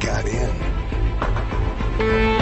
[0.00, 2.39] got in.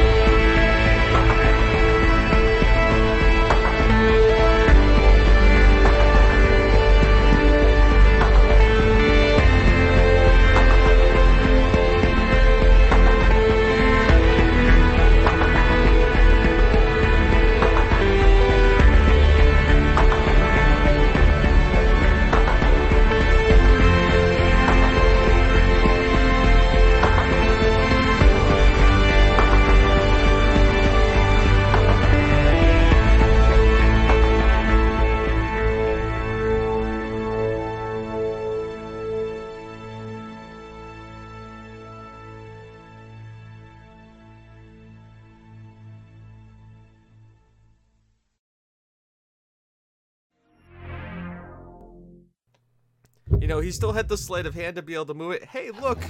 [53.78, 55.44] Still had the sleight of hand to be able to move it.
[55.44, 56.00] Hey, look!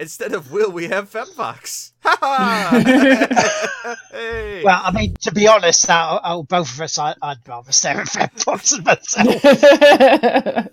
[0.00, 1.92] Instead of Will, we have FemmeFox.
[2.02, 3.96] Ha ha!
[4.10, 4.64] hey.
[4.64, 8.00] Well, I mean, to be honest, out, out both of us, I, I'd rather stare
[8.00, 9.42] at Fred Fox myself.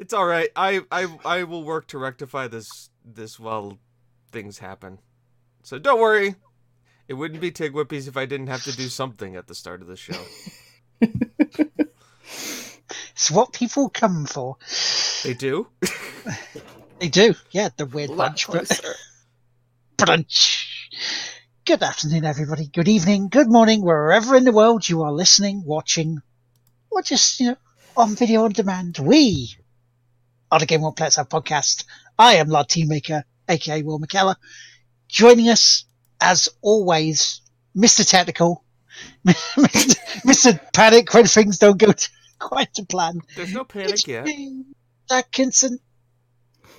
[0.00, 0.50] It's all right.
[0.54, 3.80] I, I I will work to rectify this this while
[4.30, 5.00] things happen.
[5.64, 6.36] So don't worry.
[7.08, 9.82] It wouldn't be Tig Whippies if I didn't have to do something at the start
[9.82, 10.22] of the show.
[13.12, 14.56] it's what people come for.
[15.22, 15.68] They do.
[16.98, 18.46] They do, yeah, the weird bunch.
[18.46, 18.68] But...
[19.96, 20.66] Brunch.
[21.64, 22.66] Good afternoon, everybody.
[22.66, 23.28] Good evening.
[23.28, 26.20] Good morning, wherever in the world you are listening, watching,
[26.90, 27.56] or just you know
[27.96, 28.98] on video on demand.
[28.98, 29.56] We
[30.50, 31.84] are the Game One Players Have podcast.
[32.18, 34.36] I am Lord Teammaker, aka Will McKellar.
[35.08, 35.84] Joining us,
[36.20, 37.42] as always,
[37.76, 38.08] Mr.
[38.08, 38.64] Technical,
[39.26, 39.96] Mr.
[40.26, 40.72] Mr.
[40.72, 42.08] Panic when things don't go to,
[42.48, 43.20] quite to plan.
[43.36, 44.24] There's no panic It's yet.
[44.24, 44.64] me,
[45.10, 45.78] Atkinson.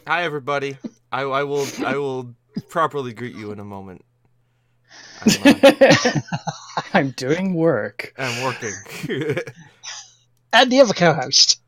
[0.05, 0.77] Hi everybody.
[1.11, 2.35] I, I will I will
[2.69, 4.03] properly greet you in a moment.
[5.21, 6.19] I'm, uh,
[6.93, 8.13] I'm doing work.
[8.17, 8.73] I'm working.
[10.53, 11.59] and the other co-host.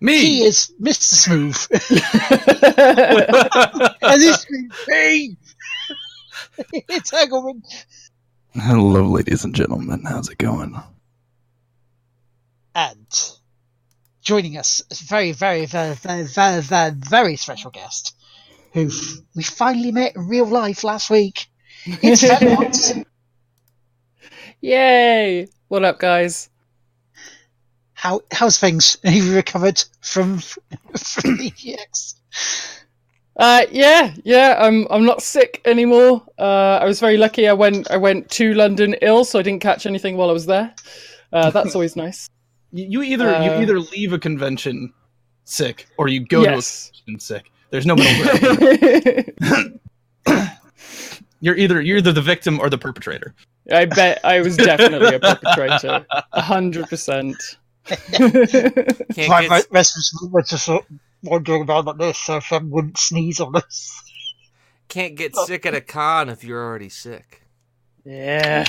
[0.00, 0.18] Me.
[0.18, 1.02] He is Mr.
[1.02, 1.56] Smooth.
[4.02, 4.50] and this is
[4.88, 5.36] me.
[6.88, 7.62] it's Hagelman.
[8.54, 10.02] Hello, ladies and gentlemen.
[10.04, 10.76] How's it going?
[12.76, 13.06] And
[14.20, 18.14] joining us is a very, very, very, very, very, very, very special guest
[18.74, 18.90] who
[19.34, 21.46] we finally met in real life last week.
[21.86, 22.92] It's
[24.60, 25.48] Yay!
[25.68, 26.50] What up, guys?
[27.94, 28.98] How, how's things?
[29.04, 32.20] Have you recovered from, from the EX?
[33.38, 34.54] Uh, yeah, yeah.
[34.58, 36.22] I'm I'm not sick anymore.
[36.38, 37.48] Uh, I was very lucky.
[37.48, 40.44] I went I went to London ill, so I didn't catch anything while I was
[40.44, 40.74] there.
[41.32, 42.28] Uh, that's always nice.
[42.76, 44.92] You, you either Uh, you either leave a convention
[45.44, 46.90] sick or you go Yes.
[46.90, 47.50] to a convention sick.
[47.70, 49.80] There's no middle ground.
[51.40, 53.34] you're either you're either the victim or the perpetrator.
[53.72, 56.06] I bet I was definitely a perpetrator.
[56.32, 57.36] A hundred percent.
[57.88, 57.96] My
[59.48, 59.96] get, rest
[60.32, 64.02] was just sort of wandering around like this so Fred wouldn't sneeze on us.
[64.88, 67.42] can't get sick at a con if you're already sick.
[68.04, 68.66] Yeah.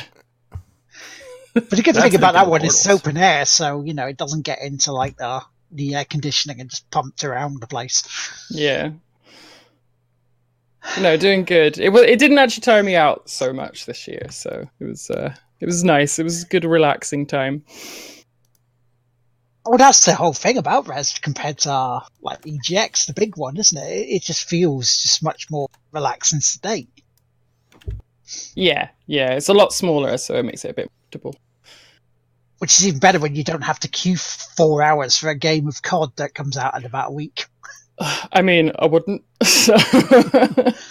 [1.61, 3.07] But the good thing about that one is it's Immortals.
[3.07, 5.41] open air, so you know it doesn't get into like the
[5.71, 8.03] the air conditioning and just pumped around the place.
[8.49, 8.91] Yeah.
[10.99, 11.77] No, doing good.
[11.79, 15.09] It wa it didn't actually tire me out so much this year, so it was
[15.09, 16.19] uh it was nice.
[16.19, 17.63] It was a good relaxing time.
[19.65, 23.57] Well, that's the whole thing about Rezzed compared to uh, like EGX, the big one,
[23.57, 23.89] isn't it?
[23.89, 26.89] It it just feels just much more relaxed and sedate.
[28.55, 29.33] Yeah, yeah.
[29.33, 31.35] It's a lot smaller, so it makes it a bit comfortable.
[32.59, 35.67] Which is even better when you don't have to queue four hours for a game
[35.67, 37.45] of COD that comes out in about a week.
[37.99, 39.23] I mean, I wouldn't.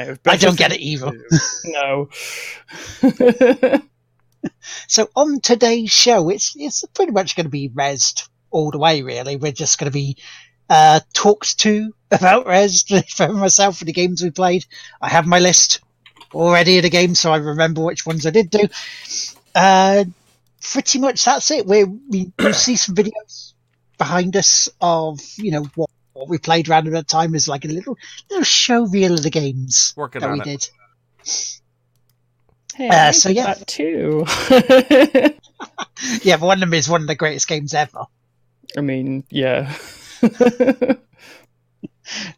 [0.00, 1.12] So I, I don't get it either.
[1.64, 2.08] No.
[4.86, 9.02] So on today's show, it's it's pretty much going to be Rezzed all the way.
[9.02, 10.16] Really, we're just going to be
[10.68, 14.64] uh, talked to about Rezzed for myself for the games we played.
[15.00, 15.80] I have my list
[16.32, 18.68] already of the games, so I remember which ones I did do.
[19.54, 20.04] Uh,
[20.60, 21.66] pretty much that's it.
[21.66, 23.54] We we you'll see some videos
[23.98, 27.64] behind us of you know what what we played around at that time is like
[27.64, 27.96] a little
[28.30, 30.44] little show reel of the games Working that on we it.
[30.44, 30.68] did.
[32.74, 33.54] Hey, Uh, I so did yeah.
[33.54, 34.24] that too.
[36.22, 38.06] Yeah, but one of them is one of the greatest games ever.
[38.76, 39.74] I mean, yeah.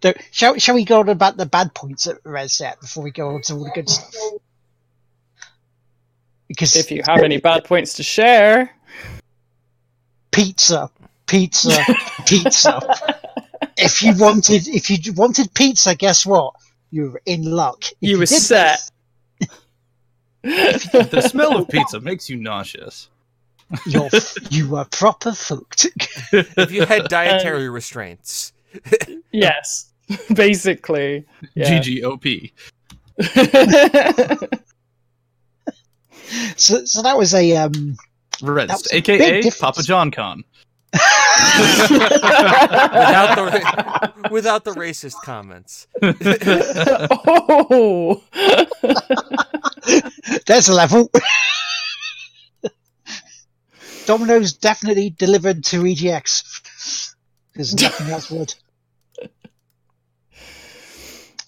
[0.03, 3.11] So, shall shall we go on about the bad points at Rezzed yet before we
[3.11, 4.15] go on to all the good stuff?
[6.53, 8.71] Because if you have any bad points to share,
[10.31, 10.91] pizza,
[11.27, 11.85] pizza,
[12.27, 12.81] pizza.
[13.79, 16.55] If you wanted, if you wanted pizza, guess what?
[16.91, 17.85] You were in luck.
[17.85, 18.91] If You were set.
[20.43, 23.09] the smell of pizza makes you nauseous.
[23.87, 24.11] You're
[24.51, 25.87] you were proper fucked.
[26.33, 28.53] If you had dietary restraints.
[29.33, 29.91] yes,
[30.35, 31.25] basically.
[31.55, 31.81] Yeah.
[31.81, 32.53] GGOP.
[36.57, 37.97] So, so that was a um.
[38.41, 39.51] Rezzed, That was a aka.
[39.51, 40.45] Papa John Con.
[41.91, 45.87] without the without the racist comments.
[47.29, 48.23] oh,
[50.47, 51.11] There's a level.
[54.07, 57.15] Domino's definitely delivered to EGX
[57.53, 58.55] because nothing else would.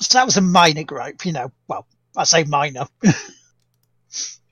[0.01, 1.51] So that was a minor gripe, you know.
[1.67, 1.87] Well,
[2.17, 2.87] I say minor.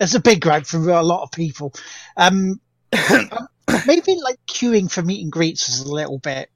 [0.02, 1.72] It's a big gripe for a lot of people.
[2.16, 2.60] Um,
[3.86, 6.50] maybe like queuing for meet and greets was a little bit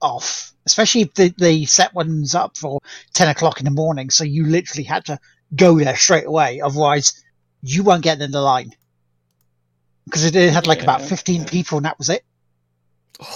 [0.00, 2.80] off, especially if they, they set ones up for
[3.14, 4.10] 10 o'clock in the morning.
[4.10, 5.18] So you literally had to
[5.54, 6.60] go there straight away.
[6.60, 7.24] Otherwise,
[7.62, 8.72] you weren't getting in the line.
[10.04, 11.06] Because it had like about Yeah.
[11.06, 12.24] 15 people and that was it.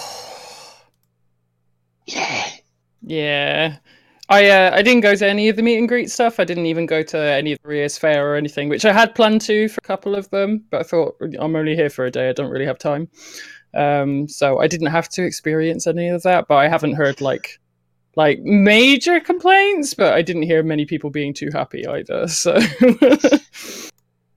[2.09, 2.49] Yeah.
[3.01, 3.77] yeah.
[4.29, 6.39] I uh, I didn't go to any of the meet and greet stuff.
[6.39, 9.15] I didn't even go to any of the Rias Fair or anything, which I had
[9.15, 10.65] planned to for a couple of them.
[10.69, 12.29] But I thought I'm only here for a day.
[12.29, 13.09] I don't really have time.
[13.73, 16.47] Um, so I didn't have to experience any of that.
[16.47, 17.59] But I haven't heard like
[18.15, 19.93] like major complaints.
[19.93, 22.27] But I didn't hear many people being too happy either.
[22.27, 22.59] So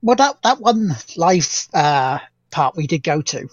[0.01, 3.47] Well, that, that one live uh, part we did go to,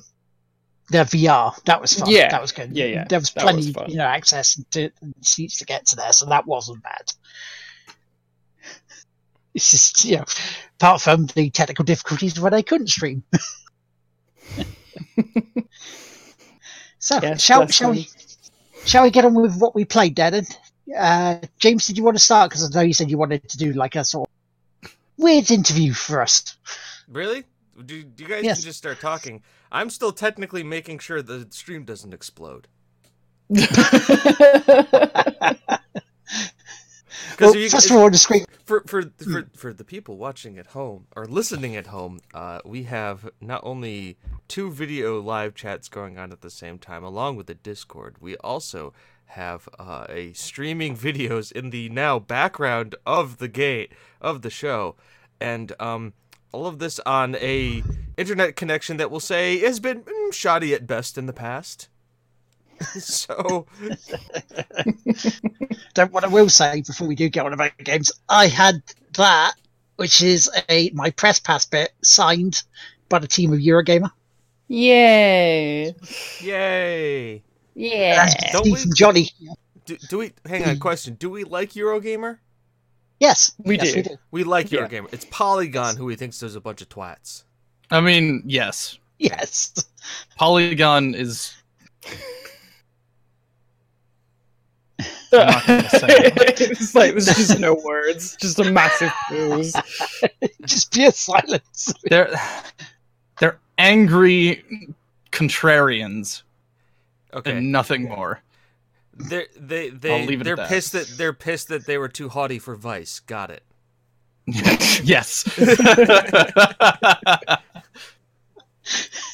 [0.90, 2.11] the VR, that was fun.
[2.11, 2.29] Yeah.
[2.31, 2.75] That was good.
[2.76, 3.05] Yeah, yeah.
[3.08, 6.12] There was That plenty, was you know, access to and seats to get to there,
[6.12, 7.12] so that wasn't bad.
[9.55, 10.25] It's just, you know,
[10.76, 13.23] apart from the technical difficulties when I couldn't stream.
[16.99, 18.08] so, Yes, shall, shall we
[18.85, 20.49] shall we get on with what we played, Darren?
[20.96, 22.50] Uh, James, did you want to start?
[22.50, 24.29] Because I know you said you wanted to do like a sort
[24.82, 26.56] of weird interview for us.
[27.08, 27.44] Really?
[27.84, 28.58] Do, do you guys Yes.
[28.58, 29.42] can just start talking?
[29.70, 32.69] I'm still technically making sure the stream doesn't explode.
[37.40, 40.58] Well, you, first of all, on the screen, for for for for the people watching
[40.58, 45.88] at home or listening at home, uh, we have not only two video live chats
[45.88, 48.16] going on at the same time, along with the Discord.
[48.20, 48.92] We also
[49.26, 54.96] have uh, a streaming videos in the now background of the gate of the show,
[55.40, 56.14] and um,
[56.52, 57.82] all of this on a
[58.16, 61.88] internet connection that we'll say has been mm, shoddy at best in the past.
[62.98, 63.66] so
[65.94, 68.82] don't what I will say before we do get on about games, I had
[69.14, 69.54] that,
[69.96, 72.62] which is a my press pass bit signed
[73.08, 74.11] by the team of Eurogamer.
[74.68, 75.94] Yay!
[76.40, 77.42] yay.
[77.75, 78.16] Yeah.
[78.16, 79.30] That's Don't Steve we- and Johnny.
[79.87, 80.78] Do, do we hang on?
[80.78, 82.38] Question: Do we like Eurogamer?
[83.20, 83.96] Yes, We yes, do.
[83.96, 84.16] we do.
[84.30, 84.87] We like Yeah.
[84.87, 85.12] Eurogamer.
[85.12, 87.44] It's Polygon who he thinks there's a bunch of twats.
[87.90, 88.98] I mean, yes.
[89.18, 89.72] Yes,
[90.37, 91.54] Polygon is.
[95.32, 99.75] not gonna say it's like there's just no words, just a massive pause.
[100.64, 101.92] just pure silence.
[102.04, 102.30] They're
[103.40, 104.64] they're angry
[105.32, 106.42] contrarians
[107.34, 108.40] Okay, and nothing more.
[109.18, 110.68] They're, they they I'll leave it they're at that.
[110.68, 113.20] pissed that they're pissed that they were too haughty for Vice.
[113.20, 113.62] Got it.
[114.46, 115.44] yes.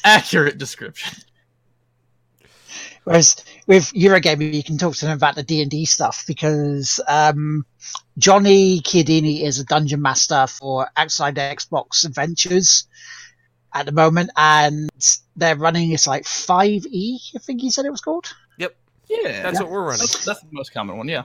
[0.03, 1.17] Accurate description.
[3.05, 3.35] Whereas
[3.67, 7.65] with Eurogamer, you can talk to them about the D and D stuff because um,
[8.17, 12.87] Johnny Chiodini is a dungeon master for Outside Xbox Adventures
[13.73, 14.89] at the moment, and
[15.35, 17.19] they're running it's like five E.
[17.35, 18.33] I think he said it was called.
[19.07, 19.99] Yeah, That's what we're running.
[19.99, 21.07] that's, that's the most common one.
[21.07, 21.23] Yeah.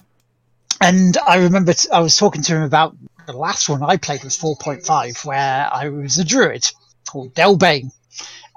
[0.80, 2.96] And I remember t- I was talking to him about
[3.26, 6.70] the last one I played was 4.5, where I was a druid
[7.08, 7.90] called Delbane.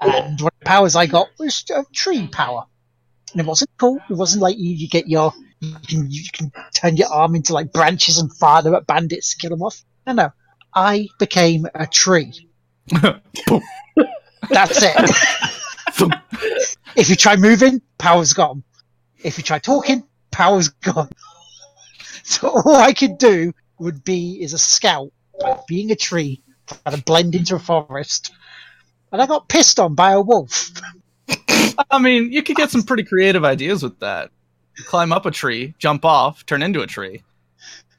[0.00, 2.64] And one of the powers I got was uh, tree power.
[3.32, 3.98] And it wasn't cool.
[4.08, 7.52] It wasn't like you, you get your, you can, you can turn your arm into
[7.52, 9.82] like branches and fire them at bandits to kill them off.
[10.06, 10.32] No, no.
[10.74, 12.48] I became a tree.
[12.90, 15.10] That's it.
[16.96, 18.62] if you try moving, power's gone.
[19.24, 21.10] If you try talking, power's gone.
[22.26, 26.96] So all I could do would be as a scout, like being a tree, trying
[26.96, 28.32] to blend into a forest.
[29.12, 30.70] And I got pissed on by a wolf.
[31.90, 34.30] I mean, you could get some pretty creative ideas with that.
[34.86, 37.22] Climb up a tree, jump off, turn into a tree.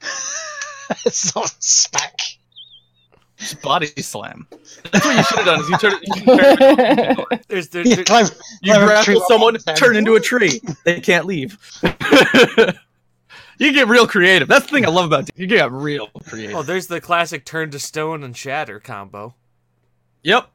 [1.06, 2.18] so smack.
[3.36, 4.46] Just body slam.
[4.90, 5.60] That's what you should have done.
[5.60, 8.26] Is you turn, you, turn, There's there, Yeah, climb,
[8.62, 10.60] you climb grapple tree someone, turn into a tree.
[10.84, 11.58] They can't leave.
[13.58, 14.48] you get real creative.
[14.48, 15.42] That's the thing I love about you.
[15.42, 16.56] You get real creative.
[16.56, 19.34] oh, there's the classic turn to stone and shatter combo.
[20.22, 20.48] Yep.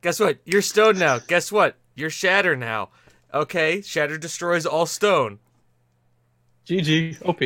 [0.00, 0.38] Guess what?
[0.44, 1.18] You're stone now.
[1.18, 1.76] Guess what?
[1.94, 2.90] You're shatter now.
[3.32, 5.38] Okay, shatter destroys all stone.
[6.66, 7.24] GG.
[7.24, 7.38] OP.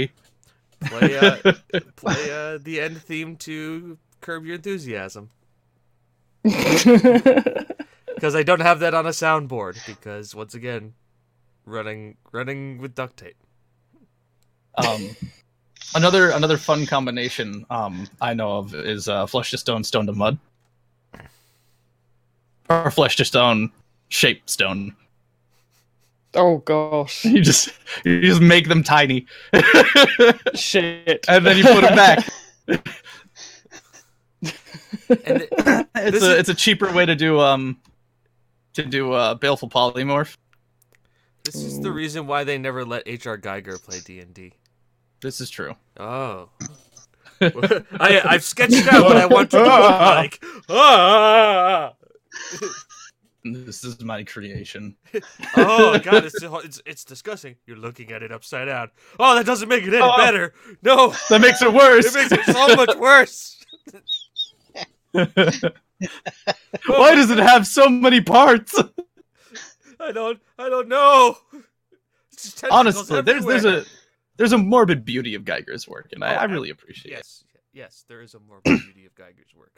[0.88, 1.36] Play uh,
[1.96, 5.30] play uh, the end theme to Curb Your Enthusiasm.
[8.14, 9.84] Because I don't have that on a soundboard.
[9.86, 10.92] Because once again,
[11.64, 13.36] running running with duct tape.
[14.76, 15.16] Um,
[15.94, 20.12] another another fun combination um, I know of is uh, flesh to stone, stone to
[20.12, 20.38] mud,
[22.68, 23.70] or flesh to stone,
[24.08, 24.94] shape stone.
[26.34, 27.70] oh gosh, You just
[28.04, 29.26] you just make them tiny,
[30.54, 31.24] shit.
[31.26, 32.28] and then you put them back.
[35.24, 35.52] And it-
[35.96, 37.78] It's a is- it's a cheaper way to do um
[38.74, 40.36] to do uh, baleful polymorph.
[41.44, 43.36] this is the reason why they never let H.R.
[43.36, 44.52] Geiger play D and D.
[45.20, 45.74] This is true.
[45.98, 46.48] Oh.
[47.42, 50.44] I, I've sketched out what I want to look like.
[50.68, 51.92] Ah!
[53.42, 54.96] This is my creation.
[55.56, 57.56] Oh god, it's, it's it's disgusting.
[57.66, 58.90] You're looking at it upside down.
[59.18, 60.14] Oh, that doesn't make it any Oh.
[60.18, 60.52] better.
[60.82, 62.04] No, That makes it worse.
[62.04, 63.56] it makes it so much worse.
[65.12, 68.74] Why does it have so many parts?
[70.00, 71.36] I don't I don't know.
[72.70, 73.84] Honestly, there's there's a
[74.36, 77.16] there's a morbid beauty of Geiger's work, and I, Oh, I really appreciate it.
[77.16, 79.72] yes, yes, there is a morbid beauty of Geiger's work.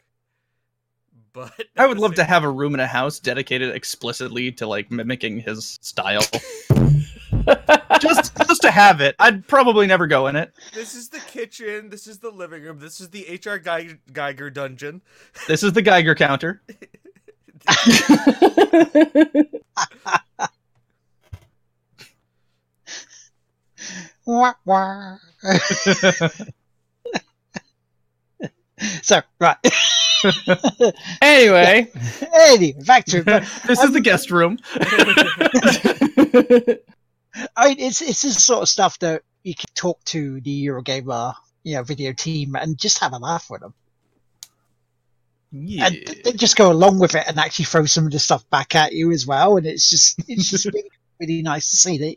[1.33, 4.91] But I would love to have a room in a house dedicated explicitly to like
[4.91, 6.23] mimicking his style.
[7.99, 9.15] just just to have it.
[9.19, 10.53] I'd probably never go in it.
[10.73, 11.89] This is the kitchen.
[11.89, 12.79] This is the living room.
[12.79, 15.01] This is the HR Geiger, Geiger dungeon.
[15.47, 16.61] This is the Geiger counter.
[24.25, 25.17] Wah, wah.
[29.01, 29.57] so, right.
[31.21, 31.91] anyway,
[32.33, 33.25] anyway, back to it.
[33.25, 34.57] But, This is the guest room.
[37.55, 41.33] I mean, it's it's this sort of stuff that you can talk to the Eurogamer,
[41.63, 43.73] you know, video team and just have a laugh with them,
[45.51, 45.87] Yeah.
[45.87, 48.75] and they just go along with it and actually throw some of the stuff back
[48.75, 49.57] at you as well.
[49.57, 52.15] And it's just it's just really, really nice to see that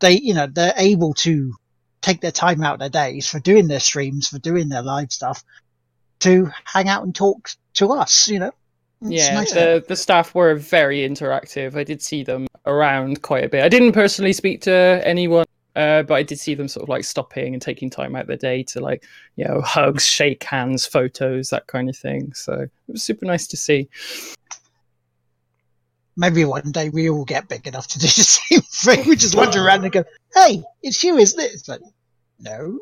[0.00, 1.54] they you know they're able to
[2.02, 5.12] take their time out of their days for doing their streams, for doing their live
[5.12, 5.42] stuff,
[6.20, 8.28] to hang out and talk to us.
[8.28, 8.52] You know,
[9.00, 11.76] yeah, nice the the staff were very interactive.
[11.76, 13.62] I did see them around quite a bit.
[13.62, 17.04] I didn't personally speak to anyone, uh, but I did see them sort of like
[17.04, 19.04] stopping and taking time out of their day to like,
[19.36, 22.32] you know, hugs, shake hands, photos, that kind of thing.
[22.32, 23.88] So it was super nice to see.
[26.16, 29.08] maybe one day we all get big enough to do the same thing.
[29.08, 31.80] We just wander around and go, "Hey, it's you, isn't it?" It's like,
[32.40, 32.80] no.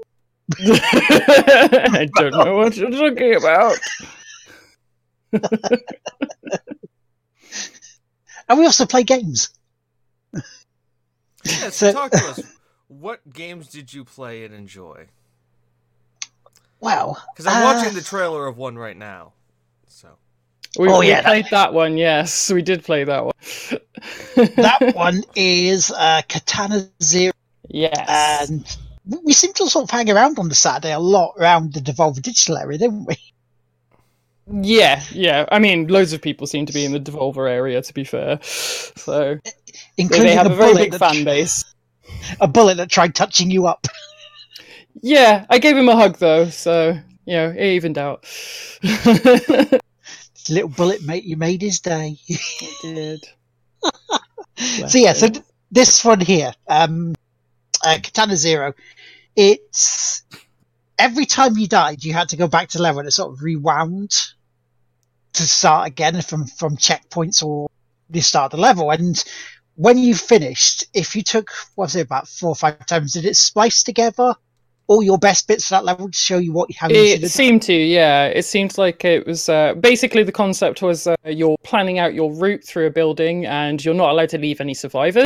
[0.59, 3.79] I don't know what you're talking about.
[8.49, 9.49] And we also play games.
[10.35, 10.41] Yeah,
[11.45, 12.41] so So- talk to us.
[12.89, 15.07] What games did you play and enjoy?
[16.81, 17.17] Wow.
[17.33, 19.33] Because I'm Uh, watching the trailer of one right now.
[19.89, 20.09] So
[20.79, 21.97] We, Oh, we yeah, that- played that one.
[21.97, 23.33] Yes, we did play that one.
[24.37, 27.33] that one is uh, Katana Zero,
[27.69, 27.95] yes.
[28.51, 28.77] and
[29.25, 32.21] we seem to sort of hang around on the Saturday a lot around the Devolver
[32.21, 33.17] Digital area, didn't we?
[34.47, 35.47] Yeah, yeah.
[35.51, 37.81] I mean, loads of people seem to be in the Devolver area.
[37.81, 39.53] To be fair, so they,
[39.97, 41.65] Including they have a, a very big that, fan base.
[42.41, 43.87] a bullet that tried touching you up.
[45.01, 48.27] Yeah, I gave him a hug though, so you know it evened out.
[50.49, 52.19] little bullet mate, you made his day.
[52.83, 53.25] did.
[54.87, 57.15] so yeah, so th- this one here, um,
[57.85, 58.75] uh, Katana Zero,
[59.35, 60.23] it's
[60.99, 63.43] every time you died, you had to go back to level and it sort of
[63.43, 64.34] rewound
[65.35, 67.69] to start again from from checkpoints or
[68.11, 68.91] the start of the level.
[68.91, 69.23] And
[69.77, 73.25] when you finished, if you took what was it about four or five times, did
[73.25, 74.35] it splice together
[74.87, 77.63] all your best bits of that level to show you what how you It seemed
[77.63, 78.27] to, yeah.
[78.27, 82.33] It seemed like it was uh, basically the concept was uh, you're planning out your
[82.33, 85.25] route through a building and you're not allowed to leave any survivors.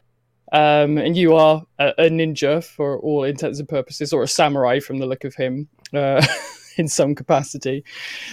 [0.53, 4.81] um, and you are a, a, ninja for all intents and purposes, or a samurai
[4.81, 6.25] from the look of him uh,
[6.79, 7.85] in some capacity.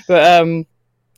[0.07, 0.65] But um,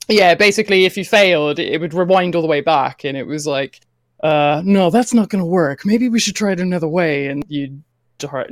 [0.08, 3.46] yeah, basically, if you failed, it would rewind all the way back, and it was
[3.46, 3.82] like,
[4.24, 5.86] uh, no, that's not going to work.
[5.86, 7.84] Maybe we should try it another way, and you'd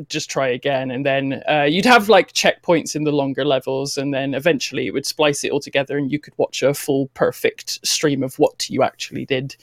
[0.10, 4.14] just try again and then uh, you'd have like checkpoints in the longer levels and
[4.14, 7.86] then eventually it would splice it all together and you could watch a full perfect
[7.86, 9.56] stream of what you actually did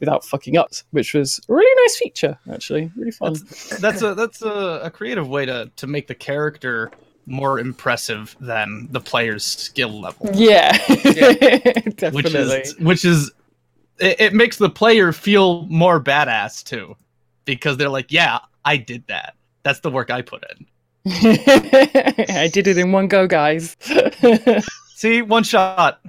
[0.00, 4.14] without fucking up which was a really nice feature actually really fun that's, that's a
[4.14, 6.90] that's a, a, creative way to to make the character
[7.28, 11.28] more impressive than the player's skill level yeah, yeah.
[11.96, 13.30] definitely which is which is
[13.98, 16.96] it, it makes the player feel more badass too
[17.44, 19.34] because they're like yeah I did that.
[19.62, 20.66] That's the work I put in.
[21.06, 23.78] I did it in one go, guys.
[24.94, 26.00] See, one shot,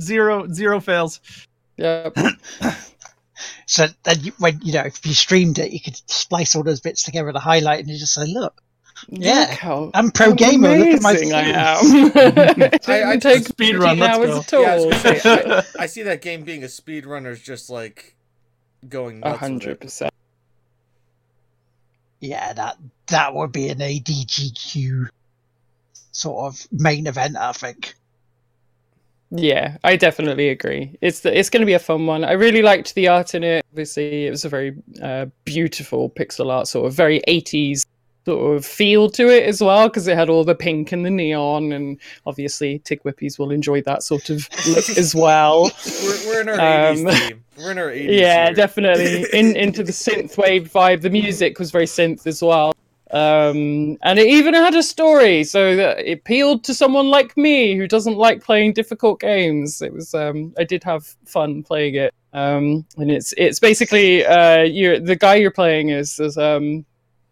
[0.00, 1.20] zero zero fails.
[1.76, 2.16] Yep.
[3.66, 6.80] so then, you, when you know, if you streamed it, you could splice all those
[6.80, 8.60] bits together to highlight, and you just say, "Look,
[9.08, 10.76] yeah, I'm pro gamer.
[10.76, 12.12] Look at my I am.
[12.86, 13.98] I, I take speed run.
[13.98, 14.62] Let's go.
[14.62, 18.16] Yeah, I, say, I, I, see that game being a speed runner is just like
[18.88, 19.38] going nuts.
[19.38, 20.12] hundred percent
[22.22, 22.78] yeah, that
[23.08, 25.08] that would be an AGDQ
[26.12, 27.94] sort of main event, I think.
[29.30, 30.96] Yeah, I definitely agree.
[31.00, 32.22] It's the, it's going to be a fun one.
[32.22, 33.64] I really liked the art in it.
[33.72, 37.84] Obviously, it was a very uh, beautiful pixel art, sort of very 80s
[38.24, 41.10] sort of feel to it as well because it had all the pink and the
[41.10, 45.70] neon and obviously tig whippies will enjoy that sort of look as well.
[46.02, 47.44] We're, we're, in our um, 80s theme.
[47.58, 48.54] we're in our 80s yeah here.
[48.54, 49.26] definitely.
[49.32, 51.02] In into the synth wave vibe.
[51.02, 52.72] The music was very synth as well.
[53.12, 57.76] Um, and it even had a story so that it appealed to someone like me
[57.76, 59.82] who doesn't like playing difficult games.
[59.82, 62.14] It was um, i did have fun playing it.
[62.32, 66.86] Um, and it's it's basically uh, you the guy you're playing is, is um,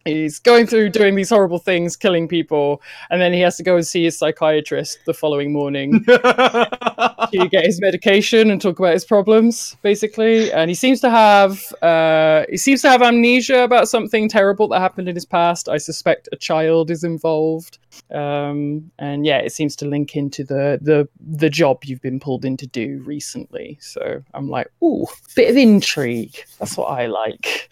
[0.04, 3.76] he's going through doing these horrible things, killing people, and then he has to go
[3.76, 9.04] and see his psychiatrist the following morning to get his medication and talk about his
[9.04, 10.52] problems, basically.
[10.52, 14.80] And he seems to have uh, he seems to have amnesia about something terrible that
[14.80, 15.68] happened in his past.
[15.68, 17.78] I suspect a child is involved.
[18.12, 22.44] Um, and yeah, it seems to link into the the the job you've been pulled
[22.44, 23.78] in to do recently.
[23.80, 26.36] So I'm like, ooh, bit of intrigue.
[26.58, 27.68] That's what I like.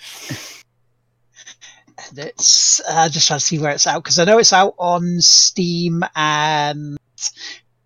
[2.16, 5.20] It's uh, just trying to see where it's out because I know it's out on
[5.20, 6.98] Steam and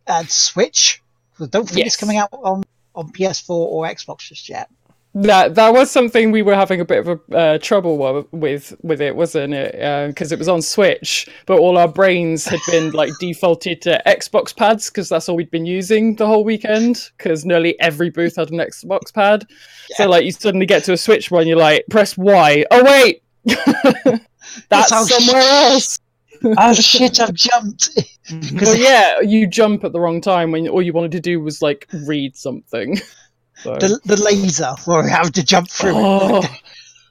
[0.06, 1.02] and Switch.
[1.40, 1.88] I don't think yes.
[1.88, 2.62] it's coming out on
[2.94, 4.70] on PS4 or Xbox just yet.
[5.14, 9.02] That that was something we were having a bit of a uh, trouble with with
[9.02, 9.72] it, wasn't it?
[10.08, 14.00] Because uh, it was on Switch, but all our brains had been like defaulted to
[14.06, 17.10] Xbox pads because that's all we'd been using the whole weekend.
[17.18, 19.46] Because nearly every booth had an Xbox pad,
[19.90, 19.96] yeah.
[19.98, 22.64] so like you suddenly get to a Switch one, you're like, press Y.
[22.70, 23.21] Oh wait,
[24.68, 25.98] That's somewhere else.
[26.44, 27.20] oh shit!
[27.20, 27.90] I've jumped.
[28.28, 31.62] Because yeah, you jump at the wrong time when all you wanted to do was
[31.62, 32.98] like read something.
[33.54, 33.76] So.
[33.76, 35.92] The the laser where you have to jump through.
[35.94, 36.42] Oh,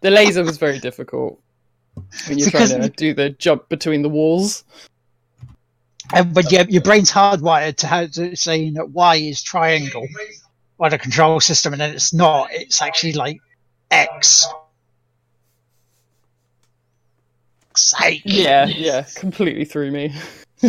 [0.02, 1.40] the laser was very difficult
[2.28, 4.66] when you're because trying to do the jump between the walls.
[6.14, 10.06] And, but yeah, your brain's hardwired to, how to saying that Y is triangle
[10.78, 12.50] by the control system, and then it's not.
[12.52, 13.40] It's actually like
[13.90, 14.46] X
[17.82, 18.22] sake.
[18.26, 20.14] Yeah, yeah, completely threw me.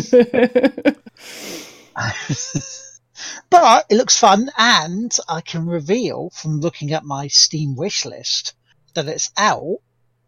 [3.51, 8.55] but it looks fun, and I can reveal from looking at my Steam wish list
[8.94, 9.79] that it's out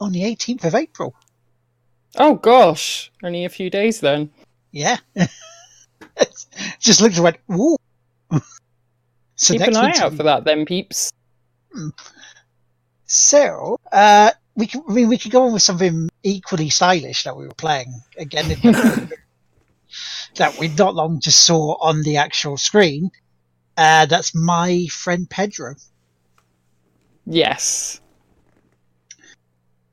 [0.01, 1.14] on the 18th of April.
[2.16, 4.31] Oh gosh, only a few days then.
[4.70, 4.99] Yeah.
[6.79, 7.77] Just looked and went, ooh.
[9.37, 11.12] so Keep an eye out for that then, peeps.
[11.73, 11.88] Hmm.
[13.07, 17.37] So, uh, we can, I mean, we could go on with something equally stylish that
[17.37, 18.49] we were playing again
[20.37, 23.11] that we not long just saw on the actual screen.
[23.77, 25.75] Uh, that's my friend Pedro.
[27.27, 28.01] Yes.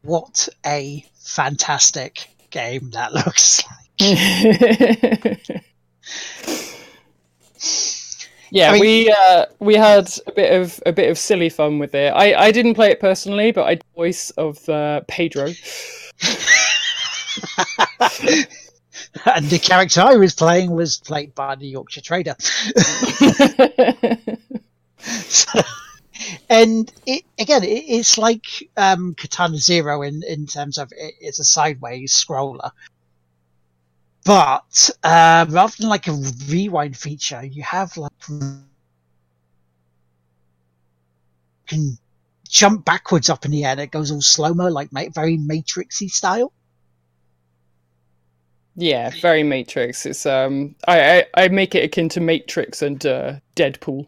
[0.04, 3.68] What a fantastic game that looks like.
[8.52, 11.80] Yeah, I mean, we uh, we had a bit of a bit of silly fun
[11.80, 12.10] with it.
[12.10, 15.46] I, I didn't play it personally, but I voice of uh, Pedro.
[19.26, 22.36] and the character I was playing was played by the Yorkshire Trader.
[25.00, 25.62] so,
[26.50, 31.40] and it, again, it, it's like um, Katana Zero in, in terms of it, it's
[31.40, 32.72] a sideways scroller.
[34.24, 36.14] But uh, rather than like a
[36.48, 38.12] rewind feature, you have like
[41.68, 41.98] can
[42.48, 46.52] jump backwards up in the air it goes all slow mo, like very Matrixy style.
[48.76, 50.06] Yeah, very Matrix.
[50.06, 54.08] It's um, I, I, I make it akin to Matrix and uh, Deadpool,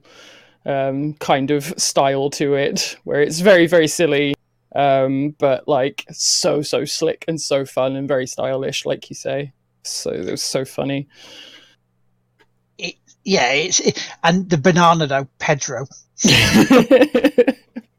[0.65, 4.35] um, kind of style to it, where it's very very silly,
[4.75, 9.51] um, but like so so slick and so fun and very stylish, like you say.
[9.83, 11.07] So it was so funny.
[12.77, 15.85] It, yeah, it's it, and the banana though, Pedro.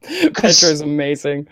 [0.05, 1.49] Pedro is amazing.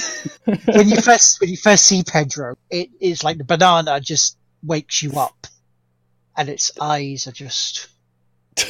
[0.66, 5.02] when you first when you first see Pedro, it is like the banana just wakes
[5.02, 5.46] you up,
[6.36, 7.88] and its eyes are just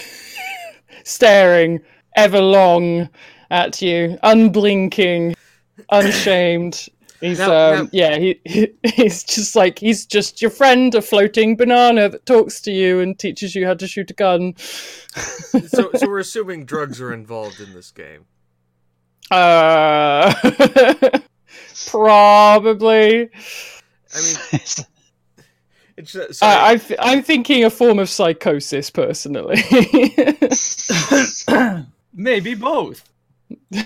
[1.05, 1.81] staring
[2.17, 3.09] ever long
[3.51, 5.35] at you, unblinking,
[5.91, 6.89] unshamed.
[7.23, 11.01] He's Now- um now- yeah he, he he's just like he's just your friend, a
[11.01, 14.55] floating banana that talks to you and teaches you how to shoot a gun.
[14.59, 18.25] so, so we're assuming drugs are involved in this game.
[19.31, 20.35] Uh,
[21.87, 23.31] probably.
[24.15, 24.37] I mean,
[25.97, 29.63] it's, uh, I, I th- I'm thinking a form of psychosis personally.
[32.15, 33.09] Maybe both.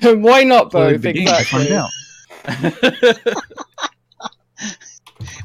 [0.02, 1.02] Why not both?
[1.02, 1.68] the game to Exactly.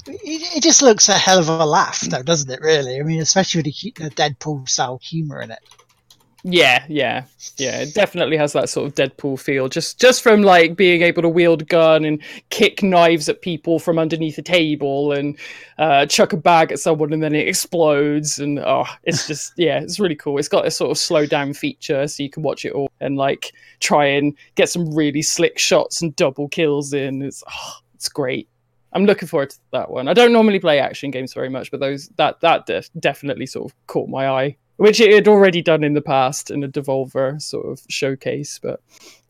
[0.07, 2.61] It, just looks a hell of a laugh, though, doesn't it?
[2.61, 5.59] Really, I mean, especially with the, the Deadpool style humor in it.
[6.43, 7.25] Yeah, yeah,
[7.57, 7.81] yeah.
[7.81, 9.69] It definitely has that sort of Deadpool feel.
[9.69, 13.77] Just, just from like being able to wield a gun and kick knives at people
[13.77, 15.37] from underneath a table and
[15.77, 18.39] uh, chuck a bag at someone and then it explodes.
[18.39, 20.39] And oh, it's just yeah, it's really cool.
[20.39, 23.17] It's got a sort of slow down feature, so you can watch it all and
[23.17, 27.21] like try and get some really slick shots and double kills in.
[27.21, 28.47] It's oh, it's great.
[28.93, 30.07] I'm looking forward to that one.
[30.07, 33.71] I don't normally play action games very much, but those that that def- definitely sort
[33.71, 37.39] of caught my eye, which it had already done in the past in a Devolver
[37.39, 38.59] sort of showcase.
[38.59, 38.81] But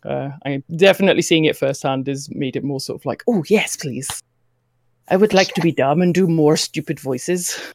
[0.06, 3.76] uh, I'm definitely seeing it firsthand has made it more sort of like, oh yes,
[3.76, 4.24] please.
[5.10, 7.74] I would like to be dumb and do more stupid voices.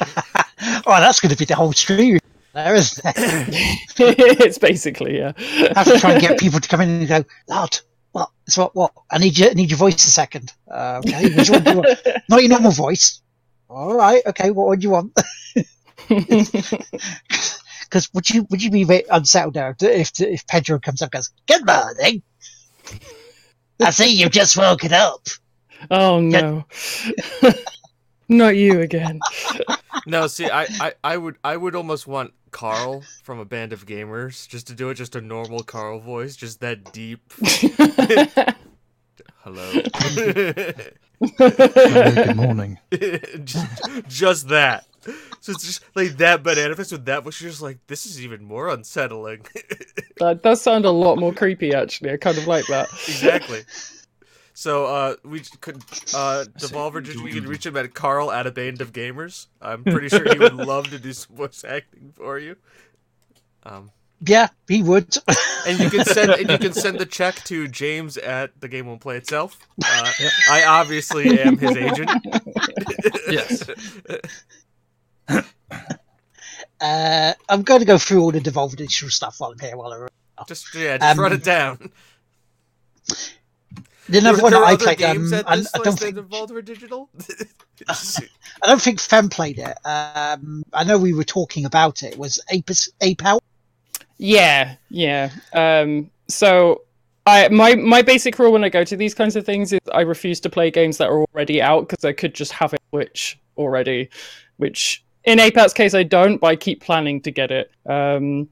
[0.00, 2.18] oh, that's going to be the whole stream
[2.54, 2.98] there, it?
[3.98, 5.32] it's basically yeah.
[5.76, 7.78] have to try and get people to come in and go, Lord,
[8.12, 8.30] what?
[8.46, 8.74] It's what?
[8.74, 8.92] What?
[9.10, 9.50] I need you.
[9.50, 10.54] I need your voice a second.
[10.70, 11.34] Uh, okay, you?
[12.30, 13.20] Not your normal voice.
[13.68, 14.22] All right.
[14.24, 14.50] Okay.
[14.52, 15.12] What would you want?
[16.08, 21.12] Because would you would you be a unsettled now if if Pedro comes up and
[21.12, 22.22] goes, "Good morning"?
[23.80, 25.26] I see you've just woken up.
[25.90, 26.64] oh no.
[28.28, 29.20] Not you again.
[30.06, 33.84] no, see, I, I, I would, I would almost want Carl from a band of
[33.84, 37.20] gamers just to do it, just a normal Carl voice, just that deep.
[39.42, 39.82] Hello.
[41.20, 42.78] Good morning.
[43.44, 44.86] just, just that.
[45.40, 48.22] So it's just like that banana face with that, which you're just like, this is
[48.22, 49.46] even more unsettling.
[50.16, 52.12] that does sound a lot more creepy actually.
[52.12, 52.88] I kind of like that.
[53.06, 53.62] exactly.
[54.54, 55.76] So uh, we could
[56.14, 59.48] uh, Devolver just we can reach him at Carl at a band of gamers.
[59.60, 62.56] I'm pretty sure he would love to do some voice acting for you.
[63.64, 65.16] Um, Yeah, he would.
[65.66, 68.86] and you can send and you can send the check to James at the game
[68.86, 69.58] won't play itself.
[69.84, 70.10] Uh,
[70.50, 72.10] I obviously am his agent.
[73.28, 73.68] Yes.
[76.80, 79.76] Uh, I'm going to go through all the Devolver Digital stuff while I'm here.
[79.76, 79.92] While
[80.38, 81.92] I Just yeah, just Um, run it down.
[84.08, 84.98] the another there, one that I played.
[84.98, 87.08] games Um, at I, this I place don't that think involved were digital.
[87.88, 89.78] I don't think Fem played it.
[89.86, 92.14] Um, I know we were talking about it.
[92.14, 93.43] it was Ape Ape Out?
[94.24, 95.30] Yeah, yeah.
[95.52, 96.80] Um, so
[97.26, 100.00] I my my basic rule when I go to these kinds of things is I
[100.00, 103.38] refuse to play games that are already out because I could just have it which
[103.58, 104.08] already,
[104.56, 107.70] which in Apex case I don't, but I keep planning to get it.
[107.84, 108.48] Um,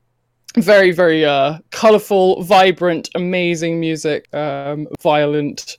[0.59, 5.79] very very uh colorful, vibrant, amazing music, um, violent,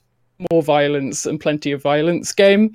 [0.50, 2.74] more violence and plenty of violence game,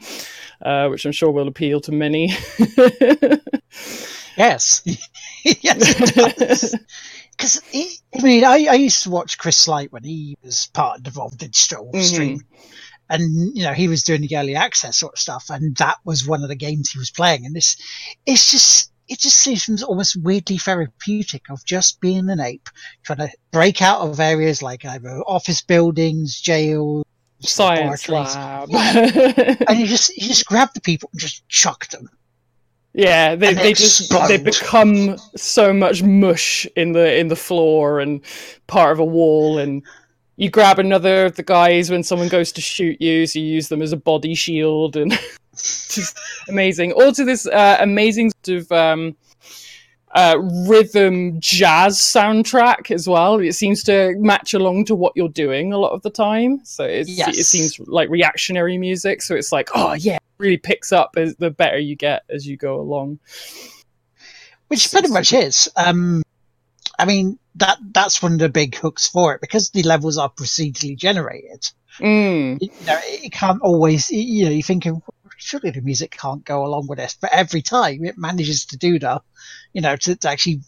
[0.62, 2.32] uh, which I'm sure will appeal to many.
[4.39, 4.82] Yes,
[5.43, 6.73] yes.
[7.32, 7.62] Because
[8.17, 11.38] I mean, I, I used to watch Chris Light when he was part of Devolver
[11.38, 12.04] Digital Mhm.
[12.04, 12.41] stream,
[13.10, 16.25] and you know he was doing the early access sort of stuff, and that was
[16.25, 17.45] one of the games he was playing.
[17.45, 17.75] And this,
[18.25, 22.69] it's just it just seems almost weirdly therapeutic of just being an ape,
[23.04, 27.04] trying to break out of areas like either office buildings, jails,
[27.41, 28.69] Science lab.
[29.67, 32.10] and you just you just grab the people and just chuck them.
[32.93, 38.21] Yeah, they, they just they become so much mush in the in the floor and
[38.67, 39.84] part of a wall and
[40.38, 43.67] you grab another of the guys when someone goes to shoot you, so you use
[43.67, 45.12] them as a body shield and
[45.54, 46.93] just amazing.
[46.93, 49.15] Also this uh, amazing sort of um
[50.15, 53.39] uh, rhythm jazz soundtrack as well.
[53.39, 56.62] It seems to match along to what you're doing a lot of the time.
[56.63, 57.38] So it's, Yes.
[57.38, 59.21] it seems like reactionary music.
[59.21, 62.58] So it's like, oh yeah, really picks up as the better you get as you
[62.58, 63.19] go along.
[64.67, 65.69] which pretty much is.
[65.75, 66.23] Um,
[66.97, 70.30] I mean that that's one of the big hooks for it because the levels are
[70.30, 71.65] procedurally generated.
[71.99, 72.62] Mm.
[72.62, 74.10] You know, it can't always.
[74.10, 75.02] You know, you're thinking
[75.38, 78.99] surely the music can't go along with this, but every time it manages to do
[78.99, 79.21] that.
[79.73, 80.62] You know, to, to actually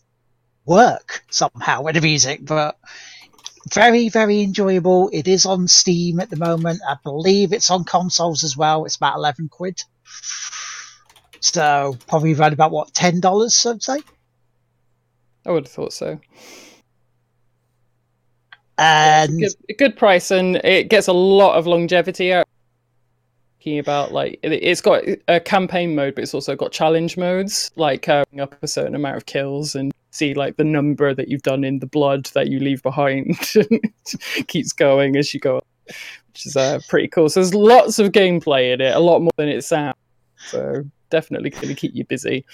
[0.66, 2.78] work somehow with the music, but.
[3.70, 5.10] Very, very enjoyable.
[5.14, 6.82] It is on Steam at the moment.
[6.88, 8.86] I believe it's on consoles as well.
[8.86, 9.84] It's about 11 quid.
[11.40, 14.00] So, probably around about what, $10, I'd say?
[15.46, 16.20] I would have thought so.
[18.78, 22.48] And good, a good price, and it gets a lot of longevity out.
[23.60, 27.70] Talking about like it, it's got a campaign mode, but it's also got challenge modes,
[27.76, 31.42] like carrying up a certain amount of kills and see like the number that you've
[31.42, 33.38] done in the blood that you leave behind.
[34.48, 37.30] Keeps going as you go, which is uh, pretty cool.
[37.30, 39.96] So there's lots of gameplay in it, a lot more than it sounds.
[40.38, 42.46] So definitely going to keep you busy.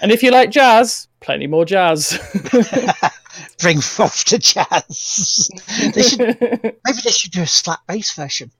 [0.00, 2.18] And if you like jazz, plenty more jazz.
[3.60, 5.48] bring forth the jazz.
[5.94, 6.20] they should,
[6.62, 8.50] maybe they should do a slap bass version.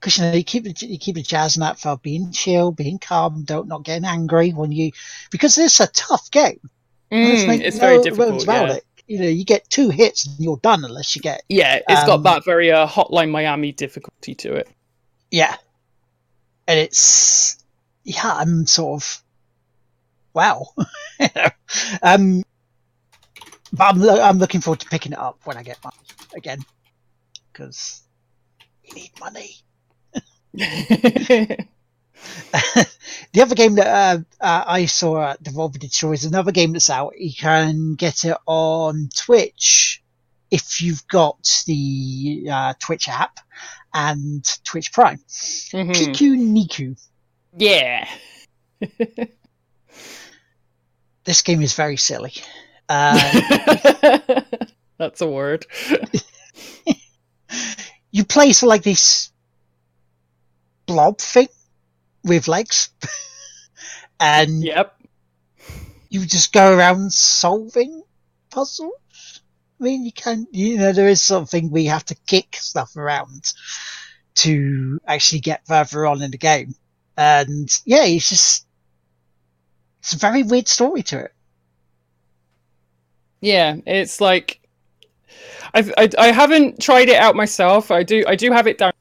[0.00, 2.98] Because you know you keep the, you keep the jazz that for being chill, being
[2.98, 4.92] calm, don't not getting angry when you
[5.30, 6.60] because it's a tough game.
[7.12, 8.42] Mm, it's no very difficult.
[8.42, 8.74] about yeah.
[8.76, 8.84] it.
[9.06, 12.06] You know, you get two hits and you're done unless you get Yeah, it's Um,
[12.06, 14.68] got that very uh, Hotline Miami difficulty to it.
[15.30, 15.56] yeah,
[16.66, 17.62] and it's
[18.04, 18.20] yeah.
[18.24, 19.22] I'm sort of
[20.32, 20.66] wow.
[21.18, 21.48] You know,
[22.02, 22.42] um,
[23.72, 25.96] but I'm lo- I'm looking forward to picking it up when I get money
[26.34, 26.60] again
[27.52, 28.02] because
[28.84, 29.56] you need money.
[33.32, 36.90] The other game that uh, uh, I saw at Devolver Digital is another game that's
[36.90, 37.12] out.
[37.16, 40.02] You can get it on Twitch
[40.50, 43.38] if you've got the uh, Twitch app
[43.94, 45.18] and Twitch Prime.
[45.28, 45.94] Mhm.
[45.94, 47.00] Pikuniku.
[47.56, 48.08] Yeah.
[51.24, 52.32] This game is very silly.
[52.88, 53.14] Uh,
[54.98, 55.66] That's a word.
[58.10, 59.30] you play so like this
[60.90, 61.48] blob thing
[62.24, 62.90] with legs,
[64.20, 64.96] and Yep.
[66.10, 68.02] you just go around solving
[68.50, 68.92] puzzles.
[69.80, 73.52] I mean, you can, you know, there is something we have to kick stuff around
[74.36, 76.74] to actually get further on in the game.
[77.16, 78.66] And yeah, it's just,
[80.00, 81.34] it's a very weird story to it.
[83.40, 84.60] Yeah, it's like
[85.74, 87.90] I, I I haven't tried it out myself.
[87.90, 88.92] I do I do have it down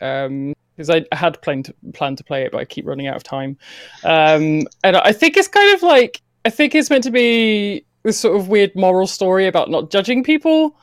[0.00, 3.16] um because I had planned to, planned to play it, but I keep running out
[3.16, 3.58] of time.
[4.04, 8.20] Um, and I think it's kind of like I think it's meant to be this
[8.20, 10.76] sort of weird moral story about not judging people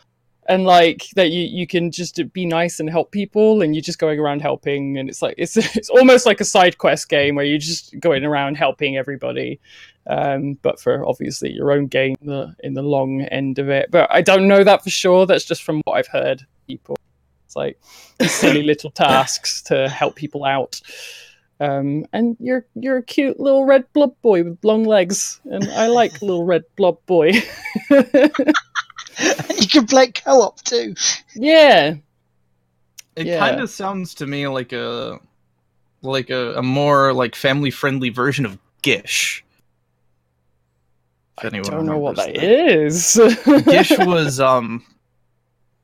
[0.47, 3.97] and like that you you can just be nice and help people and you're just
[3.97, 7.45] going around helping and it's like it's it's almost like a side quest game where
[7.45, 9.59] you're just going around helping everybody
[10.07, 13.89] um, but for obviously your own gain the, in the long end of it.
[13.91, 15.25] But I don't know that for sure.
[15.25, 16.45] That's just from what I've heard.
[16.67, 16.97] People,
[17.55, 17.83] it's
[18.21, 20.81] like silly little tasks to help people out.
[21.59, 25.87] Um, and you're you're a cute little red blob boy with long legs, and I
[25.87, 27.31] like little red blob boy.
[27.89, 28.33] and
[29.61, 30.95] you can play co-op too.
[31.33, 31.95] yeah,
[33.15, 33.39] It Yeah.
[33.39, 35.19] kind of sounds to me like a
[36.01, 39.43] like a, a more like family friendly version of Gish.
[41.37, 43.45] If I don't know what that remembers is.
[43.65, 44.85] Gish was um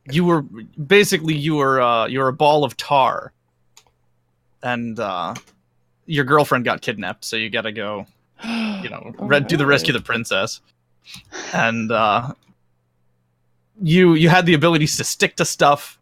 [0.09, 3.33] you were basically you were uh you were a ball of tar.
[4.63, 5.35] And uh
[6.05, 8.05] your girlfriend got kidnapped, so you gotta go,
[8.43, 10.61] you know, Oh, red, do the rescue of the princess.
[11.53, 12.33] And uh
[13.81, 15.99] you you had the abilities to stick to stuff,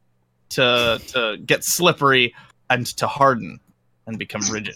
[0.50, 2.34] to to get slippery,
[2.70, 3.60] and to harden
[4.08, 4.76] and become rigid.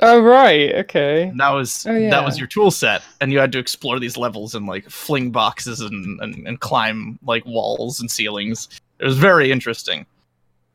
[0.00, 1.24] Oh right, okay.
[1.24, 4.16] And that was Oh, that was your tool set, and you had to explore these
[4.16, 8.68] levels and like fling boxes and, and, and climb like walls and ceilings.
[8.98, 10.04] It was very interesting.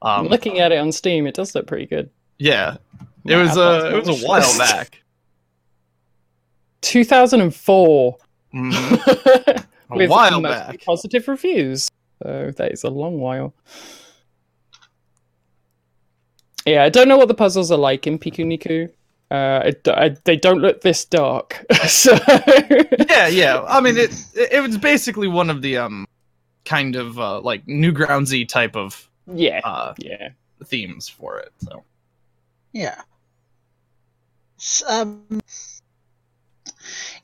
[0.02, 2.10] Um, Looking at it on Steam, it does look pretty good.
[2.40, 2.78] yeah,
[3.26, 5.02] it was a to it was a while back.
[6.82, 8.18] 2004.
[8.54, 9.66] Mhm.
[9.92, 10.82] A with while back.
[10.86, 11.90] positive reviews.
[12.24, 13.54] So that is a long while.
[16.66, 18.90] Yeah, I don't know what the puzzles are like in Pikuniku.
[19.32, 21.66] Uh, I d- I- they don't look this dark.
[21.88, 22.18] so
[23.10, 23.64] Yeah, yeah.
[23.68, 26.06] I mean, it, it it was basically one of the um
[26.66, 30.30] kind of uh, like Newgroundsy type of yeah, uh yeah.
[30.66, 31.54] themes for it.
[31.60, 31.84] So
[32.74, 33.00] Yeah.
[34.58, 35.24] it's um,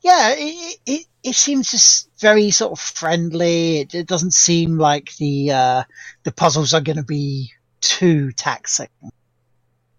[0.02, 3.80] yeah, it, it it seems just very sort of friendly.
[3.82, 5.84] It, it doesn't seem like the uh,
[6.24, 8.88] the puzzles are going to be too taxing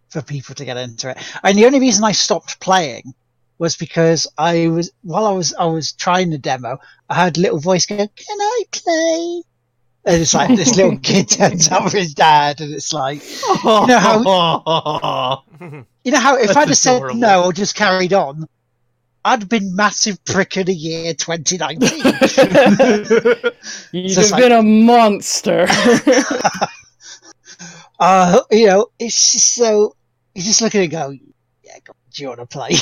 [0.08, 1.18] for people to get into it.
[1.42, 3.14] And the only reason I stopped playing
[3.58, 7.40] was because I was while I was I was trying the demo, I heard a
[7.40, 9.42] little voice go, "Can I play?"
[10.04, 13.64] And it's like this little kid turns up with his dad, and it's like, you
[13.64, 15.42] know how-
[16.04, 18.46] you know how if That's I'd have said no or just carried on,
[19.24, 21.90] I'd have been massive prick of the year 2019.
[23.92, 25.66] You'd Just have like- been a monster.
[28.00, 29.94] uh, you know, it's just so
[30.38, 31.10] you just look at it and go,
[31.64, 32.70] yeah, go, do you want to play?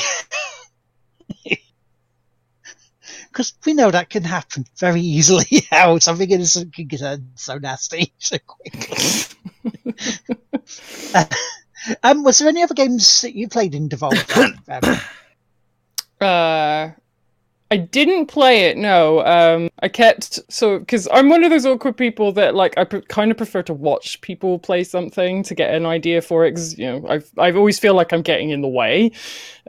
[3.29, 5.45] Because we know that can happen very easily.
[5.69, 8.97] How something innocent can get so nasty so quickly.
[11.13, 11.25] Uh,
[12.01, 14.57] um, was there any other games that you played in Devolver?
[14.69, 14.99] um,
[16.27, 16.89] Uh,
[17.69, 18.77] I didn't play it.
[18.77, 22.85] No, um, I kept so because I'm one of those awkward people that like I
[22.85, 26.51] pre- kind of prefer to watch people play something to get an idea for it.
[26.51, 29.11] Because you know, I've I always feel like I'm getting in the way,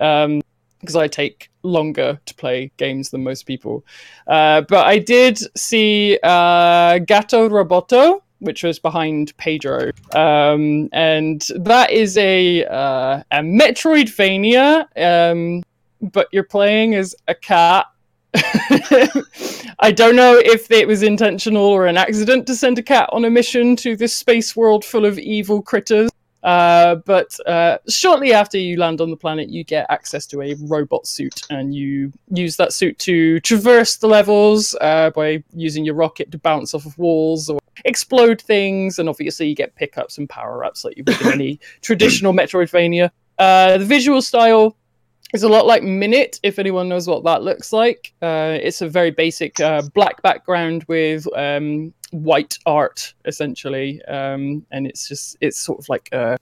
[0.01, 0.41] um,
[0.81, 3.85] because I take longer to play games than most people.
[4.29, 8.23] Uh, but I did see uh, Gato Roboto.
[8.41, 15.65] Which was behind Pedro, um, and that is a uh, a Metroidvania, um,
[16.01, 17.87] but you're playing as a cat.
[19.81, 23.25] I don't know if it was intentional or an accident to send a cat on
[23.25, 26.11] a mission to this space world full of evil critters.
[26.43, 30.55] Uh, but uh, shortly after you land on the planet, you get access to a
[30.61, 35.95] robot suit, and you use that suit to traverse the levels uh, by using your
[35.95, 38.99] rocket to bounce off of walls or explode things.
[38.99, 43.11] And obviously, you get pickups and power ups like you would in any traditional Metroidvania.
[43.39, 44.77] Uh, the visual style
[45.35, 48.15] it's a lot like Minit, if anyone knows what that looks like.
[48.23, 54.87] Uh, it's a very basic uh, black background with um, white art, essentially, um, and
[54.87, 56.39] it's just it's sort of like a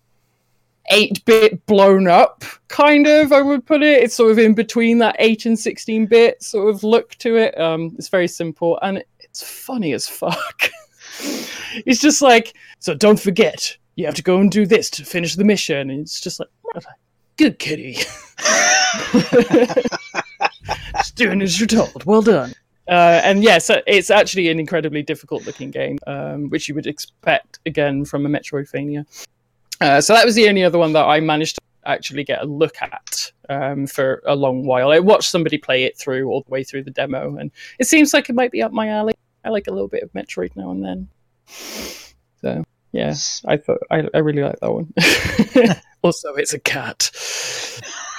[0.90, 3.33] eight bit blown up kind of.
[3.33, 4.05] I would put it.
[4.05, 7.59] It's sort of in between that eight and sixteen bit sort of look to it.
[7.59, 10.70] Um, it's very simple and it's funny as fuck.
[11.85, 12.94] it's just like so.
[12.94, 15.90] Don't forget, you have to go and do this to finish the mission.
[15.90, 16.51] And it's just like
[17.37, 17.99] good kitty.
[20.96, 22.05] Just doing as you're told.
[22.05, 22.53] Well done.
[22.88, 27.59] Uh, and yes, it's actually an incredibly difficult looking game, um, which you would expect
[27.66, 29.05] again from a Metroidvania.
[29.81, 32.46] Uh, so that was the only other one that I managed to actually get a
[32.46, 34.90] look at um, for a long while.
[34.90, 38.14] I watched somebody play it through all the way through the demo, and it seems
[38.14, 39.14] like it might be up my alley.
[39.44, 41.09] I like a little bit of Metroid now and then.
[42.40, 44.92] So yeah, I thought I, I really like that one.
[46.07, 47.11] also, it's a cat.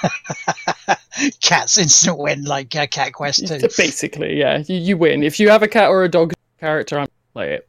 [1.40, 3.60] Cat's instant win, like uh, Cat Quest 2.
[3.76, 6.96] Basically, yeah, you, you win if you have a cat or a dog character.
[6.96, 7.66] I'm gonna play it.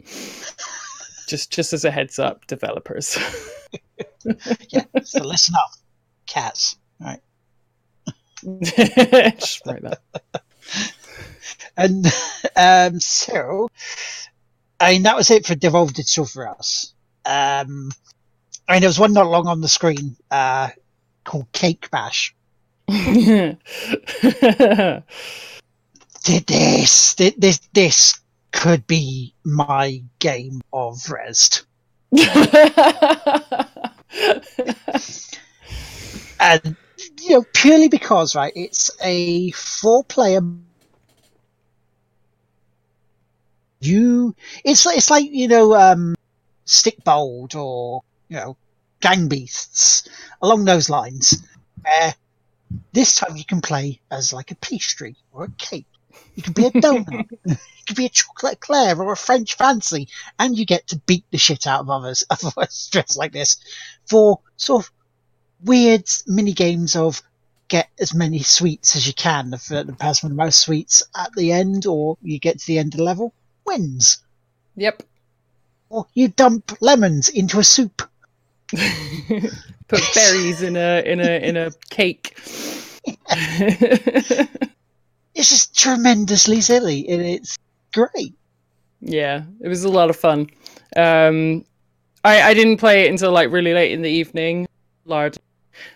[1.27, 3.17] Just just as a heads up, developers.
[4.69, 5.71] yeah, so listen up,
[6.27, 6.77] cats.
[6.99, 7.19] Right.
[8.43, 10.01] just write that.
[11.77, 12.05] And
[12.55, 13.69] um, so,
[14.79, 16.93] I mean, that was it for Devolver Digital for us.
[17.25, 17.91] Um,
[18.69, 20.69] I mean, there was one not long on the screen uh,
[21.23, 22.35] called Cake Bash.
[22.87, 23.57] Did
[26.45, 28.19] this, this, this
[28.51, 31.63] could be my game of Rezzed.
[36.39, 36.75] and
[37.21, 40.41] you know purely because right it's a four player
[43.79, 46.15] you it's it's like you know um
[46.65, 48.57] stick bold or you know
[49.01, 50.07] gang beasts
[50.41, 51.43] along those lines
[51.81, 52.13] where
[52.91, 55.87] this time you can play as like a pastry or a cake
[56.35, 60.07] you can be a donut you can be a chocolate eclair or a french fancy
[60.37, 63.57] and you get to beat the shit out of others otherwise dressed like this
[64.05, 64.91] for sort of
[65.63, 67.21] weird mini games of
[67.69, 69.53] get as many sweets as you can.
[69.53, 72.79] Uh, the person with the most sweets at the end, or you get to the
[72.79, 73.33] end of the level,
[73.65, 74.17] wins.
[74.75, 75.01] yep.
[75.89, 78.07] Or you dump lemons into a soup.
[79.87, 82.37] Put berries in a in a in a cake.
[85.35, 87.55] It's just tremendously silly, and it's
[87.93, 88.33] great.
[88.99, 90.49] yeah, it was a lot of fun.
[90.97, 91.63] Um,
[92.25, 94.67] I I didn't play it until like really late in the evening.
[95.05, 95.37] Large.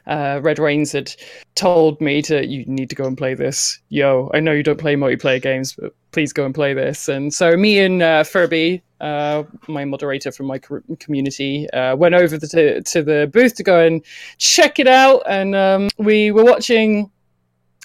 [0.08, 1.14] uh, Red Rains had
[1.56, 3.80] told me to, you need to go and play this.
[3.90, 7.10] Yo, I know you don't play multiplayer games, but please go and play this.
[7.10, 10.60] And so me and uh, Furby, uh, my moderator from my
[11.00, 14.04] community, uh, went over the, to, to the booth to go and
[14.38, 15.24] check it out.
[15.28, 17.12] And um, we were watching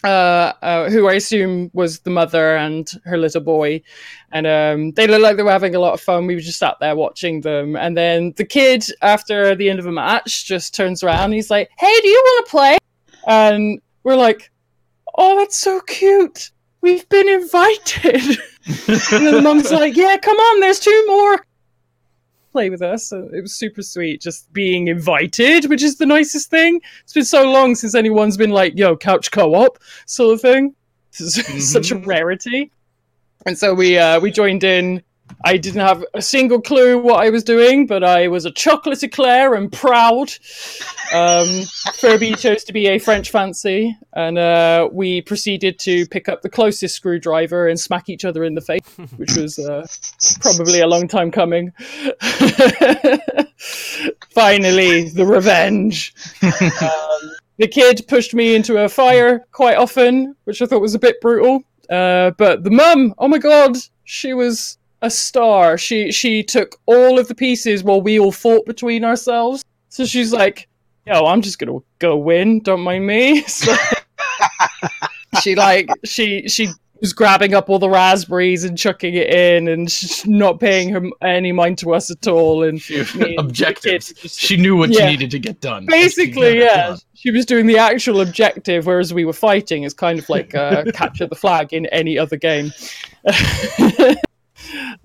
[0.04, 3.82] uh, uh, who I assume was the mother and her little boy.
[4.30, 6.26] And um, they looked like they were having a lot of fun.
[6.26, 7.74] We were just sat there watching them.
[7.74, 11.68] And then the kid, after the end of a match, just turns around he's like,
[11.78, 12.78] Hey, do you want to play?
[13.26, 14.52] And we're like,
[15.16, 16.52] Oh, that's so cute.
[16.80, 18.38] We've been invited.
[19.12, 21.44] and the mum's like, Yeah, come on, there's two more
[22.52, 23.06] play with us.
[23.06, 26.80] So it was super sweet just being invited, which is the nicest thing.
[27.04, 30.74] It's been so long since anyone's been like, yo, couch co op sort of thing.
[31.18, 31.58] Mm-hmm.
[31.58, 32.70] Such a rarity.
[33.44, 35.02] And so we uh, we joined in.
[35.44, 39.02] I didn't have a single clue what I was doing, but I was a chocolate
[39.02, 40.32] eclair and proud.
[41.14, 41.46] Um,
[41.94, 46.48] Furby chose to be a French fancy, and uh, we proceeded to pick up the
[46.48, 48.82] closest screwdriver and smack each other in the face,
[49.16, 49.86] which was uh,
[50.40, 51.72] probably a long time coming.
[54.30, 56.14] Finally, the revenge.
[56.42, 60.98] Um, the kid pushed me into a fire quite often, which I thought was a
[60.98, 61.62] bit brutal.
[61.90, 65.78] Uh, but the mum, oh my god, she was a star.
[65.78, 69.64] She she took all of the pieces while we all fought between ourselves.
[69.88, 70.68] So she's like,
[71.06, 72.60] "Yo, I'm just gonna go win.
[72.60, 73.74] Don't mind me." So
[75.42, 76.68] she like she she
[77.00, 79.88] was grabbing up all the raspberries and chucking it in, and
[80.26, 82.64] not paying her any mind to us at all.
[82.64, 82.80] And
[83.38, 84.02] objective.
[84.26, 85.00] She knew what yeah.
[85.00, 85.86] she needed to get done.
[85.86, 89.84] Basically, yeah, she was doing the actual objective, whereas we were fighting.
[89.84, 92.72] It's kind of like uh, capture the flag in any other game.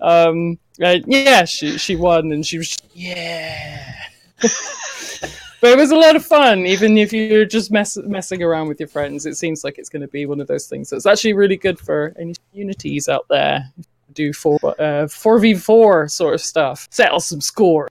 [0.00, 3.94] Um, yeah, she she won, and she was just, yeah.
[4.40, 8.80] but it was a lot of fun, even if you're just mess- messing around with
[8.80, 9.26] your friends.
[9.26, 11.78] It seems like it's going to be one of those things that's actually really good
[11.78, 13.72] for any communities out there.
[14.12, 17.88] Do four uh, four v four sort of stuff, settle some score.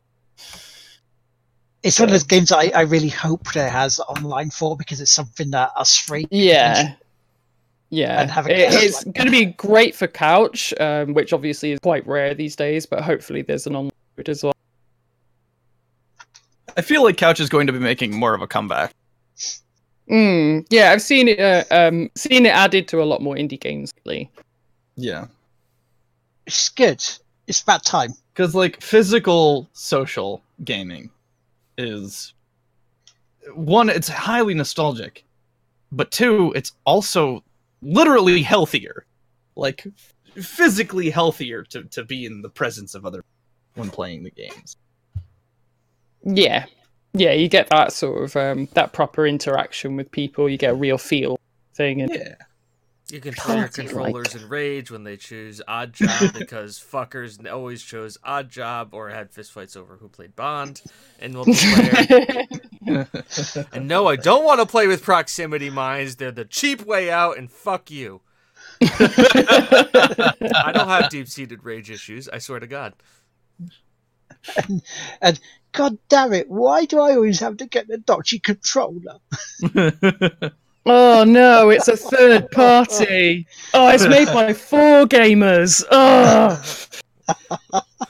[1.81, 5.11] It's one of those games I, I really hope it has online for because it's
[5.11, 6.93] something that us free yeah
[7.93, 11.31] yeah, and have a it, it's like going to be great for couch, um, which
[11.31, 12.87] obviously is quite rare these days.
[12.87, 13.91] But hopefully, there's an online
[14.25, 14.53] as well.
[16.75, 18.95] I feel like couch is going to be making more of a comeback.
[20.09, 21.39] Mm, yeah, I've seen it.
[21.39, 24.31] Uh, um, seen it added to a lot more indie games lately.
[24.95, 25.27] Yeah,
[26.47, 27.03] it's good.
[27.45, 31.11] It's about time because like physical social gaming
[31.77, 32.33] is
[33.53, 33.89] one.
[33.89, 35.23] It's highly nostalgic,
[35.91, 37.43] but two, it's also
[37.83, 39.05] literally healthier,
[39.55, 39.85] like
[40.35, 43.23] physically healthier to to be in the presence of other
[43.75, 44.77] when playing the games.
[46.23, 46.65] Yeah,
[47.13, 50.49] yeah, you get that sort of um, that proper interaction with people.
[50.49, 51.39] You get a real feel
[51.75, 52.35] thing, and yeah.
[53.13, 58.17] You control your controllers in Rage when they choose Odd Job because fuckers always chose
[58.23, 60.81] Odd Job or had fistfights over who played Bond
[61.19, 62.47] in multiplayer.
[63.71, 66.15] and no, I don't want to play with proximity mines.
[66.15, 68.21] They're the cheap way out, and fuck you.
[68.81, 72.95] I don't have deep seated rage issues, I swear to God.
[74.57, 74.81] And,
[75.21, 75.39] and
[75.71, 79.19] God damn it, why do I always have to get the dodgy controller?
[80.85, 83.47] Oh no, it's a third party.
[83.73, 85.83] Oh, it's made by four gamers.
[85.89, 86.61] Oh.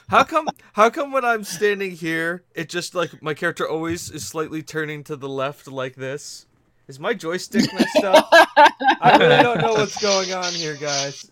[0.08, 4.26] How come how come when I'm standing here, it just like my character always is
[4.26, 6.46] slightly turning to the left like this?
[6.86, 8.28] Is my joystick messed up?
[8.30, 11.30] I really don't know what's going on here, guys.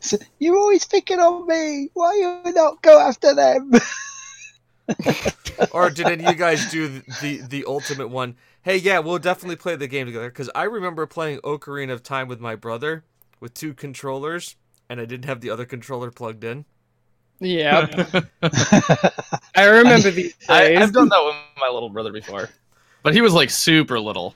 [0.00, 1.90] so, you're always picking on me.
[1.94, 3.72] Why you not go after them?
[5.72, 8.36] or did any of you guys do the, the, the ultimate one?
[8.68, 12.28] Hey, yeah, we'll definitely play the game together because I remember playing Ocarina of Time
[12.28, 13.02] with my brother
[13.40, 14.56] with two controllers,
[14.90, 16.66] and I didn't have the other controller plugged in.
[17.40, 17.86] Yeah,
[19.56, 20.34] I remember these.
[20.50, 22.50] I, I've done that with my little brother before,
[23.02, 24.34] but he was like super little.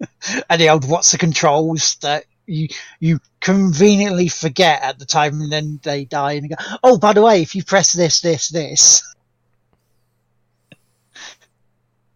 [0.50, 2.66] and the old what's the controls that you
[2.98, 7.12] you conveniently forget at the time, and then they die, and you go, oh, by
[7.12, 9.04] the way, if you press this, this, this.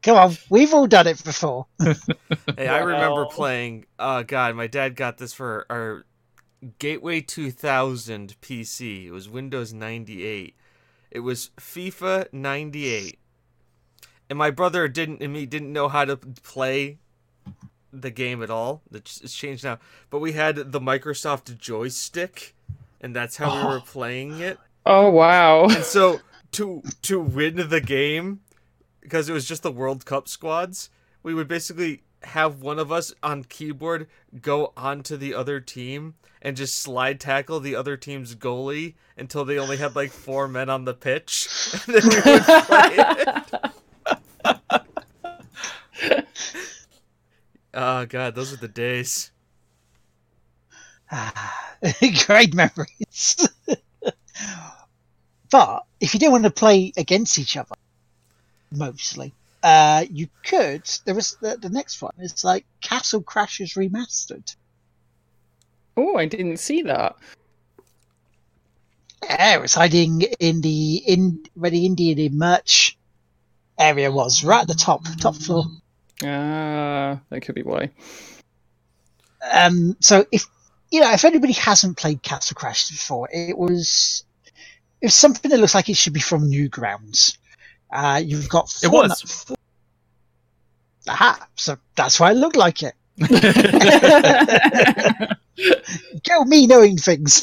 [0.02, 1.66] Come on, we've all done it before.
[2.56, 3.84] hey, I remember playing.
[3.98, 6.06] Oh God, my dad got this for our
[6.78, 9.06] Gateway 2000 PC.
[9.06, 10.56] It was Windows 98.
[11.10, 13.18] It was FIFA 98,
[14.30, 16.98] and my brother didn't and me didn't know how to play
[17.92, 18.82] the game at all.
[18.92, 22.54] It's changed now, but we had the Microsoft joystick,
[23.00, 23.56] and that's how oh.
[23.58, 24.58] we were playing it.
[24.86, 25.64] Oh wow!
[25.64, 26.20] And so
[26.52, 28.40] to to win the game
[29.00, 30.90] because it was just the World Cup squads.
[31.22, 34.06] We would basically have one of us on keyboard
[34.42, 39.58] go onto the other team and just slide tackle the other team's goalie until they
[39.58, 41.48] only had like four men on the pitch,
[41.86, 43.52] and then we would play it.
[47.74, 49.30] oh god, those are the days.
[51.12, 51.76] Ah,
[52.26, 53.48] Great memories.
[55.50, 57.74] but if you didn't want to play against each other,
[58.70, 60.82] mostly, uh, you could.
[61.04, 62.14] There was the, the next one.
[62.18, 64.54] It's like Castle Crashers Remastered.
[65.96, 67.16] Oh, I didn't see that.
[69.22, 72.96] Yeah, it was hiding in the in where the Indian merch
[73.78, 75.64] area was, right at the top, top floor.
[76.24, 77.90] Ah, that could be why.
[79.52, 80.46] Um, so if
[80.90, 84.24] you know, if anybody hasn't played Castle Crashers before, it was
[85.00, 87.38] it's something that looks like it should be from Newgrounds.
[87.92, 88.88] Uh, you've got four.
[88.88, 89.46] It four was.
[89.48, 89.56] nu-
[91.08, 91.48] Aha!
[91.56, 92.94] So that's why it looked like it.
[96.28, 97.34] Go me knowing things.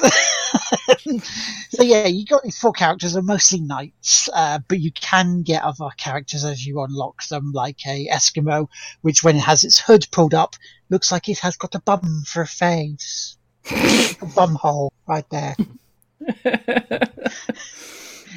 [1.70, 5.64] so yeah, you got these four characters are mostly knights, uh, but you can get
[5.64, 8.68] other characters as you unlock them, like a Eskimo,
[9.02, 10.56] which when it has its hood pulled up,
[10.90, 13.38] looks like it has got a bum for a face.
[13.72, 15.56] a bum hole right there.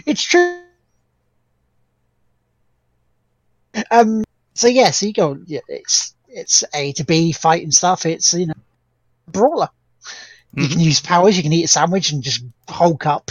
[0.07, 0.61] It's true.
[3.91, 4.25] Um.
[4.55, 5.39] So yeah, so you go.
[5.47, 8.07] Yeah, it's it's A to B fighting stuff.
[8.07, 8.55] It's you know,
[9.29, 9.69] brawler.
[10.55, 11.37] You can use powers.
[11.37, 13.31] You can eat a sandwich and just hulk up.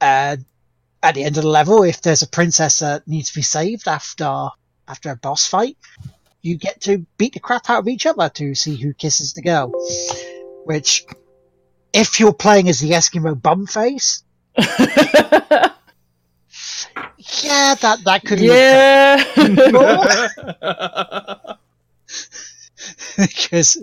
[0.00, 0.36] Uh,
[1.02, 3.88] at the end of the level, if there's a princess that needs to be saved
[3.88, 4.48] after
[4.88, 5.76] after a boss fight,
[6.42, 9.42] you get to beat the crap out of each other to see who kisses the
[9.42, 9.72] girl.
[10.64, 11.04] Which,
[11.92, 14.22] if you're playing as the Eskimo bum face,
[17.42, 19.22] yeah, that that could yeah.
[23.16, 23.76] because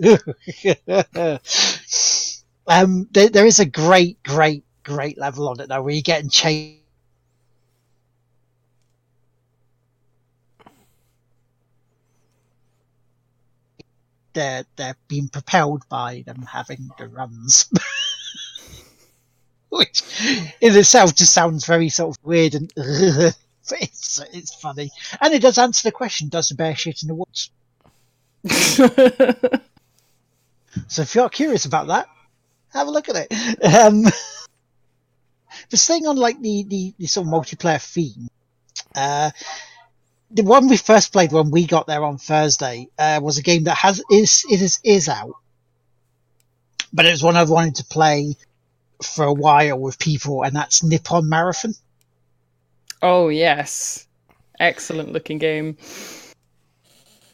[2.66, 6.30] um, there, there is a great, great, great level on it now where you're getting
[6.30, 6.80] chased.
[14.32, 17.70] They're they're being propelled by them having the runs,
[19.74, 20.02] which
[20.60, 22.72] in itself just sounds very sort of weird and.
[23.70, 24.90] it's it's funny,
[25.22, 27.50] and it does answer the question: Does the bear shit in the woods?
[30.88, 32.08] So if you're curious about that,
[32.72, 33.64] have a look at it.
[33.64, 34.02] Um,
[35.70, 38.28] but staying on like the, the, the sort of multiplayer theme,
[38.96, 39.30] uh,
[40.30, 43.64] the one we first played when we got there on Thursday uh, was a game
[43.64, 45.34] that has is it is is out,
[46.92, 48.36] but it was one I've wanted to play
[49.02, 51.74] for a while with people, and that's Nippon Marathon.
[53.02, 54.06] oh yes,
[54.58, 55.76] excellent looking game.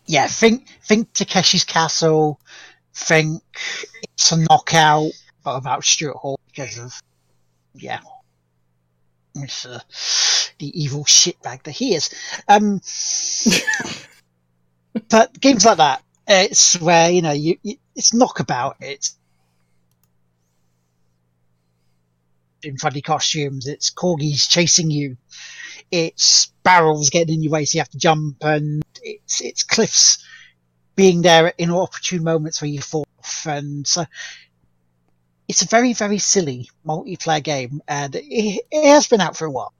[0.07, 2.41] yeah, think think Takeshi's Castle,
[2.95, 3.43] think
[4.03, 5.13] it's a knockout,
[5.45, 7.01] but about Stuart Hall because of
[7.75, 8.01] yeah,
[9.35, 9.81] it's uh,
[10.59, 12.11] the evil shitbag that he is.
[12.49, 12.81] Um,
[15.09, 18.77] but games like that, it's where you know you, you it's knockabout.
[18.81, 19.17] It's
[22.63, 23.67] in funny costumes.
[23.67, 25.17] It's corgis chasing you.
[25.91, 30.25] It's barrels getting in your way, so you have to jump, and it's it's cliffs
[30.95, 34.05] being there in opportune moments where you fall off, and so
[35.49, 39.51] it's a very very silly multiplayer game, and it, it has been out for a
[39.51, 39.73] while.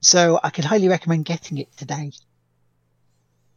[0.00, 2.12] So I could highly recommend getting it today.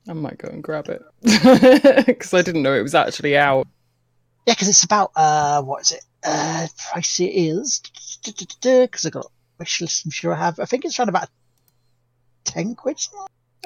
[0.07, 1.03] I might go and grab it
[2.07, 3.67] because I didn't know it was actually out.
[4.49, 6.03] Yeah, because it's about uh, what is it?
[6.23, 7.83] Uh, price it is
[8.25, 9.27] because I got
[9.59, 10.05] wish list.
[10.05, 10.59] I'm sure I have.
[10.59, 11.29] I think it's around about
[12.45, 12.99] ten quid.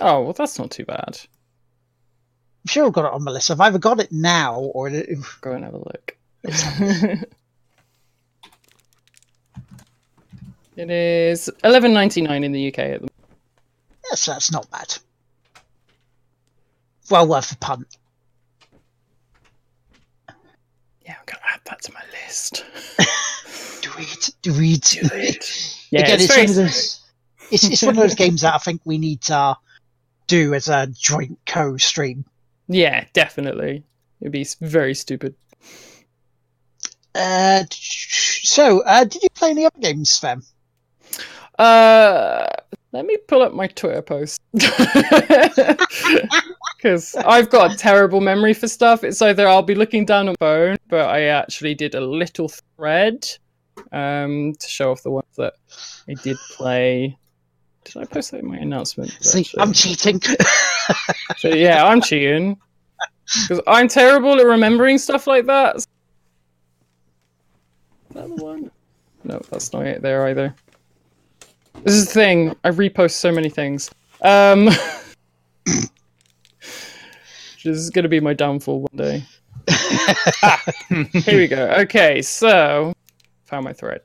[0.01, 1.21] Oh well, that's not too bad.
[1.21, 3.49] I'm sure I've got it on my list.
[3.49, 4.89] I've either got it now or
[5.39, 6.17] Go and have a look.
[6.43, 7.29] it
[10.75, 13.07] is eleven ninety nine in the UK at the
[14.11, 14.97] yes, that's not bad.
[17.09, 17.87] Well worth a punt.
[21.05, 22.63] Yeah, I'm gonna add that to my list.
[23.81, 24.29] Do it.
[24.41, 24.81] Do it.
[24.81, 25.77] Do it.
[25.91, 27.01] Yeah, Again, it's it's, very one of those.
[27.51, 29.57] It's, it's one of those games that I think we need to
[30.27, 32.25] do as a joint co-stream.
[32.67, 33.83] Yeah, definitely.
[34.21, 35.35] It'd be very stupid.
[37.13, 40.43] Uh, so, uh, did you play any other games, Fem?
[41.59, 42.47] Uh,
[42.93, 44.41] let me pull up my Twitter post
[46.83, 49.05] because I've got a terrible memory for stuff.
[49.05, 53.25] It's either I'll be looking down on phone, but I actually did a little thread
[53.93, 55.53] um, to show off the ones that
[56.09, 57.17] I did play.
[57.85, 59.11] Did I post that in my announcement?
[59.21, 59.61] See, actually?
[59.61, 60.21] I'm cheating.
[61.37, 62.59] So, yeah, I'm cheating
[63.43, 65.77] because I'm terrible at remembering stuff like that.
[65.77, 65.87] Is
[68.11, 68.69] that the one?
[69.23, 70.53] No, that's not it there either.
[71.83, 72.55] This is the thing.
[72.65, 73.89] I repost so many things.
[74.21, 74.69] Um,
[77.63, 79.23] which is going to be my downfall one day.
[81.21, 81.67] Here we go.
[81.79, 82.93] Okay, so
[83.45, 84.01] found my thread.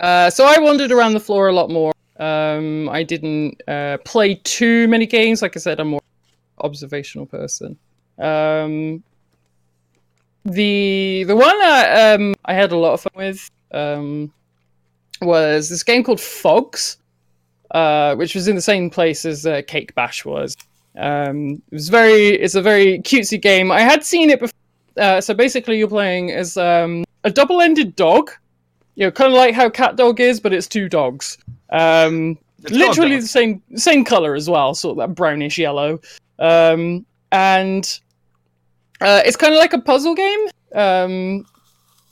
[0.00, 1.92] Uh, so I wandered around the floor a lot more.
[2.18, 5.42] Um, I didn't uh, play too many games.
[5.42, 6.00] Like I said, I'm more
[6.60, 7.76] observational person.
[8.18, 9.02] Um,
[10.44, 14.32] the the one I, um, I had a lot of fun with um,
[15.20, 16.96] was this game called Phogs,
[17.72, 20.56] uh, which was in the same place as uh, Cake Bash was.
[20.98, 23.70] Um, it was very it's a very cutesy game.
[23.70, 24.54] I had seen it before.
[24.96, 28.30] Uh, so basically, you're playing as um, a double-ended dog.
[28.96, 31.38] You know, kind of like how Cat Dog is, but it's two dogs.
[31.70, 33.20] Um, It's literally Dog.
[33.22, 36.00] the same same color as well, sort of that brownish yellow.
[36.40, 38.00] Um, and
[39.00, 40.48] uh, it's kind of like a puzzle game.
[40.74, 41.46] Um,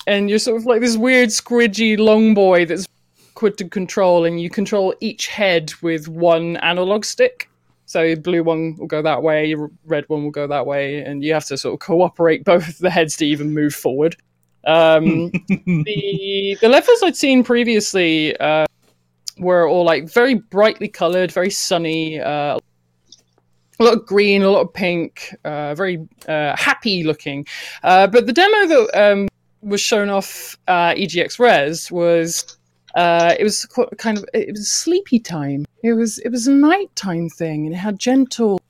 [0.06, 2.86] and you're sort of like this weird squidgy long boy that's
[3.32, 7.50] awkward to control, and you control each head with one analog stick.
[7.86, 11.32] So blue one will go that way, red one will go that way, and you
[11.32, 14.16] have to sort of cooperate both the heads to even move forward.
[14.66, 18.66] Um, the the levels I'd seen previously uh,
[19.38, 22.58] were all like very brightly coloured, very sunny, uh,
[23.78, 27.46] a lot of green, a lot of pink, uh, very uh, happy looking.
[27.82, 29.28] Uh, but the demo that um,
[29.62, 32.56] was shown off uh, EGX Rezzed was
[32.94, 33.66] uh, it was
[33.98, 35.66] kind of it was sleepy time.
[35.82, 38.60] It was it was a nighttime thing, and it had gentle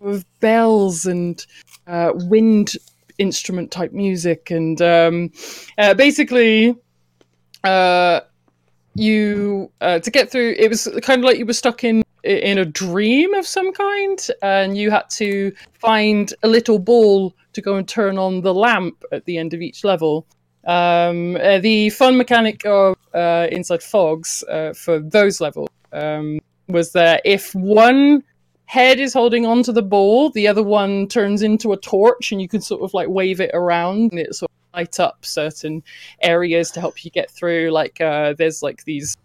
[0.00, 1.44] of bells and
[1.86, 2.74] uh, wind
[3.18, 5.32] instrument type music, and um,
[5.78, 6.76] uh, basically.
[7.64, 8.20] Uh,
[8.94, 12.58] you uh, to get through it was kind of like you were stuck in in
[12.58, 17.76] a dream of some kind and you had to find a little ball to go
[17.76, 20.26] and turn on the lamp at the end of each level
[20.66, 26.92] um, uh, the fun mechanic of uh, inside Phogs uh, for those levels um, was
[26.92, 28.22] that if one
[28.66, 32.48] head is holding onto the ball the other one turns into a torch and you
[32.48, 35.82] can sort of like wave it around and it sort of light up certain
[36.22, 37.70] areas to help you get through.
[37.70, 39.16] Like uh, there's like these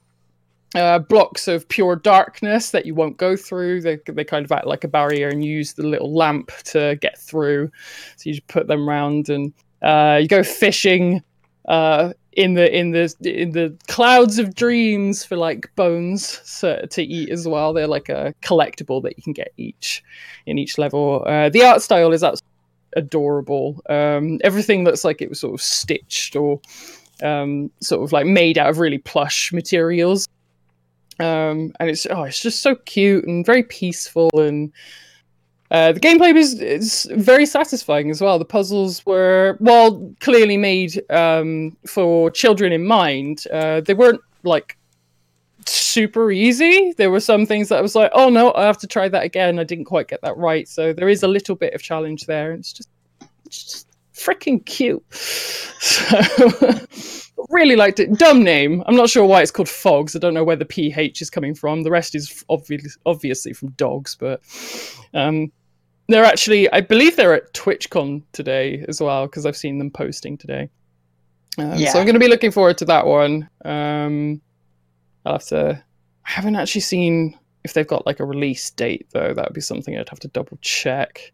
[0.76, 3.82] uh, blocks of pure darkness that you won't go through.
[3.82, 6.96] They they kind of act like a barrier, and you use the little lamp to
[7.02, 7.72] get through.
[8.18, 11.22] So you just put them round, and uh, you go fishing
[11.68, 17.04] uh, in the in the in the clouds of dreams for like bones so, to
[17.04, 17.74] eat as well.
[17.74, 20.04] They're like a collectible that you can get each
[20.46, 21.24] in each level.
[21.28, 22.48] Uh, the art style is absolutely
[22.96, 23.82] adorable.
[23.90, 26.60] Um, everything looks like it was sort of stitched or
[27.22, 30.28] um, sort of like made out of really plush materials.
[31.20, 34.72] Um, and it's oh, it's just so cute and very peaceful, and
[35.74, 38.38] uh, the gameplay was is very satisfying as well.
[38.38, 43.46] The puzzles were well clearly made um, for children in mind.
[43.52, 44.78] Uh, they weren't like
[45.66, 46.94] super easy.
[46.98, 49.24] There were some things that I was like, oh no, I have to try that
[49.24, 49.58] again.
[49.58, 50.68] I didn't quite get that right.
[50.68, 52.52] So there is a little bit of challenge there.
[52.52, 52.90] and It's just,
[53.46, 55.04] it's just freaking cute.
[55.84, 56.18] So
[57.50, 58.14] really liked it.
[58.14, 58.84] Dumb name.
[58.86, 60.16] I'm not sure why it's called Phogs.
[60.16, 61.84] I don't know where the PH is coming from.
[61.84, 64.42] The rest is obviously obviously from dogs, but
[65.14, 65.52] um,
[66.14, 70.38] they're actually, I believe they're at TwitchCon today as well because I've seen them posting
[70.38, 70.70] today.
[71.58, 71.92] Um, Yeah.
[71.92, 73.50] So I'm going to be looking forward to that one.
[73.66, 74.40] Um,
[75.26, 75.84] I'll have to.
[76.26, 79.34] I haven't actually seen if they've got like a release date though.
[79.34, 81.32] That would be something I'd have to double check.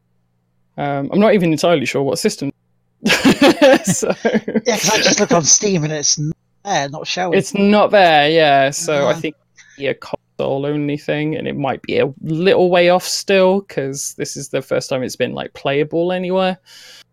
[0.77, 2.51] Um, I'm not even entirely sure what system.
[3.05, 7.37] so Yeah, because I just looked on Steam and it's not there, not showing.
[7.37, 8.69] it's not there, yeah.
[8.69, 9.93] So I think it'll be a
[10.39, 14.49] console only thing, and it might be a little way off still because this is
[14.49, 16.57] the first time it's been like playable anywhere.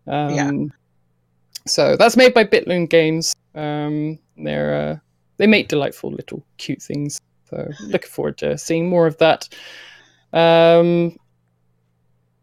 [0.07, 0.51] Um, Yeah.
[1.65, 3.35] So that's made by Bit Loom Games.
[3.53, 4.97] Um, they're uh,
[5.35, 7.19] they make delightful little cute things.
[7.49, 9.49] So looking forward to seeing more of that.
[10.31, 11.17] Um,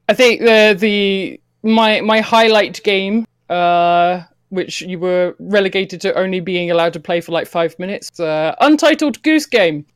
[0.08, 6.40] I think the the my my highlight game, uh, which you were relegated to only
[6.40, 9.86] being allowed to play for like five minutes, uh, Untitled Goose Game,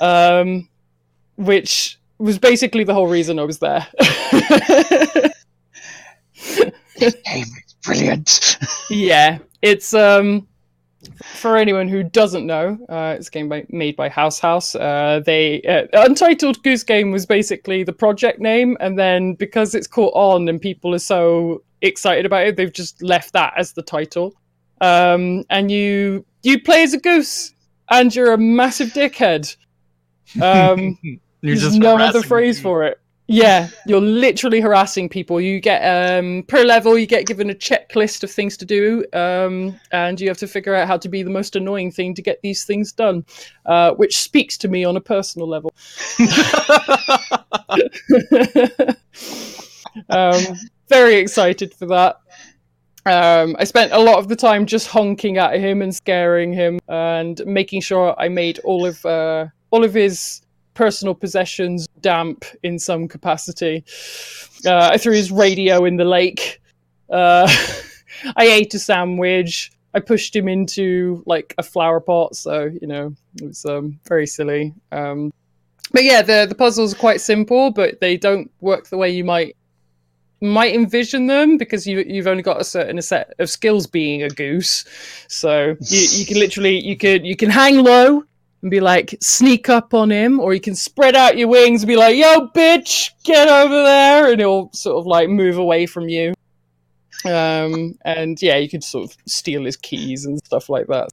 [0.00, 0.68] um,
[1.36, 3.86] which was basically the whole reason I was there.
[6.98, 8.58] This game is brilliant.
[8.90, 10.46] yeah, it's um
[11.22, 14.74] for anyone who doesn't know, uh, it's a game by, made by House House.
[14.74, 19.86] Uh, they uh, Untitled Goose Game was basically the project name, and then because it's
[19.86, 23.82] caught on and people are so excited about it, they've just left that as the
[23.82, 24.34] title.
[24.80, 27.52] Um, and you you play as a goose,
[27.90, 29.56] and you're a massive dickhead.
[30.40, 30.98] Um,
[31.40, 32.62] there's no other phrase me.
[32.62, 33.00] for it.
[33.30, 35.38] Yeah, you're literally harassing people.
[35.38, 39.78] You get um, per level, you get given a checklist of things to do, um,
[39.92, 42.40] and you have to figure out how to be the most annoying thing to get
[42.42, 43.26] these things done,
[43.66, 45.74] uh, which speaks to me on a personal level.
[50.08, 50.42] um,
[50.88, 52.16] very excited for that.
[53.04, 56.80] Um, I spent a lot of the time just honking at him and scaring him,
[56.88, 60.42] and making sure I made all of uh, all of his
[60.74, 63.84] personal possessions damp in some capacity.
[64.64, 66.60] Uh, I threw his radio in the lake.
[67.10, 67.52] Uh,
[68.36, 69.72] I ate a sandwich.
[69.94, 74.26] I pushed him into like a flower pot, so you know it was um, very
[74.26, 74.74] silly.
[74.92, 75.32] Um,
[75.92, 79.24] but yeah, the the puzzles are quite simple, but they don't work the way you
[79.24, 79.56] might
[80.40, 84.28] might envision them because you you've only got a certain set of skills being a
[84.28, 84.84] goose.
[85.28, 88.24] So you, you can literally you could you can hang low
[88.62, 91.88] and be like sneak up on him, or you can spread out your wings and
[91.88, 96.08] be like, "Yo, bitch, get over there," and he'll sort of like move away from
[96.08, 96.34] you.
[97.24, 101.08] Um, and yeah, you could sort of steal his keys and stuff like that.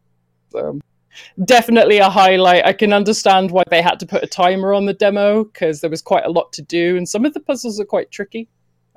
[0.51, 0.79] So,
[1.45, 2.65] definitely a highlight.
[2.65, 5.89] I can understand why they had to put a timer on the demo because there
[5.89, 8.47] was quite a lot to do, and some of the puzzles are quite tricky.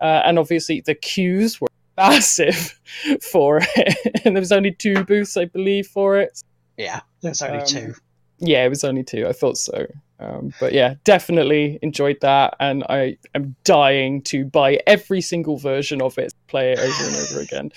[0.00, 2.78] Uh, and obviously, the queues were massive
[3.20, 6.40] for it, and there was only two booths, I believe, for it.
[6.76, 7.94] Yeah, there's only Um, two.
[8.38, 9.26] Yeah, it was only two.
[9.26, 9.86] I thought so.
[10.20, 16.02] Um, but yeah, definitely enjoyed that, and I am dying to buy every single version
[16.02, 17.70] of it, play it over and over again.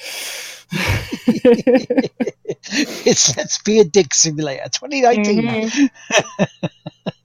[3.04, 5.44] it's Let's Be a Dig Simulator 2019.
[5.44, 5.90] Mhm.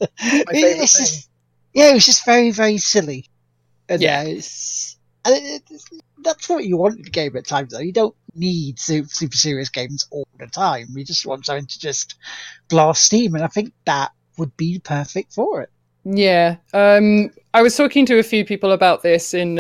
[0.01, 0.11] It-
[0.51, 1.28] favorite it's just,
[1.72, 3.26] yeah, it was just very, very silly.
[3.89, 4.20] And, Yeah.
[4.20, 5.89] uh, it's, and it, it's,
[6.22, 7.78] that's what you want in a game at times, though.
[7.80, 10.89] You don't need super, serious games all the time.
[10.95, 12.16] We just want something to just
[12.68, 15.70] blast steam, and I think that would be perfect for it.
[16.05, 16.57] Yeah.
[16.72, 19.59] Um, I was talking to a few people about this in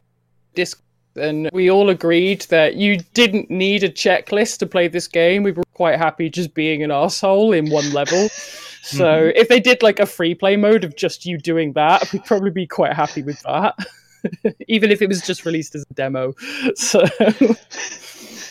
[0.54, 0.82] Discord,
[1.16, 5.42] and we all agreed that you didn't need a checklist to play this game.
[5.42, 8.28] We were quite happy just being an asshole in one level.
[8.86, 12.24] So if they did like a free play mode of just you doing that, we'd
[12.24, 13.74] probably be quite happy with that.
[14.68, 16.34] Even if it was just released as a demo.
[16.76, 17.00] So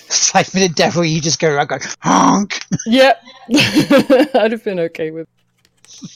[0.08, 2.60] It's like in a devil, you just go around going, honk!
[2.86, 3.14] yeah,
[3.50, 5.28] I'd have been okay with.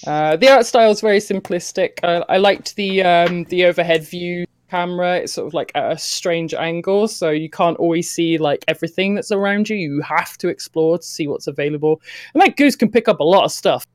[0.05, 1.99] Uh, the art style is very simplistic.
[2.03, 5.17] I, I liked the um, the overhead view camera.
[5.17, 9.15] It's sort of like at a strange angle, so you can't always see like everything
[9.15, 9.77] that's around you.
[9.77, 12.01] You have to explore to see what's available.
[12.33, 13.85] And that goose can pick up a lot of stuff.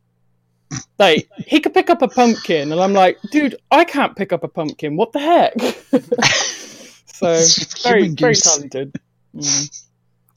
[0.98, 4.42] Like he could pick up a pumpkin, and I'm like, dude, I can't pick up
[4.42, 4.96] a pumpkin.
[4.96, 5.60] What the heck?
[7.06, 7.44] so
[7.82, 8.92] very very talented.
[9.34, 9.86] Mm.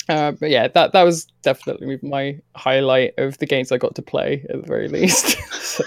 [0.09, 4.01] Uh, but yeah, that that was definitely my highlight of the games I got to
[4.01, 5.37] play at the very least.
[5.53, 5.83] so,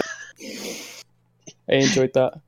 [1.69, 2.41] I enjoyed that.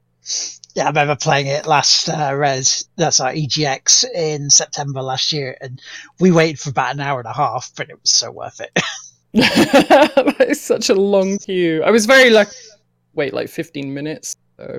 [0.75, 5.57] Yeah, I remember playing it last uh, Rezzed, that's our EGX in September last year,
[5.61, 5.81] and
[6.19, 8.71] we waited for about an hour and a half, but it was so worth it.
[9.35, 11.83] that is such a long queue.
[11.83, 12.55] I was very lucky.
[13.15, 14.37] Wait, like 15 minutes.
[14.59, 14.79] So,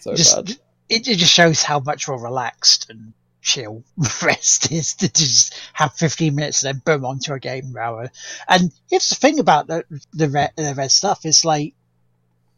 [0.00, 0.50] so just bad.
[0.88, 5.94] it, it just shows how much more relaxed and chill Rezzed is to just have
[5.94, 8.10] 15 minutes and then boom onto a game hour.
[8.48, 11.74] And here's the thing about the the red, the red stuff is like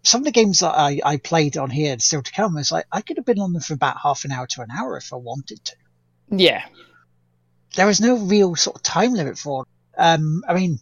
[0.02, 2.72] some of the games that I, I played on here and still to come is
[2.72, 4.96] like I could have been on them for about half an hour to an hour
[4.96, 5.76] if I wanted to.
[6.30, 6.64] Yeah.
[7.76, 9.64] There was no real sort of time limit for.
[9.96, 10.80] Um, I mean,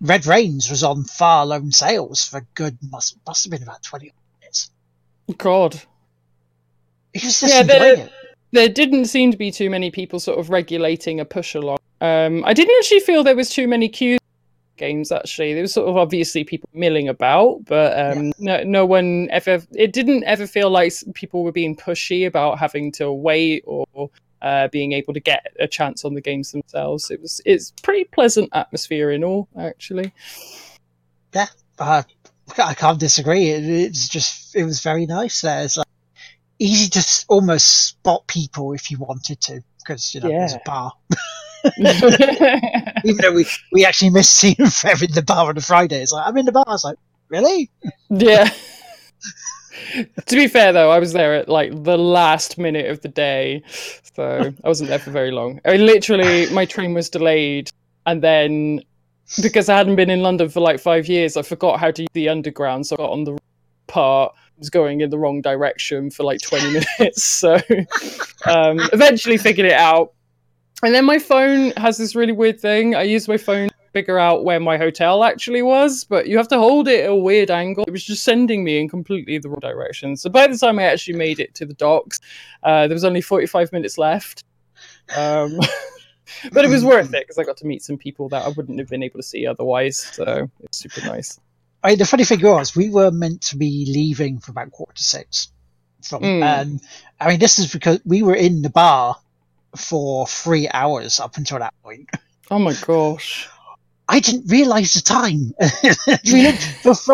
[0.00, 4.12] Red Rains was on Far: Lone Sails for good must must have been about 20
[4.40, 4.70] minutes.
[5.36, 5.80] God.
[7.12, 8.12] He was just Yeah, enjoying it.
[8.54, 11.78] There didn't seem to be too many people sort of regulating a push along.
[12.00, 14.20] Um, I didn't actually feel there was too many queues
[14.76, 19.28] games actually there was sort of obviously people milling about but um no, no one
[19.30, 24.10] ever it didn't ever feel like people were being pushy about having to wait or
[24.42, 28.02] uh, being able to get a chance on the games themselves it was it's pretty
[28.02, 30.12] pleasant atmosphere in all actually
[31.78, 32.02] uh,
[32.58, 33.48] I can't disagree.
[33.48, 35.40] It, it's just it was very nice.
[35.40, 35.66] There,
[36.58, 40.92] easy to almost spot people if you wanted to, because you know there's a bar.
[43.04, 46.02] Even though we we actually missed seeing Fev in the bar on a Friday.
[46.02, 46.64] It's like I'm in the bar.
[46.66, 46.98] I was like,
[47.28, 47.70] really?
[48.10, 48.50] Yeah.
[49.94, 53.62] to be fair, though, I was there at like the last minute of the day,
[54.14, 55.60] so I wasn't there for very long.
[55.64, 57.70] I mean, literally, my train was delayed,
[58.04, 58.82] and then
[59.40, 62.08] because I hadn't been in London for like five years, I forgot how to use
[62.12, 63.38] the underground, so I got on the
[63.86, 64.34] part.
[64.58, 67.54] Was going in the wrong direction for like twenty minutes, so
[68.46, 70.12] um, eventually figured it out.
[70.82, 72.94] And then my phone has this really weird thing.
[72.94, 76.48] I use my phone to figure out where my hotel actually was, but you have
[76.48, 77.84] to hold it at a weird angle.
[77.86, 80.16] It was just sending me in completely the wrong direction.
[80.16, 82.20] So by the time I actually made it to the docks,
[82.64, 84.44] uh, there was only 45 minutes left.
[85.16, 85.58] Um,
[86.52, 88.78] but it was worth it because I got to meet some people that I wouldn't
[88.78, 89.98] have been able to see otherwise.
[89.98, 91.38] So it's super nice.
[91.84, 95.04] I the funny thing was, we were meant to be leaving for about quarter to
[95.04, 95.48] six.
[96.02, 96.42] From, Mm.
[96.42, 96.80] and
[97.20, 99.16] I mean, this is because we were in the bar
[99.76, 102.10] for three hours up until that point.
[102.50, 103.48] Oh my gosh.
[104.08, 105.54] I didn't realise the time.
[106.32, 106.84] we looked,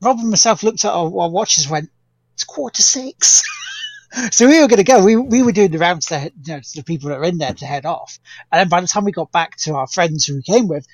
[0.00, 1.90] Rob and myself looked at our, our watches, went,
[2.34, 3.42] "It's quarter six.
[4.30, 5.04] so we were going to go.
[5.04, 7.38] We we were doing the rounds to, you know, to the people that are in
[7.38, 8.18] there to head off.
[8.52, 10.86] And then by the time we got back to our friends who we came with,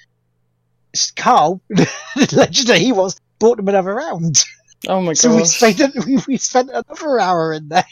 [1.17, 4.45] Carl, the legend that he was, bought them another round.
[4.89, 5.19] Oh my god!
[5.19, 7.85] So we spent we, we spent another hour in there.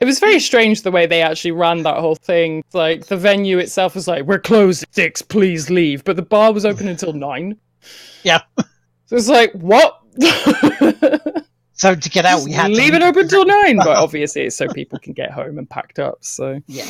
[0.00, 2.64] It was very strange the way they actually ran that whole thing.
[2.72, 6.52] Like the venue itself was like, "We're closed at six, please leave," but the bar
[6.52, 7.56] was open until nine.
[8.22, 8.40] Yeah.
[9.06, 10.00] So it's like, what?
[11.80, 13.78] So to get out, Just we had to leave to it open till nine.
[13.78, 16.18] But obviously, it's so people can get home and packed up.
[16.20, 16.84] So yeah,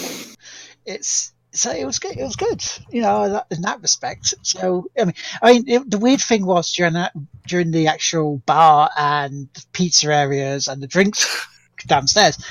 [0.85, 2.17] it's so it was good.
[2.17, 4.35] It was good, you know, in that respect.
[4.43, 7.13] So I mean, I mean, it, the weird thing was during that
[7.47, 11.47] during the actual bar and pizza areas and the drinks
[11.87, 12.43] downstairs.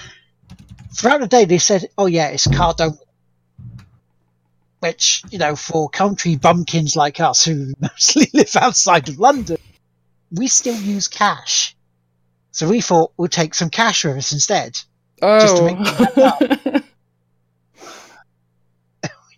[0.93, 2.97] Throughout the day, they said, "Oh yeah, it's card only,"
[4.79, 9.57] which you know, for country bumpkins like us who mostly live outside of London,
[10.31, 11.75] we still use cash.
[12.51, 14.77] So we thought we'll take some cash with us instead.
[15.21, 15.77] Just to
[16.17, 16.55] oh.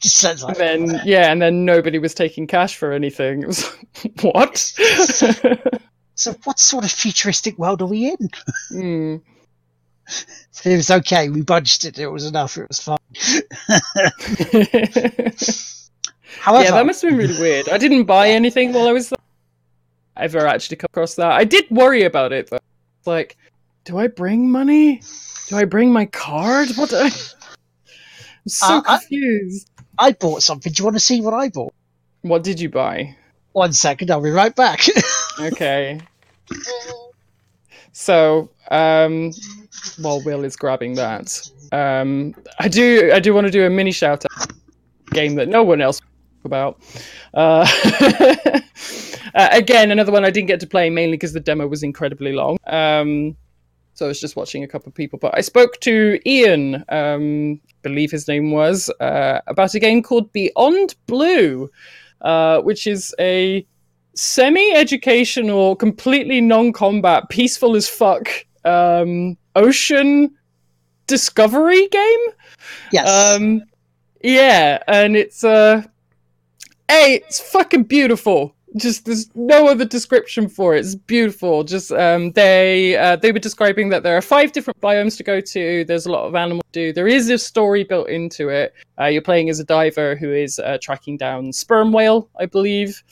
[0.02, 3.44] Just sounds like And then yeah, and then nobody was taking cash for anything.
[3.44, 3.64] It was
[4.22, 4.58] what?
[6.16, 8.30] So, what sort of futuristic world are we in?
[8.70, 9.16] Hmm.
[10.64, 11.30] It was okay.
[11.30, 11.98] We budgeted.
[11.98, 12.58] It it was enough.
[12.58, 12.98] It was fine.
[16.42, 17.70] However, yeah, that must have been really weird.
[17.70, 19.18] I didn't buy anything while I was there.
[20.18, 21.32] Ever actually come across that?
[21.32, 22.60] I did worry about it though.
[23.06, 23.38] Like,
[23.86, 25.02] do I bring money?
[25.48, 26.70] Do I bring my card?
[26.76, 26.90] What?
[26.92, 27.06] Do I...
[27.06, 27.12] I'm
[28.48, 29.71] so Uh, confused.
[29.98, 30.72] I bought something.
[30.72, 31.74] Do you want to see what I bought?
[32.22, 33.16] What did you buy?
[33.54, 34.12] One second.
[34.12, 34.82] I'll be right back.
[35.40, 36.00] Okay.
[37.94, 39.32] So, um,
[40.00, 43.92] while Will is grabbing that, um, I do I do want to do a mini
[43.92, 44.52] shout out
[45.12, 46.00] game that no one else
[46.44, 46.80] about.
[47.34, 47.66] Uh,
[49.36, 52.34] uh, again, another one I didn't get to play mainly because the demo was incredibly
[52.34, 52.58] long.
[52.68, 53.36] Um,
[54.02, 57.62] so I was just watching a couple of people, but I spoke to Ian, um,
[57.84, 61.70] believe his name was, uh, about a game called Beyond Blue,
[62.22, 63.64] uh, which is a
[64.16, 68.28] semi-educational, completely non-combat, peaceful as fuck
[68.66, 70.32] um, ocean
[71.06, 72.20] discovery game.
[72.92, 73.08] yes.
[73.08, 73.62] Um,
[74.24, 75.84] yeah, and it's uh,
[76.90, 78.56] hey, it's fucking beautiful.
[78.78, 80.80] Just there's no other description for it.
[80.80, 81.64] It's beautiful.
[81.64, 85.42] Just um, they uh, they were describing that there are five different biomes to go
[85.42, 85.84] to.
[85.84, 86.94] There's a lot of animals to do.
[86.94, 88.74] There is a story built into it.
[89.00, 93.04] Uh, you're playing as a diver who is uh, tracking down sperm whale, I believe.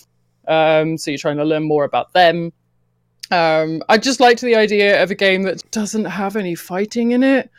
[0.47, 2.53] Um, so you're trying to learn more about them.
[3.31, 7.21] Um, I just liked the idea of a game that doesn't have any fighting in
[7.21, 7.49] it.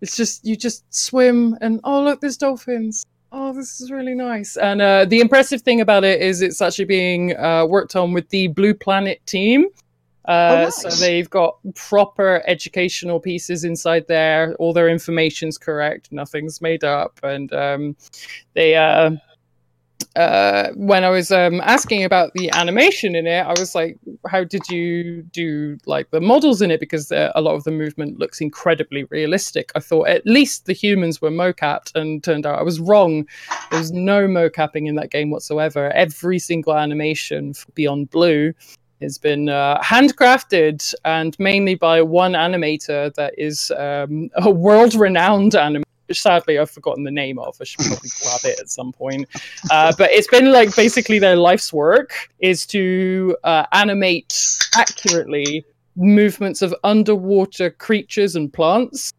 [0.00, 3.06] It's just you just swim and oh look, there's dolphins.
[3.32, 4.56] Oh, this is really nice.
[4.56, 8.28] And uh, the impressive thing about it is it's actually being uh, worked on with
[8.30, 9.66] the Blue Planet team.
[10.26, 14.54] Uh, Oh, So they've got proper educational pieces inside there.
[14.58, 16.10] All their information's correct.
[16.10, 17.18] Nothing's made up.
[17.22, 17.96] And um,
[18.54, 18.74] they,
[20.16, 24.44] uh, when I was um, asking about the animation in it, I was like, "How
[24.44, 28.18] did you do like the models in it?" Because uh, a lot of the movement
[28.18, 29.72] looks incredibly realistic.
[29.74, 33.26] I thought at least the humans were mocapped, and turned out I was wrong.
[33.70, 35.90] There's no mocapping in that game whatsoever.
[35.92, 38.54] Every single animation for Beyond Blue
[39.02, 45.85] has been uh, handcrafted and mainly by one animator that is um, a world-renowned animator.
[46.12, 47.56] Sadly I've forgotten the name of.
[47.60, 49.28] I should probably grab it at some point.
[49.70, 55.64] Uh, but it's been like basically their life's work is to uh, animate accurately
[55.96, 59.12] movements of underwater creatures and plants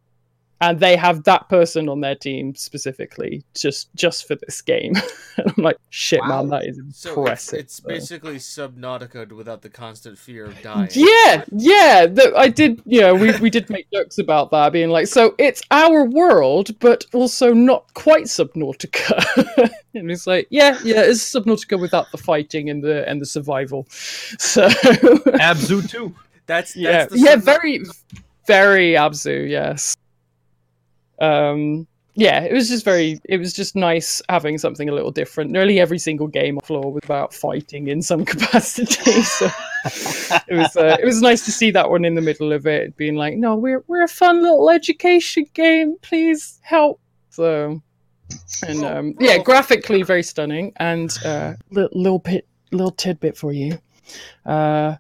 [0.60, 4.94] and they have that person on their team specifically just just for this game
[5.38, 6.58] and i'm like shit man Wow.
[6.60, 10.90] that is So it's, impressive it's So- basically Subnautica without the constant fear of dying.
[10.94, 12.06] yeah, yeah.
[12.08, 12.82] The, I did.
[12.86, 16.78] You know, we we did make jokes about that, being like, so it's our world,
[16.80, 19.70] but also not quite Subnautica.
[19.96, 23.86] and it's like, yeah, yeah, it's Subnautica without the fighting and the and the survival.
[23.90, 26.16] So Abzu too.
[26.46, 27.84] That's, that's yeah, the yeah, very,
[28.48, 29.50] very Abzu.
[29.50, 29.96] Yes.
[31.20, 31.88] Um.
[32.16, 33.20] yeah, it was just very.
[33.26, 35.52] It was just nice having something a little different.
[35.52, 39.22] Nearly every single game on floor was about fighting in some capacity.
[39.22, 39.50] So
[39.86, 40.76] it was.
[40.76, 43.38] Uh, it was nice to see that one in the middle of it, being like,
[43.38, 45.96] "No, we're we're a fun little education game.
[46.02, 47.00] Please help."
[47.30, 47.82] So,
[48.68, 53.78] and um, yeah, graphically very stunning, and uh, little, little bit, little tidbit for you.
[54.46, 54.96] Uh,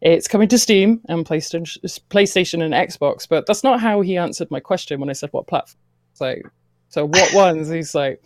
[0.00, 4.50] it's coming to Steam and PlayStation, PlayStation and Xbox, but that's not how he answered
[4.50, 5.80] my question when I said what platform.
[6.20, 6.46] Like,
[6.88, 7.68] so what ones?
[7.68, 8.22] He's like,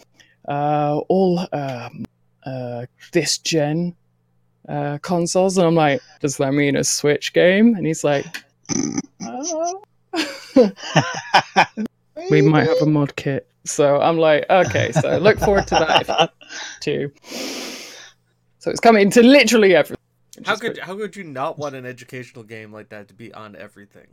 [0.49, 2.05] uh, all um,
[2.45, 3.95] uh, this gen
[4.69, 7.75] uh, consoles, and I'm like, does that mean a Switch game?
[7.75, 8.27] And he's like,
[9.27, 9.73] "Uh,
[12.31, 13.49] we might have a mod kit.
[13.65, 16.33] So I'm like, okay, so look forward to that
[16.81, 17.13] too.
[18.59, 20.02] So it's coming to literally everything.
[20.37, 23.15] Which How is could how could you not want an educational game like that to
[23.15, 24.07] be on everything?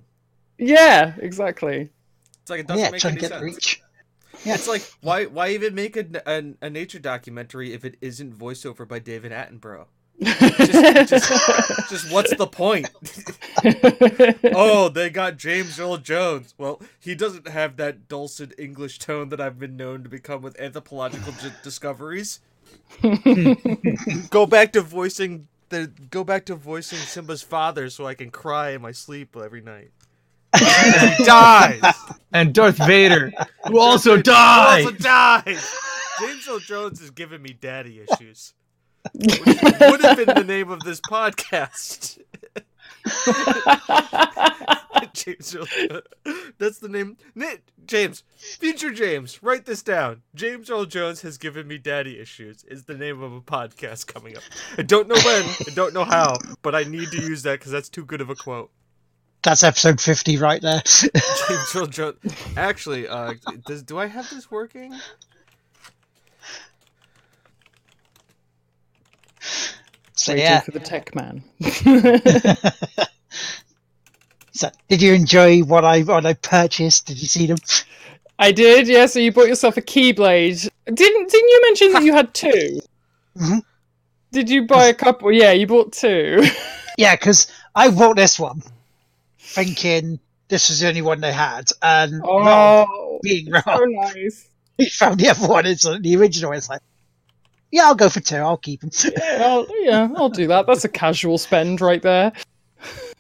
[0.57, 1.89] Yeah, exactly.
[2.41, 3.43] It's like it oh, doesn't yeah, make any get sense.
[3.43, 3.81] reach.
[4.43, 4.55] Yeah.
[4.55, 8.87] It's like why why even make a, a, a nature documentary if it isn't voiceover
[8.87, 9.87] by David Attenborough?
[10.21, 12.89] Just, just, just what's the point?
[14.53, 16.53] oh, they got James Earl Jones.
[16.57, 20.59] Well, he doesn't have that dulcet English tone that I've been known to become with
[20.59, 22.41] anthropological j- discoveries.
[24.29, 28.71] go back to voicing the go back to voicing Simba's father so I can cry
[28.71, 29.91] in my sleep every night.
[30.57, 31.81] he dies.
[32.31, 33.31] And Darth Vader,
[33.65, 34.85] who also Who died.
[34.85, 35.75] Also dies.
[36.19, 38.53] James Earl Jones is giving me daddy issues.
[39.13, 42.19] Which would have been the name of this podcast.
[45.13, 46.01] James Earl Jones.
[46.57, 47.17] That's the name.
[47.85, 50.21] James, future James, write this down.
[50.35, 52.63] James Earl Jones has given me daddy issues.
[52.65, 54.43] Is the name of a podcast coming up?
[54.77, 55.43] I don't know when.
[55.43, 58.29] I don't know how, but I need to use that because that's too good of
[58.29, 58.71] a quote.
[59.41, 60.81] That's episode 50 right there.
[60.85, 62.17] James Earl Jones.
[62.57, 63.33] Actually, uh,
[63.65, 64.93] does do I have this working?
[70.13, 70.59] so Waiting yeah.
[70.59, 71.43] for the tech man.
[74.59, 77.05] So, did you enjoy what I what I purchased?
[77.05, 77.59] Did you see them?
[78.39, 79.05] I did, yeah.
[79.05, 80.67] So you bought yourself a keyblade.
[80.85, 82.79] Didn't didn't you mention that you had 2
[83.37, 83.61] Mhm.
[84.33, 85.31] Did you buy a couple?
[85.31, 86.43] Yeah, you bought two.
[86.97, 88.61] Yeah, because I bought this one
[89.39, 94.49] thinking this was the only one they had, and Oh, being so wrong, nice.
[94.77, 95.65] he found the other one.
[95.65, 96.51] It's the original.
[96.51, 96.81] It's like,
[97.71, 98.35] yeah, I'll go for two.
[98.35, 98.91] I'll keep them.
[99.05, 100.67] Yeah, I'll, yeah, I'll do that.
[100.67, 102.33] That's a casual spend right there.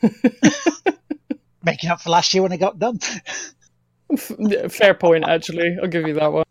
[1.63, 2.99] Making up for last year when I got done.
[4.69, 5.77] Fair point, actually.
[5.81, 6.45] I'll give you that one.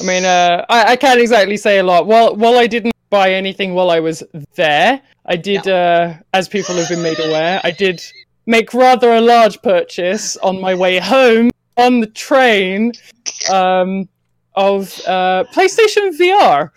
[0.00, 2.06] I mean, uh, I, I can't exactly say a lot.
[2.06, 4.22] While while I didn't buy anything while I was
[4.54, 8.02] there, I did, uh, as people have been made aware, I did
[8.46, 12.92] make rather a large purchase on my way home on the train
[13.52, 14.08] um,
[14.54, 16.70] of uh, PlayStation VR.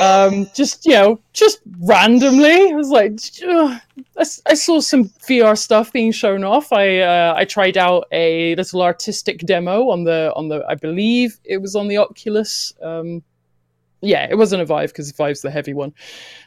[0.00, 3.80] Um, just you know, just randomly, I was like, I
[4.16, 6.72] I, I saw some VR stuff being shown off.
[6.72, 11.38] I uh, I tried out a little artistic demo on the on the I believe
[11.44, 12.72] it was on the Oculus.
[12.82, 13.22] Um,
[14.00, 15.92] yeah, it wasn't a Vive because Vive's the heavy one.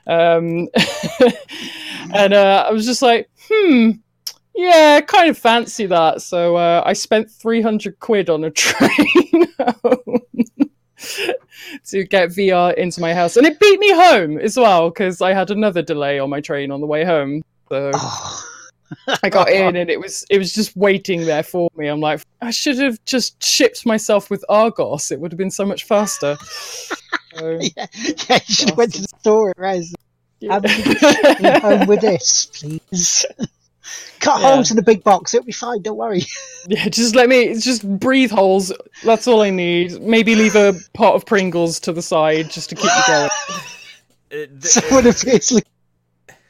[0.08, 0.68] Um,
[2.14, 3.92] and uh, I was just like, hmm,
[4.56, 6.22] yeah, kind of fancy that.
[6.22, 9.48] So uh, I spent three hundred quid on a train
[11.86, 15.34] to get VR into my house, and it beat me home as well because I
[15.34, 17.44] had another delay on my train on the way home.
[17.70, 18.46] So Oh,
[19.24, 21.88] I got in, and it was it was just waiting there for me.
[21.88, 25.12] I'm like, I should have just shipped myself with Argos.
[25.12, 26.38] It would have been so much faster.
[27.36, 27.88] So, yeah,
[28.30, 28.40] yeah.
[28.48, 29.94] You should have went to the store Res.
[30.40, 30.60] yeah.
[30.60, 30.70] Be
[31.60, 33.26] home with this, please.
[34.20, 34.54] Cut Yeah.
[34.56, 35.34] holes in the big box.
[35.34, 35.82] It'll be fine.
[35.82, 36.24] Don't worry.
[36.68, 38.74] Yeah, just let me just breathe holes.
[39.04, 40.02] That's all I need.
[40.02, 43.30] Maybe leave a pot of Pringles to the side just to keep you going.
[44.32, 45.68] Uh, uh, it, So it- what it's like,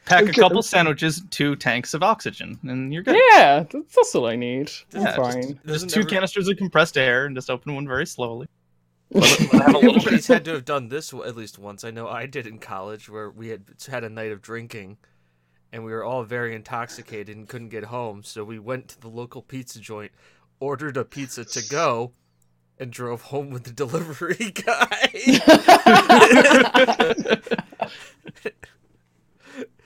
[0.05, 0.39] Pack a Okay.
[0.39, 3.17] couple sandwiches, two tanks of oxygen, and you're good.
[3.33, 4.69] Yeah, th- that's all I need.
[4.93, 5.41] Yeah, That's just- fine.
[5.53, 8.47] Just Doesn't two every- canisters of compressed air, and just open one very slowly.
[9.11, 11.59] Let it- let it have a little Everybody's had to have done this at least
[11.59, 11.83] once.
[11.83, 14.97] I know I did in college, where we had had a night of drinking,
[15.75, 18.23] and we were all very intoxicated and couldn't get home.
[18.23, 20.13] So we went to the local pizza joint,
[20.57, 22.13] ordered a pizza to go,
[22.79, 25.09] and drove home with the delivery guy.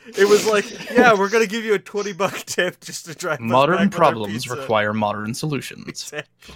[0.05, 3.39] it was like, yeah, we're gonna give you a twenty buck tip just to drive.
[3.39, 5.87] Modern problems pizza." require modern solutions.
[5.87, 6.55] Exactly.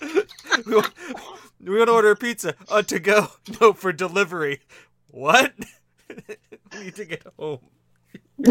[0.66, 0.90] we, want,
[1.60, 2.54] we want to order a pizza.
[2.70, 3.28] Uh, to go.
[3.60, 4.60] No, for delivery.
[5.10, 5.52] What?
[6.72, 7.60] we need to get home.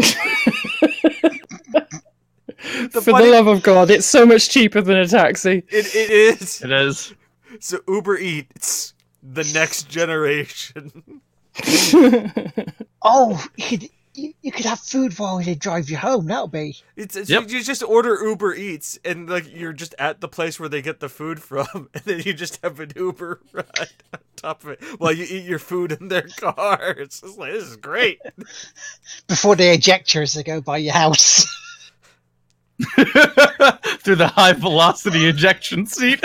[2.92, 3.26] The For funny?
[3.26, 5.64] the love of God, it's so much cheaper than a taxi.
[5.68, 6.62] It, it is.
[6.62, 7.14] It is.
[7.60, 11.20] So Uber Eats, the next generation.
[13.02, 16.26] Oh, you could you, you could have food while they drive you home.
[16.26, 16.76] That'll be.
[16.96, 17.50] It's, it's Yep.
[17.50, 21.00] you just order Uber Eats and like you're just at the place where they get
[21.00, 23.64] the food from, and then you just have an Uber ride
[24.12, 26.94] on top of it while you eat your food in their car.
[26.98, 28.18] It's just like this is great.
[29.28, 31.46] Before they eject you as they go by your house.
[32.96, 36.20] Through the high velocity ejection seat.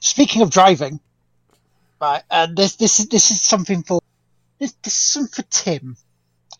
[0.00, 1.00] Speaking of driving,
[2.00, 4.00] right, and this this is this is something for
[4.58, 5.96] this, this is something for Tim,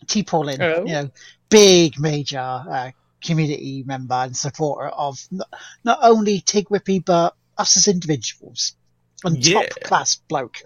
[0.07, 0.23] T.
[0.23, 0.85] Paulin, Oh.
[0.85, 1.09] you know,
[1.49, 2.91] big major uh,
[3.23, 5.47] community member and supporter of not,
[5.83, 8.75] not only Tig Whippy but us as individuals,
[9.23, 9.61] and Yeah.
[9.63, 10.57] top class bloke,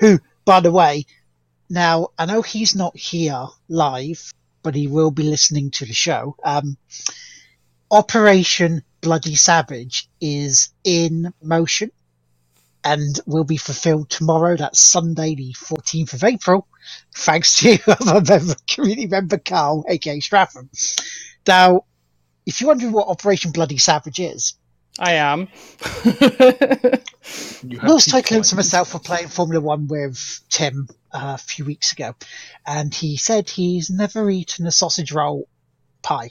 [0.00, 1.06] who, by the way,
[1.70, 4.32] now I know he's not here live,
[4.62, 6.36] but he will be listening to the show.
[6.44, 6.76] Um,
[7.90, 11.90] Operation Bloody Savage is in motion
[12.84, 14.56] and will be fulfilled tomorrow.
[14.56, 16.68] That's Sunday, the 14th of April,
[17.14, 20.68] thanks to other member, community member Carl, aka Stratham.
[21.46, 21.84] Now,
[22.46, 24.54] if you're wondering what Operation Bloody Savage is,
[24.98, 25.48] I am.
[27.66, 28.54] You have Lewis two Cyclones points.
[28.54, 32.14] myself were playing Formula One with Tim uh, a few weeks ago,
[32.66, 35.48] and he said he's never eaten a sausage roll
[36.02, 36.30] pie.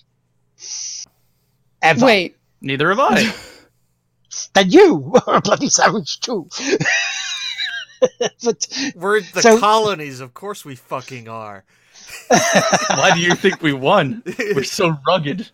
[1.82, 2.06] Ever.
[2.06, 3.34] Wait, Neither have I.
[4.54, 6.48] Then you are a oh, bloody savage too.
[8.44, 11.64] but We're the So- colonies, of course we fucking are.
[12.28, 14.24] Why do you think we won?
[14.38, 15.50] We're so rugged.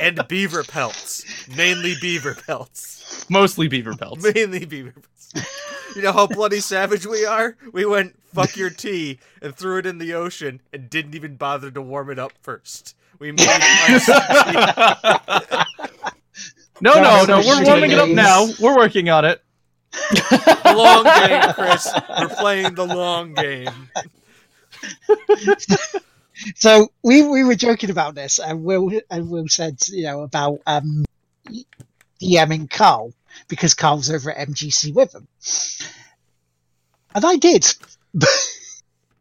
[0.00, 1.24] and beaver pelts,
[1.56, 4.22] mainly beaver pelts, Mostly beaver pelts.
[4.34, 5.56] mainly beaver pelts.
[5.96, 7.56] You know how bloody savage we are?
[7.72, 11.70] We went fuck your tea and threw it in the ocean and didn't even bother
[11.70, 12.96] to warm it up first.
[13.18, 15.56] We made ice tea.
[16.80, 17.38] No, no, no.
[17.38, 18.48] We're warming it up now.
[18.60, 19.40] We're working on it.
[19.92, 21.88] the long game, Chris.
[22.18, 23.90] We're playing the long game.
[26.56, 30.58] so we we were joking about this, and Will and Will said, you know, about
[30.66, 31.04] um
[32.20, 33.12] DMing Carl
[33.48, 35.28] because Carl's over at MGC with him,
[37.14, 37.66] and I did.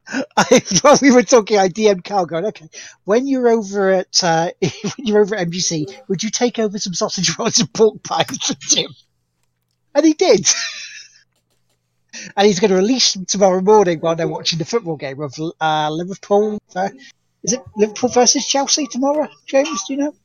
[0.38, 2.68] I, while we were talking, I DM'd Carl going, okay,
[3.06, 6.94] when you're over at uh, when you're over at MGC, would you take over some
[6.94, 8.92] sausage rolls and pork pies for Tim?
[9.96, 10.48] And he did.
[12.36, 15.34] and he's going to release them tomorrow morning while they're watching the football game of
[15.62, 16.60] uh, Liverpool.
[16.76, 16.90] Uh,
[17.44, 19.84] is it Liverpool versus Chelsea tomorrow, James?
[19.86, 20.16] Do you know?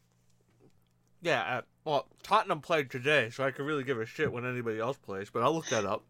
[1.20, 4.79] Yeah, uh, well, Tottenham played today, so I could really give a shit when anybody
[4.79, 6.05] else plays, but I'll look that up.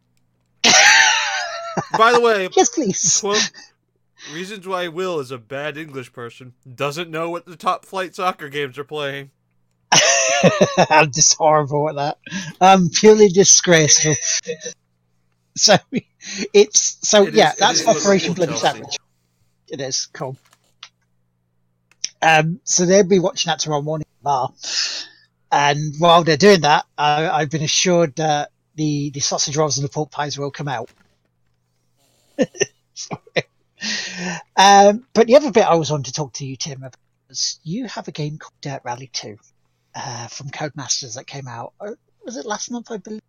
[1.96, 3.20] By the way, Yes, please.
[3.20, 3.50] quote
[4.32, 8.48] reasons why Will is a bad English person doesn't know what the top flight soccer
[8.48, 9.30] games are playing.
[10.90, 12.18] I'm just horrible at that.
[12.60, 14.14] I'm purely disgraceful.
[15.56, 15.74] So
[16.54, 18.54] it's so It is- yeah, it that's Operation Bloody.
[18.54, 18.96] Savage.
[19.66, 20.36] It is cool.
[22.22, 24.52] Um, so they'll be watching that tomorrow morning bar,
[25.50, 29.84] and while they're doing that, I, I've been assured that the the sausage rolls and
[29.84, 30.90] the pork pies will come out.
[32.94, 33.20] Sorry.
[34.56, 36.96] Um, but the other bit I was on to talk to you, Tim, about
[37.28, 39.36] was you have a game called Dirt Rally 2
[39.94, 41.74] uh, from Codemasters that came out.
[41.80, 41.92] uh,
[42.24, 42.90] Was it last month?
[42.90, 43.20] I believe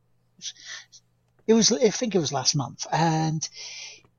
[1.47, 1.71] it was.
[1.71, 3.47] I think it was last month, and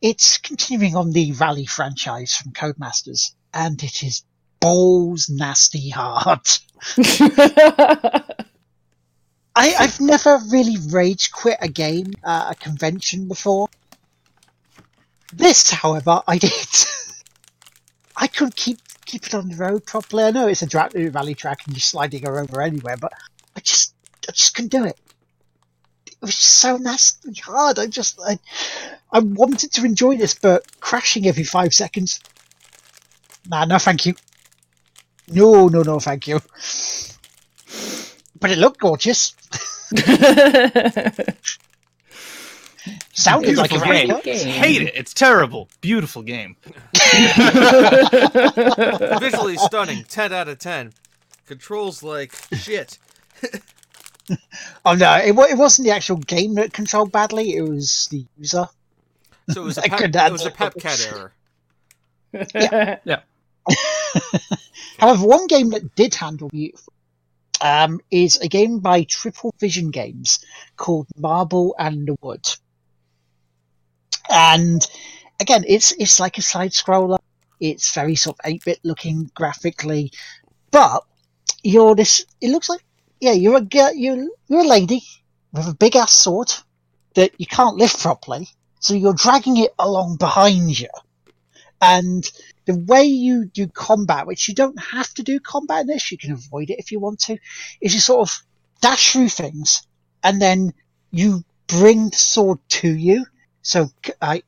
[0.00, 4.22] it's continuing on the Rally franchise from Codemasters, and it is
[4.60, 6.46] balls nasty hard.
[9.56, 13.68] I, I've never really rage quit a game at a convention before.
[15.32, 16.52] This, however, I did.
[18.16, 20.24] I couldn't keep keep it on the road properly.
[20.24, 23.12] I know it's a dra- rally track and you're sliding her over anywhere, but
[23.56, 23.94] I just
[24.28, 24.98] I just couldn't do it.
[26.06, 27.78] It was so nasty hard.
[27.78, 28.38] I just I,
[29.12, 32.20] I wanted to enjoy this, but crashing every five seconds.
[33.48, 34.14] Nah, no, thank you.
[35.28, 36.40] No, no, no, thank you.
[38.38, 39.34] But it looked gorgeous.
[43.12, 44.46] Sounded like a Beautiful rally game.
[44.48, 44.94] Hate it.
[44.94, 45.68] It's terrible.
[45.80, 46.56] Beautiful game.
[49.20, 50.92] Visually stunning, 10 out of 10.
[51.46, 52.98] Controls like shit.
[54.84, 57.56] Oh no, it, it wasn't the actual game that controlled badly.
[57.56, 58.68] It was the user.
[59.50, 60.84] So it was a I pep, could it was a handle it.
[60.84, 63.00] PEBCAK error.
[63.04, 63.20] Yeah.
[64.98, 66.92] However, one game that did handle beautiful
[67.60, 70.38] um, is a game by Triple Vision Games
[70.76, 72.46] called Mable and the Wood.
[74.28, 74.86] And
[75.40, 77.18] again, it's it's like a side scroller.
[77.60, 80.12] It's very sort of 8 bit looking graphically.
[80.70, 81.04] But
[81.62, 82.80] you're this, it looks like,
[83.20, 85.02] yeah, you're a, girl- you're, you're a lady
[85.52, 86.52] with a big ass sword
[87.14, 88.48] that you can't lift properly.
[88.80, 90.88] So you're dragging it along behind you.
[91.82, 92.24] And
[92.66, 96.18] the way you do combat, which you don't have to do combat in this, you
[96.18, 97.36] can avoid it if you want to,
[97.80, 98.42] is you sort of
[98.80, 99.86] dash through things
[100.22, 100.72] and then
[101.10, 103.26] you bring the sword to you.
[103.70, 103.88] So,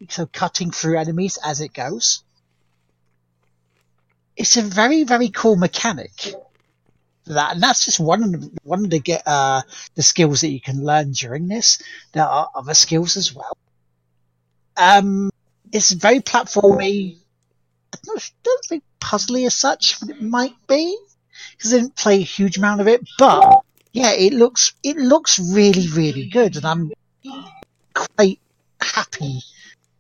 [0.09, 2.25] so cutting through enemies as it goes.
[4.37, 6.35] It's a very, very cool mechanic.
[7.27, 9.63] That and that's just one one of the get uh,
[9.95, 11.81] the skills that you can learn during this.
[12.11, 13.57] There are other skills as well.
[14.77, 15.31] Um,
[15.71, 17.17] it's very platformy.
[17.95, 20.99] I don't, don't think puzzly as such, but it might be
[21.53, 23.09] because I didn't play a huge amount of it.
[23.21, 23.63] But
[23.93, 26.91] yeah, it looks it looks really really good, and I'm
[27.95, 28.41] quite
[28.85, 29.41] happy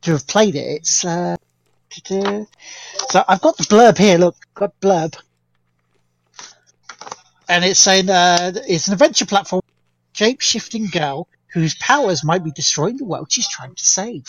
[0.02, 0.66] to have played it.
[0.66, 1.36] It's uh,
[3.10, 4.18] so I've got the blurb here.
[4.18, 5.16] Look, got blurb,
[7.48, 9.62] and it's saying uh, it's an adventure platform,
[10.12, 14.24] shape shifting girl whose powers might be destroying the world she's trying to save.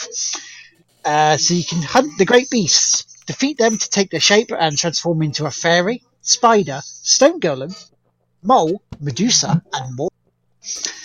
[1.05, 4.77] Uh, so you can hunt the great beasts, defeat them to take their shape and
[4.77, 7.73] transform into a fairy, spider, stone golem,
[8.41, 10.09] mole, medusa, and more.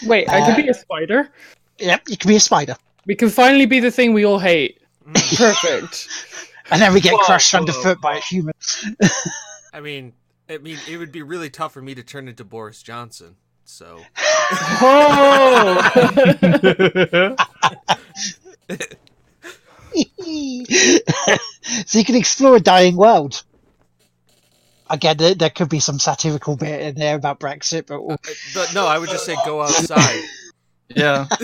[0.05, 1.31] Wait, I Uh, could be a spider.
[1.79, 2.77] Yep, you can be a spider.
[3.09, 4.81] We can finally be the thing we all hate.
[5.05, 5.37] Mm.
[5.37, 6.09] Perfect.
[6.71, 8.53] And then we get Whoa, crushed whoa, underfoot by a human.
[9.73, 10.13] I mean,
[10.51, 13.37] I mean, it would be really tough for me to turn into Boris Johnson.
[13.65, 14.01] So
[14.83, 15.81] Oh!
[21.87, 23.43] so you can explore a dying world.
[24.91, 28.33] Again, there, there could be some satirical bit in there about Brexit, but we'll- Uh,
[28.55, 30.23] but no, I would just say go outside.
[30.89, 31.27] Yeah.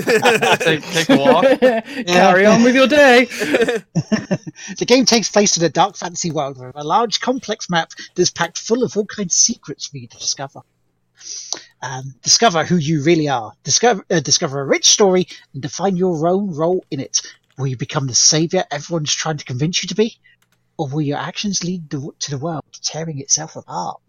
[0.59, 1.45] Take, take a walk.
[2.07, 3.25] Carry on with your day.
[3.25, 8.31] the game takes place in a dark fantasy world with a large, complex map that's
[8.31, 10.63] packed full of all kinds of secrets for you to discover.
[11.83, 13.53] Um, discover who you really are.
[13.63, 17.21] Discover, uh, discover a rich story and define your own role in it.
[17.59, 20.19] Will you become the savior everyone's trying to convince you to be?
[20.79, 24.01] Or will your actions lead the, to the world tearing itself apart?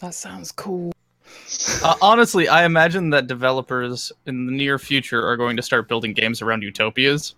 [0.00, 0.92] That sounds cool.
[1.82, 6.12] Uh, honestly, I imagine that developers in the near future are going to start building
[6.12, 7.34] games around utopias,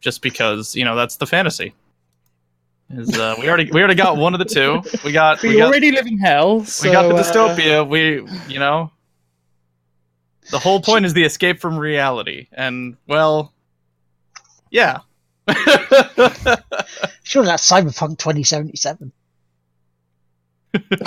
[0.00, 1.74] just because you know that's the fantasy.
[2.90, 4.82] Is uh, we already we already got one of the two.
[5.04, 6.64] We got We, we got already live in hell.
[6.64, 7.88] So, we got the uh, dystopia.
[7.88, 8.92] We you know
[10.50, 13.52] the whole point is the escape from reality, and well,
[14.70, 15.00] yeah.
[17.30, 19.12] Sure, that's Cyberpunk 2077.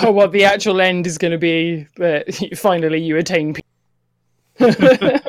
[0.00, 3.64] Oh, well, the actual end is going to be that finally you attain peace.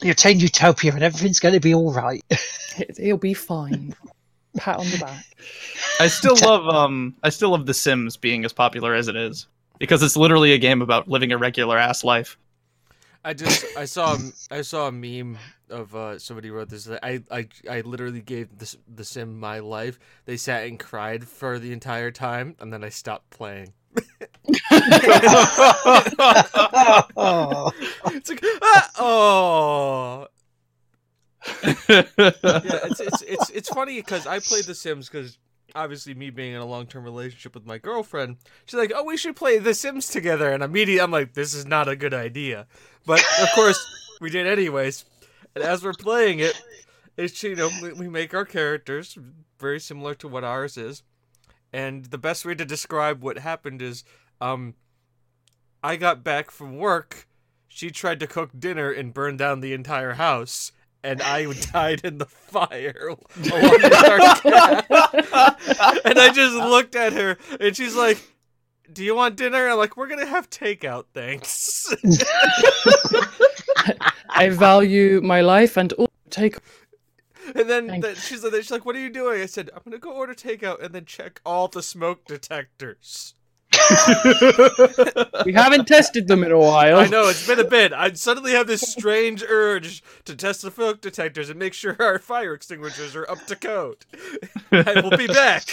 [0.00, 2.22] You attain utopia and everything's going to be all right.
[2.78, 3.92] It- It'll be fine.
[4.56, 5.24] Pat on the back.
[5.98, 9.48] I still love um I still love The Sims being as popular as it is
[9.80, 12.38] because it's literally a game about living a regular ass life.
[13.24, 15.36] I just I saw a- I saw a meme
[15.70, 16.88] of uh, somebody wrote this.
[16.88, 19.98] I I I literally gave this the sim my life.
[20.24, 23.72] They sat and cried for the entire time, and then I stopped playing.
[28.10, 30.26] It's like ah, oh
[31.62, 32.02] yeah.
[32.18, 35.38] It's it's it's it's funny because I played The Sims because
[35.74, 38.36] obviously me being in a long term relationship with my girlfriend,
[38.66, 41.66] she's like, oh, we should play The Sims together, and immediately I'm like, this is
[41.66, 42.66] not a good idea.
[43.06, 43.78] But of course
[44.20, 45.04] we did anyways.
[45.54, 46.60] And as we're playing it,
[47.16, 49.18] it's you know we, we make our characters
[49.58, 51.02] very similar to what ours is,
[51.72, 54.04] and the best way to describe what happened is,
[54.40, 54.74] um,
[55.82, 57.26] I got back from work.
[57.66, 60.72] She tried to cook dinner and burn down the entire house,
[61.02, 63.52] and I died in the fire and
[66.18, 68.18] I just looked at her, and she's like,
[68.92, 71.94] "Do you want dinner?" I'm like, "We're gonna have takeout, thanks."
[74.38, 76.58] I value my life and all take.
[77.54, 79.98] And then the, she's like, she's like, "What are you doing?" I said, "I'm gonna
[79.98, 83.34] go order takeout and then check all the smoke detectors."
[85.44, 86.98] We haven't tested them in a while.
[86.98, 87.92] I know it's been a bit.
[87.92, 92.18] I suddenly have this strange urge to test the smoke detectors and make sure our
[92.18, 94.04] fire extinguishers are up to code.
[94.72, 95.64] I will be back.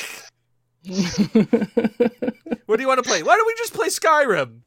[2.65, 3.21] What do you want to play?
[3.21, 4.61] Why don't we just play Skyrim?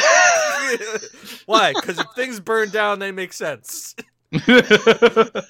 [1.46, 1.72] Why?
[1.72, 3.94] Because if things burn down, they make sense.
[4.32, 5.44] it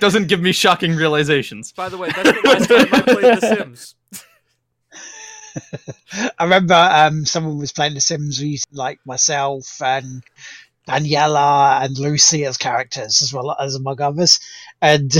[0.00, 1.72] doesn't give me shocking realizations.
[1.72, 3.94] By the way, that's the last time I played The Sims.
[6.38, 10.22] I remember um, someone was playing The Sims using like myself and
[10.88, 14.40] Daniela and Lucy as characters, as well as among others.
[14.80, 15.10] And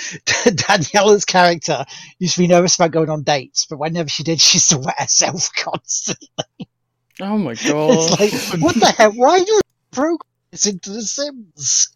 [0.24, 1.84] Daniela's character
[2.18, 4.78] used to be nervous about going on dates, but whenever she did, she used to
[4.78, 6.68] wet herself constantly.
[7.20, 8.16] Oh my god!
[8.20, 8.60] It's god.
[8.60, 9.12] like, what the hell?
[9.12, 9.60] Why do you
[9.90, 10.18] program
[10.50, 11.88] this into The Sims?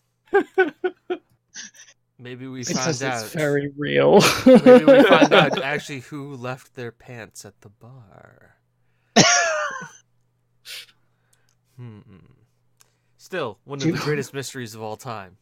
[2.18, 3.30] Maybe we because find it's out.
[3.30, 4.20] very real.
[4.46, 8.56] Maybe we find out actually who left their pants at the bar.
[11.76, 11.98] hmm.
[13.18, 15.38] Still, one of the greatest mysteries of all time.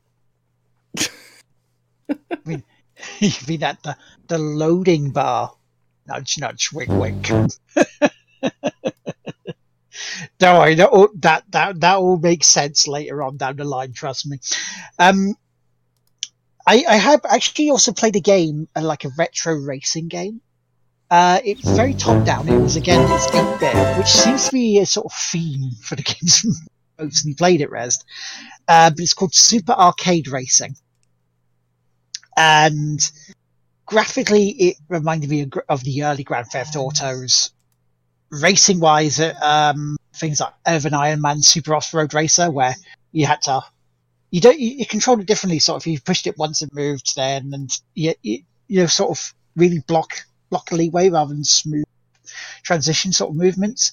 [3.20, 3.96] you mean at the,
[4.28, 5.52] the loading bar?
[6.06, 7.28] Nudge, nudge, wink, wink.
[10.38, 13.92] Don't worry, that, all- that that that all makes sense later on down the line.
[13.92, 14.38] Trust me.
[14.98, 15.36] Um,
[16.66, 20.40] I I have actually also played a game, uh, like a retro racing game.
[21.10, 22.48] Uh, it's very top down.
[22.48, 25.94] It was again it's eight bit, which seems to be a sort of theme for
[25.94, 26.44] the games
[26.98, 28.02] mostly played at Res.
[28.68, 30.76] Uh, but it's called Super Arcade Racing,
[32.36, 33.10] and
[33.86, 37.50] graphically it reminded me of, the early Grand Theft Autos.
[38.30, 42.74] Racing wise, um, things like Ivan Iron Man Super Off Road Racer, where
[43.12, 43.62] you had to
[44.30, 45.58] you don't you, you controlled it differently.
[45.58, 49.10] Sort of, you pushed it once, it moved, then, and you you, you know, sort
[49.10, 51.84] of really block block a leeway rather than smooth
[52.62, 53.92] transition sort of movements.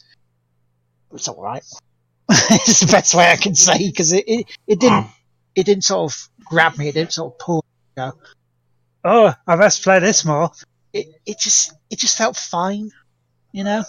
[1.14, 1.64] It's all right.
[2.30, 5.07] it's the best way I can say because it, it it didn't
[5.56, 6.88] it didn't sort of grab me.
[6.88, 7.66] It didn't sort of pull.
[8.00, 8.14] Go,
[9.04, 10.52] oh, I must play this more.
[10.94, 12.92] It it just it just felt fine,
[13.52, 13.84] you know.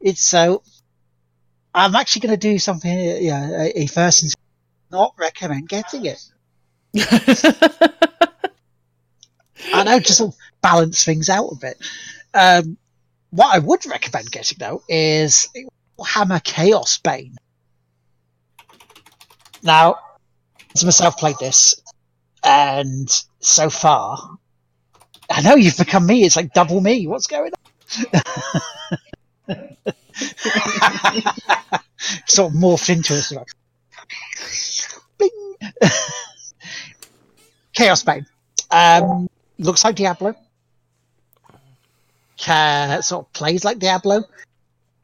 [0.00, 0.64] It's so.
[1.72, 2.90] I'm actually going to do something.
[3.22, 4.34] Yeah, a, a first and
[4.90, 6.20] not recommend getting it.
[9.72, 11.76] I know, just sort of balance things out a bit.
[12.34, 12.76] Um,
[13.30, 15.48] what I would recommend getting though is
[16.04, 17.36] Hammer Chaosbane.
[19.62, 20.00] Now,
[20.74, 21.80] as myself played this,
[22.48, 23.10] and
[23.40, 24.38] so far,
[25.30, 26.24] I know you've become me.
[26.24, 27.06] It's like double me.
[27.06, 27.58] What's going on?
[32.26, 33.32] sort of morphed into us.
[33.32, 33.48] Like,
[35.18, 35.56] bing.
[37.76, 38.24] Chaosbane.
[38.70, 40.34] Um, looks like Diablo.
[42.38, 44.24] Ca sort of plays like Diablo.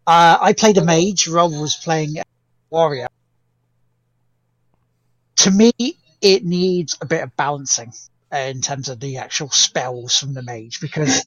[0.06, 1.28] Uh, I played a mage.
[1.28, 2.22] Rob was playing a
[2.70, 3.08] warrior.
[5.36, 5.72] To me,
[6.24, 7.92] it needs a bit of balancing
[8.32, 11.24] in terms of the actual spells from the mage because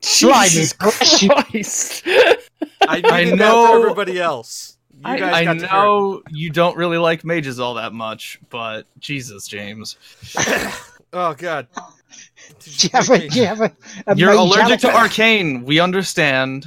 [0.00, 1.26] Jesus bless.
[1.26, 2.02] Christ.
[2.06, 4.76] I, I needed know- everybody else.
[4.94, 5.72] You I- guys I got to hear it.
[5.72, 9.96] know you don't really like mages all that much, but Jesus, James.
[11.14, 11.66] Oh god.
[12.60, 13.70] do you have a, do you have a,
[14.06, 15.62] a You're allergic to arcane.
[15.62, 16.64] We understand.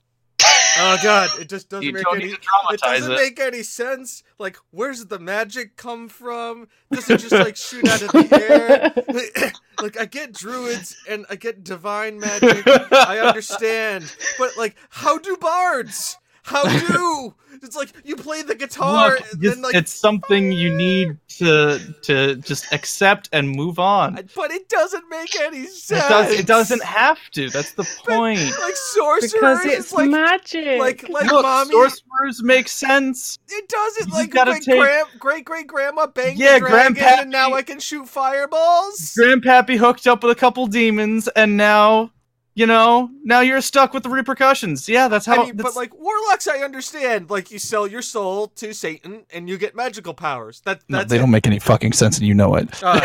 [0.77, 3.15] Oh god, it just doesn't make any it doesn't it.
[3.15, 4.23] make any sense.
[4.37, 6.67] Like where's the magic come from?
[6.91, 9.51] Does it just like shoot out of the air?
[9.81, 12.67] like I get druids and I get divine magic.
[12.91, 14.13] I understand.
[14.37, 16.17] But like how do bards?
[16.45, 17.33] How do?
[17.63, 21.79] It's like you play the guitar Look, and then like it's something you need to
[22.03, 24.19] to just accept and move on.
[24.35, 26.07] But it doesn't make any It, sense.
[26.07, 27.49] does, it doesn't have to.
[27.49, 28.39] That's the point.
[28.59, 30.79] like sorcerers because is it's like magic.
[30.79, 33.39] like like Look, mommy sorcerers make sense.
[33.49, 36.95] It doesn't You like gotta my take- grand great great grandma banged Yeah, a dragon
[36.95, 39.15] Grandpappy- and now I can shoot fireballs.
[39.19, 42.11] Grandpappy hooked up with a couple demons, and now,
[42.55, 44.87] you know, now you're stuck with the repercussions.
[44.87, 45.43] Yeah, that's how.
[45.43, 47.29] I mean, but like warlocks, I understand.
[47.29, 50.61] Like you sell your soul to Satan and you get magical powers.
[50.61, 51.19] That No, they it.
[51.19, 52.69] don't make any fucking sense, and you know it.
[52.81, 52.99] Uh,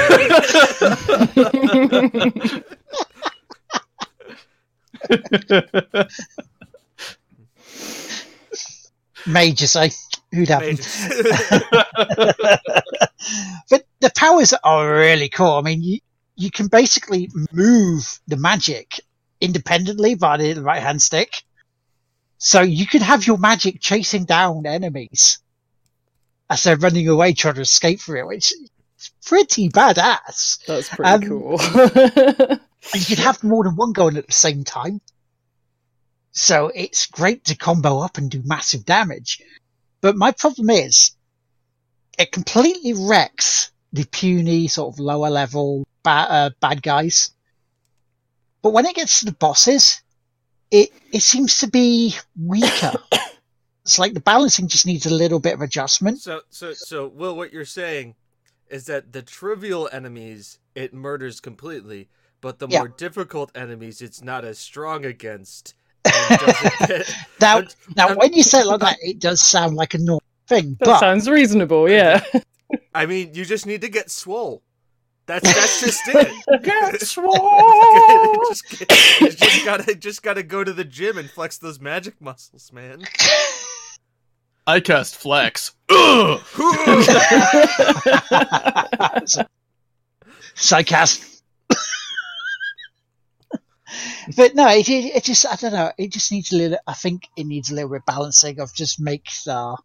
[9.27, 9.91] Mages, I
[10.33, 10.71] who'd have them?
[10.71, 11.07] mages.
[13.71, 15.53] but the powers are really cool.
[15.53, 15.99] I mean, you
[16.37, 19.01] you can basically move the magic
[19.41, 21.31] independently by the right hand stick.
[22.39, 25.39] So you could have your magic chasing down enemies
[26.49, 30.65] as they're running away trying to escape from it, which is pretty badass.
[30.67, 31.59] That's pretty Um, cool.
[32.95, 35.03] And you could have more than one going at the same time.
[36.33, 39.43] So it's great to combo up and do massive damage.
[40.01, 41.11] But my problem is,
[42.19, 47.33] it completely wrecks the puny, sort of lower level ba- uh, bad guys.
[48.63, 50.03] But when it gets to the bosses,
[50.71, 52.93] it, it seems to be weaker.
[53.85, 56.19] it's like the balancing just needs a little bit of adjustment.
[56.21, 58.15] so so so Will, what you're saying
[58.69, 62.09] is that the trivial enemies it murders completely,
[62.41, 62.81] but the Yeah.
[62.81, 65.75] more difficult enemies it's not as strong against.
[66.05, 69.41] and doesn't get- Now, and- now and- when you say it like that, it does
[69.41, 70.77] sound like a normal thing.
[70.81, 72.23] that but sounds reasonable, yeah.
[72.95, 74.63] I mean, you just need to get swole.
[75.31, 76.27] That's that's just it.
[76.65, 77.17] Get just,
[79.21, 83.05] you just gotta just gotta go to the gym and flex those magic muscles, man.
[84.67, 85.71] I cast flex.
[85.89, 86.41] Ugh!
[90.57, 91.43] Psychast.
[94.37, 95.93] but no, it, it it just I don't know.
[95.97, 96.79] It just needs a little.
[96.89, 99.77] I think it needs a little bit balancing of just make the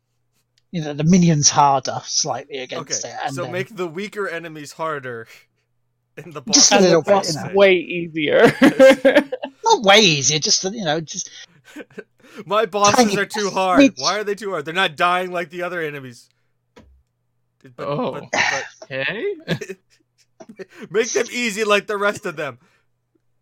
[0.76, 4.28] you know the minions harder slightly against Okay, it, and so then make the weaker
[4.28, 5.26] enemies harder,
[6.18, 7.52] In the Just boss a little bit, you know.
[7.54, 8.42] way easier.
[9.64, 10.40] not way easier.
[10.40, 11.30] Just you know, just
[12.46, 13.80] My bosses Tiny are too hard.
[13.80, 14.66] Which- Why are they too hard?
[14.66, 16.30] They're not dying like the other enemies.
[17.76, 18.12] But, Oh.
[18.12, 19.26] but, but Okay.
[20.90, 22.60] make them easy like the rest of them.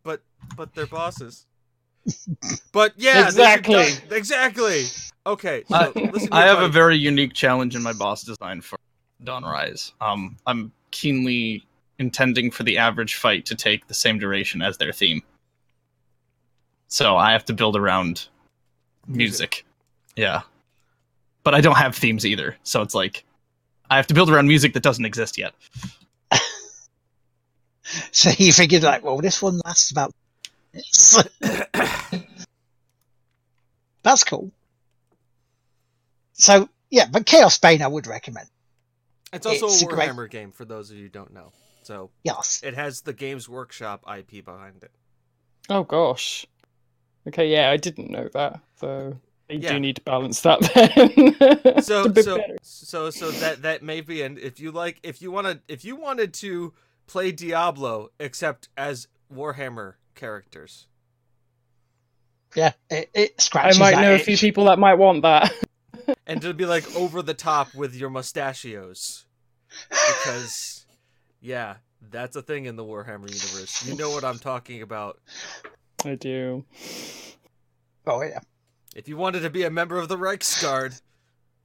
[0.04, 0.22] But
[0.56, 1.46] but they're bosses.
[2.72, 3.74] But yeah, they Exactly.
[3.76, 4.86] die- exactly.
[5.26, 8.24] Okay, so I- listen to I your have a very unique challenge in my boss
[8.24, 8.78] design for
[9.24, 9.94] Dawn Rise.
[10.02, 11.66] Um, I'm keenly
[12.00, 15.22] intending for the average fight to take the same duration as their theme.
[16.88, 18.28] So I have to build around
[19.08, 19.66] music.
[20.16, 20.42] Yeah.
[21.44, 22.58] But I don't have themes either.
[22.64, 23.24] So it's like
[23.90, 25.54] I have to build around music that doesn't exist yet.
[28.12, 30.12] so you figured like, well, this one lasts about.
[34.04, 34.52] That's cool.
[36.34, 38.48] So yeah, but Chaosbane I would recommend.
[39.32, 41.52] It's also it's a a great- Warhammer game for those of you who don't know.
[41.84, 42.62] So Yes.
[42.64, 44.92] it has the Games Workshop IP behind it.
[45.70, 46.46] oh gosh.
[47.28, 48.60] Okay, yeah, I didn't know that.
[48.80, 49.74] So they Yeah.
[49.74, 50.60] do need to balance that
[51.74, 51.82] then.
[51.84, 52.58] So so better.
[52.62, 55.84] so so that that may be and if you like if you want to if
[55.86, 56.74] you wanted to
[57.08, 60.88] play Diablo except as Warhammer characters.
[62.56, 63.78] Yeah, it, it scratches.
[63.78, 65.52] I might that know a few people that might want that.
[66.28, 69.26] and to be like over the top with your mustachios
[69.90, 70.86] because
[71.42, 71.76] yeah
[72.12, 75.20] that's a thing in the warhammer universe you know what i'm talking about
[76.06, 76.66] I do.
[78.06, 78.40] Oh yeah.
[78.94, 81.02] if you wanted to be a member of the Reiksguard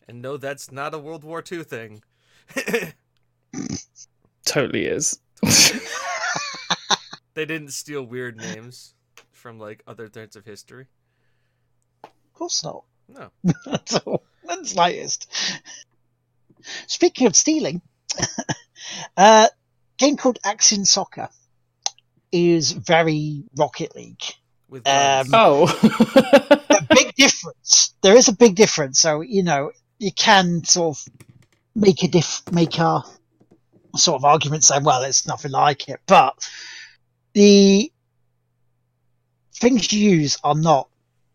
[0.07, 2.03] and no that's not a world war ii thing
[4.45, 5.19] Totally is.
[7.35, 8.95] they didn't steal weird names
[9.31, 10.87] from like other threads of history
[12.05, 12.85] Of course not.
[13.09, 13.31] No
[13.67, 14.25] That's all.
[14.45, 15.31] Not the slightest.
[16.87, 17.81] Speaking of stealing,
[19.17, 19.49] a
[19.99, 21.29] game called Action Soccer
[22.33, 24.23] is very Rocket League.
[24.69, 25.33] with guns.
[25.33, 26.61] Um, Oh.
[26.71, 27.95] A big difference.
[28.03, 29.01] There is a big difference.
[29.01, 31.05] So you know you can sort of
[31.75, 33.03] make a diff, make a
[33.97, 36.35] sort of argument saying, well, it's nothing like it, but
[37.35, 37.91] the
[39.55, 40.88] things you use are not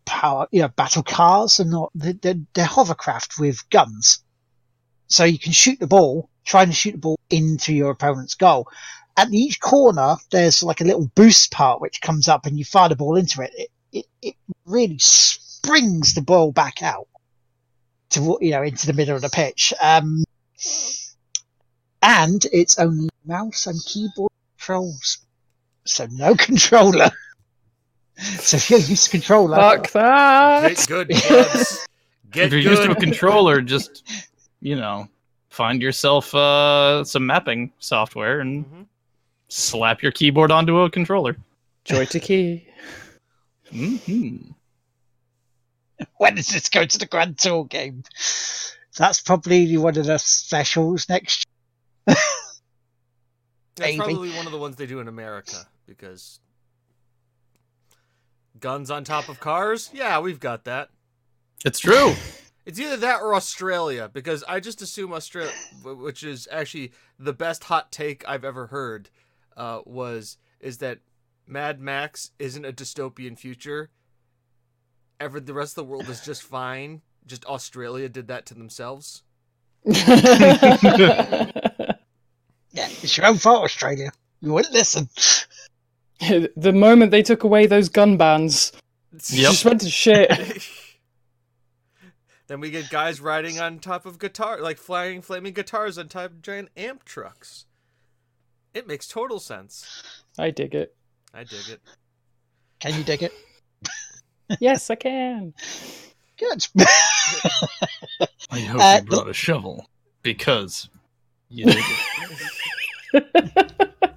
[0.05, 4.23] power, you know, battle cars and not they're, they're, hovercraft with guns.
[5.07, 8.67] So you can shoot the ball, trying to shoot the ball into your opponent's goal.
[9.15, 12.89] At each corner, there's like a little boost part which comes up, and you fire
[12.89, 13.51] the ball into it.
[13.55, 14.35] It it, it
[14.65, 17.07] really springs the ball back out
[18.09, 19.73] to you know into the middle of the pitch.
[19.79, 20.23] Um,
[22.01, 25.19] and it's only mouse and keyboard controls,
[25.85, 27.11] so no controller.
[28.39, 30.75] So if you're used to controller, Fuck that.
[30.77, 31.85] get good clubs
[32.31, 34.03] get if you're good used to a controller, just
[34.61, 35.07] you know,
[35.49, 38.85] find yourself uh, some mapping software and Mhm.
[39.49, 41.35] slap your keyboard onto a controller.
[41.85, 42.63] JoyToKey.
[43.69, 44.37] hmm
[46.17, 48.03] when does this go to the Grand Tour game?
[48.97, 51.45] That's probably one of the specials next.
[52.05, 52.19] that's
[53.79, 53.97] maybe.
[53.97, 56.39] probably one of the ones they do in america because
[58.63, 60.89] guns on top of cars yeah we've got that
[61.65, 62.13] It's true.
[62.65, 65.51] It's either that or Australia because I just assume Australia,
[65.83, 69.09] which is actually the best hot take I've ever heard,
[69.57, 70.99] uh, was is that
[71.45, 73.89] Mad Max isn't a dystopian future.
[75.19, 77.01] Ever the rest of the world is just fine.
[77.25, 79.23] Just Australia did that to themselves.
[82.71, 84.11] Yeah, it's your own fault, Australia.
[84.41, 85.09] You wouldn't listen.
[86.55, 88.71] the moment they took away those gun bans,
[89.13, 89.51] it Yep.
[89.51, 90.29] just went to shit.
[92.47, 96.31] then we get guys riding on top of guitar, like flying flaming guitars on top
[96.31, 97.65] of giant amp trucks.
[98.73, 100.03] It makes total sense.
[100.37, 100.95] I dig it.
[101.33, 101.79] I dig it.
[102.79, 103.31] Can you dig it?
[104.59, 105.53] Yes, I can.
[106.37, 106.67] Good.
[108.51, 109.89] I hope Uh, you brought a shovel
[110.21, 110.89] because
[111.49, 111.83] you did
[113.13, 114.12] it.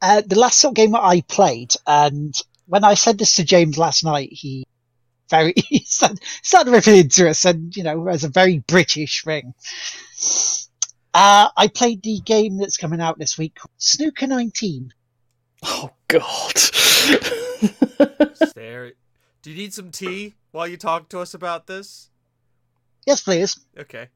[0.00, 2.34] Uh, the last sort of game that I played, and
[2.66, 4.64] when I said this to James last night, he
[5.30, 9.54] very he started, started ripping into us, and you know, as a very British thing.
[11.14, 14.92] Uh, I played the game that's coming out this week called Snooker 19.
[15.64, 16.54] Oh God.
[18.54, 18.92] There.
[19.42, 22.10] Do you need some tea while you talk to us about this?
[23.06, 23.58] Yes, please.
[23.78, 24.08] Okay.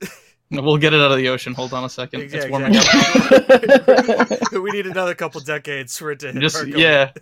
[0.60, 1.54] We'll get it out of the ocean.
[1.54, 2.22] Hold on a second.
[2.22, 4.52] Yeah, it's warming up.
[4.62, 6.40] we need another couple decades for it to hit.
[6.40, 7.12] Just yeah.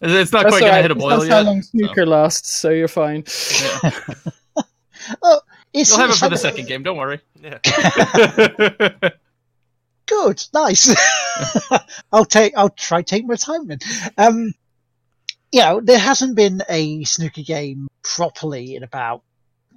[0.00, 1.32] It's not That's quite gonna hit a boil That's yet.
[1.32, 3.24] how long snooker lasts, so you're fine.
[3.26, 3.90] so, yeah.
[5.22, 5.40] Oh,
[5.72, 6.82] it's, You'll have it for the second game.
[6.82, 7.20] Don't worry.
[7.40, 7.58] Yeah.
[10.06, 10.94] Good, nice.
[12.12, 12.54] I'll take.
[12.56, 13.78] I'll try take my time then.
[14.16, 14.54] Um,
[15.52, 19.22] you know, there hasn't been a snooker game properly in about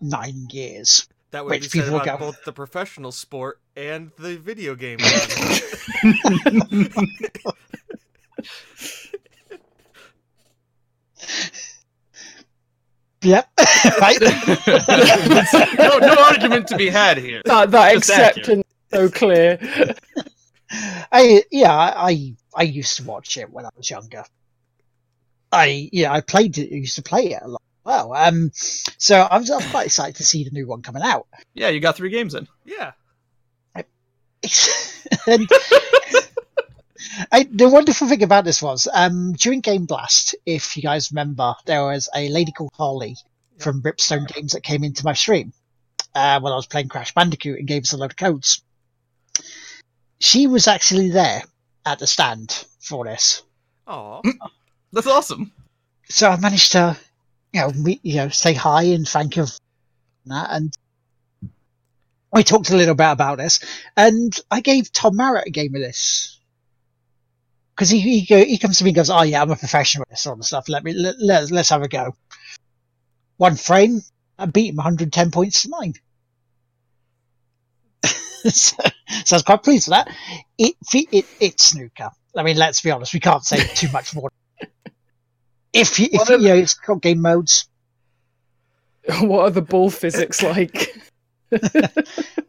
[0.02, 1.08] nine years.
[1.32, 4.98] That would Which be said about go- both the professional sport and the video game.
[13.24, 13.50] Yep.
[14.00, 14.18] right.
[15.80, 17.42] no, no argument to be had here.
[17.46, 18.66] That, that Just accurate.
[18.94, 19.58] so clear.
[21.12, 24.24] I yeah, I I- I used to watch it when I was younger.
[25.52, 26.72] I yeah, I played it.
[26.72, 27.62] used to play it a lot.
[27.88, 31.26] Well, um, so I'm, I was quite excited to see the new one coming out.
[31.54, 32.46] Yeah, you got three games in.
[32.66, 32.92] yeah.
[35.28, 35.48] and
[37.32, 41.86] I, the wonderful thing about this was um, during GameBlast, if you guys remember, there
[41.86, 43.16] was a lady called Holly
[43.58, 45.54] from Ripstone Games that came into my stream
[46.14, 48.62] uh, when I was playing Crash Bandicoot and gave us a load of codes.
[50.20, 51.42] She was actually there
[51.86, 53.44] at the stand for this,
[53.88, 54.22] Aw.
[54.92, 55.54] That's awesome.
[56.10, 56.98] so I managed to,
[57.54, 59.60] you know, meet, you know, say hi and thank you for
[60.26, 60.74] that, and
[62.34, 63.60] we talked a little bit about this,
[63.96, 66.40] and I gave Tom Marrett a game of this
[67.76, 70.10] because he he, he comes to me and goes, "Oh yeah, I'm a professional at
[70.10, 70.68] this sort of stuff.
[70.68, 72.16] Let me let, let's let's have a go."
[73.38, 74.02] One frame,
[74.40, 75.94] I beat him 110 points to nine.
[78.52, 78.76] so,
[79.26, 80.10] so I was quite pleased with that.
[80.58, 82.10] It, it it's snooker.
[82.36, 84.30] I mean, let's be honest, we can't say too much more.
[85.78, 87.68] If you, if you, if- you know, it's got game modes.
[89.22, 90.94] what are the ball physics like?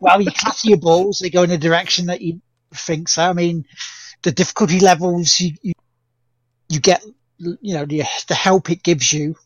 [0.01, 2.41] Well, you clatter your balls; they go in a direction that you
[2.75, 3.23] think so.
[3.23, 3.65] I mean,
[4.23, 5.73] the difficulty levels you you,
[6.69, 7.03] you get,
[7.39, 9.37] you know, the the help it gives you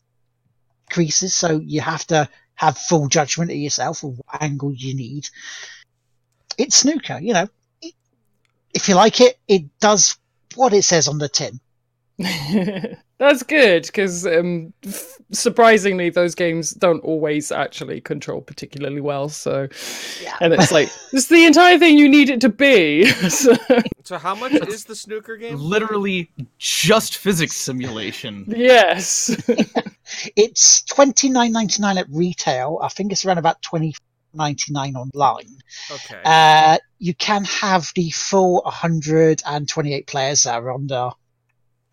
[0.88, 5.28] increases, so you have to have full judgment of yourself of what angle you need.
[6.58, 7.48] It's snooker, you know.
[7.82, 7.94] It-
[8.74, 10.16] If you like it, it does
[10.56, 11.60] what it says on the tin.
[13.22, 19.28] That's good because um, f- surprisingly, those games don't always actually control particularly well.
[19.28, 19.68] So,
[20.20, 20.36] Yeah.
[20.40, 23.04] and it's like it's the entire thing you need it to be.
[23.28, 23.54] so,
[24.02, 25.56] So how much is the snooker game?
[25.56, 28.44] Literally just physics simulation.
[28.48, 29.30] yes,
[30.36, 32.78] It's twenty nine ninety nine at retail.
[32.82, 33.94] I think it's around about twenty
[34.34, 35.58] ninety nine online.
[35.90, 36.20] Okay.
[36.24, 41.12] Uh, you can have the full 128 players that are on the,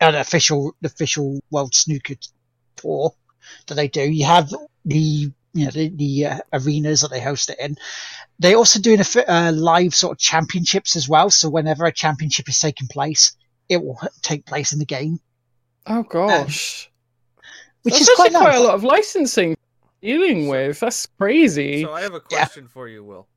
[0.00, 2.14] on the official official World Snooker
[2.76, 3.12] Tour
[3.66, 4.02] that they do.
[4.02, 4.50] You have
[4.84, 7.76] the you know the, the uh, arenas that they host it in.
[8.38, 11.30] They're also doing a uh, live sort of championships as well.
[11.30, 13.36] So whenever a championship is taking place,
[13.68, 15.20] it will take place in the game,
[15.86, 16.90] oh gosh,
[17.82, 19.56] which That's is quite actually quite a lot of licensing
[20.00, 20.80] dealing with.
[20.80, 21.82] That's crazy.
[21.82, 23.28] So I have a question for you, Will.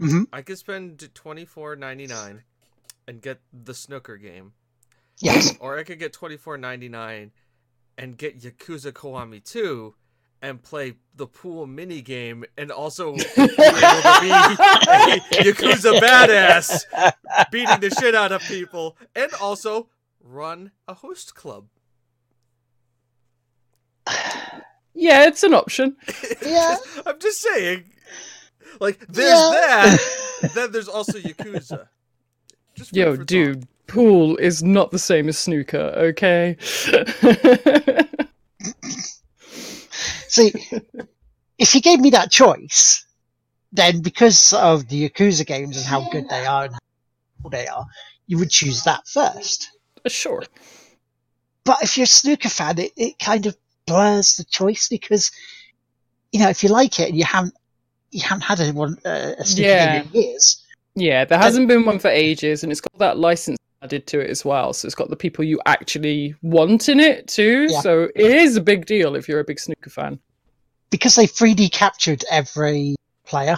[0.00, 0.26] Mhm.
[0.32, 2.44] I could spend twenty four ninety nine
[3.06, 4.52] and get the snooker game,
[5.18, 5.56] Yes.
[5.60, 7.32] or I could get twenty four ninety nine
[7.96, 9.94] and get Yakuza Kiwami two
[10.40, 16.84] and play the pool mini game and also be able to be a Yakuza badass
[17.50, 19.88] beating the shit out of people and also
[20.22, 21.66] run a host club.
[24.94, 25.96] yeah, it's an option.
[26.44, 26.76] Yeah.
[27.04, 27.84] I'm just saying.
[28.80, 29.50] Like, there's Yeah.
[29.50, 30.50] that.
[30.54, 31.88] Then there's also Yakuza.
[32.76, 35.92] Just Yo, for dude, pool is not the same as snooker.
[35.96, 36.56] Okay.
[40.28, 40.52] See,
[41.58, 43.04] if you gave me that choice,
[43.72, 46.78] then because of the Yakuza games and how good they are and how
[47.42, 47.84] cool they are,
[48.26, 49.70] you would choose that first.
[50.06, 50.44] sure.
[51.64, 53.56] But if you're a snooker fan, it, it kind of
[53.86, 55.30] blurs the choice because,
[56.32, 57.54] you know, if you like it and you haven't
[58.10, 59.92] you haven't had a one uh, a snooker Yeah.
[60.02, 60.62] game in years,
[60.94, 64.30] Yeah, there hasn't been one for ages, and it's got that license added to it
[64.30, 64.72] as well.
[64.72, 67.66] So it's got the people you actually want in it too.
[67.70, 67.80] Yeah.
[67.80, 70.18] So it is a big deal if you're a big snooker fan.
[70.90, 73.56] because they 3D captured every player.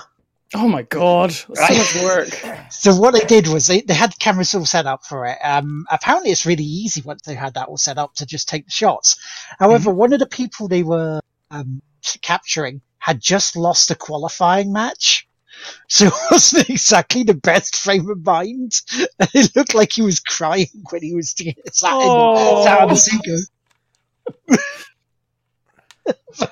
[0.53, 1.69] Oh my god, Right.
[1.73, 2.57] so much work.
[2.71, 5.39] So what they did was they, they had cameras all set up for it.
[5.45, 8.65] Um, apparently it's really easy once they had that all set up to just take
[8.65, 9.17] the shots.
[9.59, 11.21] However, one of the people they were
[11.53, 11.81] um,
[12.23, 15.29] capturing had just lost a qualifying match.
[15.89, 18.73] So it wasn't exactly the best frame of mind.
[19.35, 22.65] It looked like he was crying when he was sat, in, Oh.
[22.65, 23.47] sat on the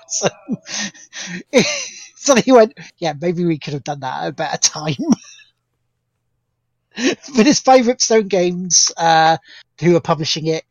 [0.09, 0.29] so,
[2.17, 4.97] so he went, yeah, maybe we could have done that at a better time.
[7.37, 9.37] but it's by Ripstone Games, uh,
[9.81, 10.65] who are publishing it.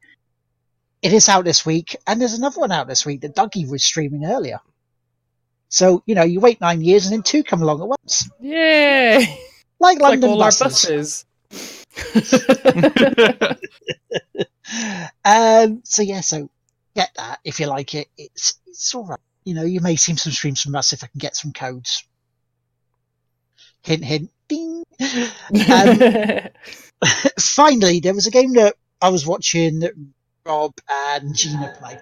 [1.01, 3.83] It is out this week, and there's another one out this week that Dougie was
[3.83, 4.59] streaming earlier.
[5.69, 8.29] So, you know, you wait nine years and then two come along at once.
[8.39, 9.17] Yay!
[9.79, 11.25] Like like London all buses.
[11.51, 11.57] our
[12.09, 13.57] buses.
[15.23, 16.49] Um, so yeah, so
[16.95, 18.07] get that if you like it.
[18.17, 19.19] It's it's all right.
[19.43, 22.03] You know, you may see some streams from us if I can get some codes.
[23.83, 24.83] Hint, hint, ding.
[24.99, 25.99] Um,
[27.39, 29.93] finally, there was a game that I was watching that
[30.45, 31.99] Rob and Gina play.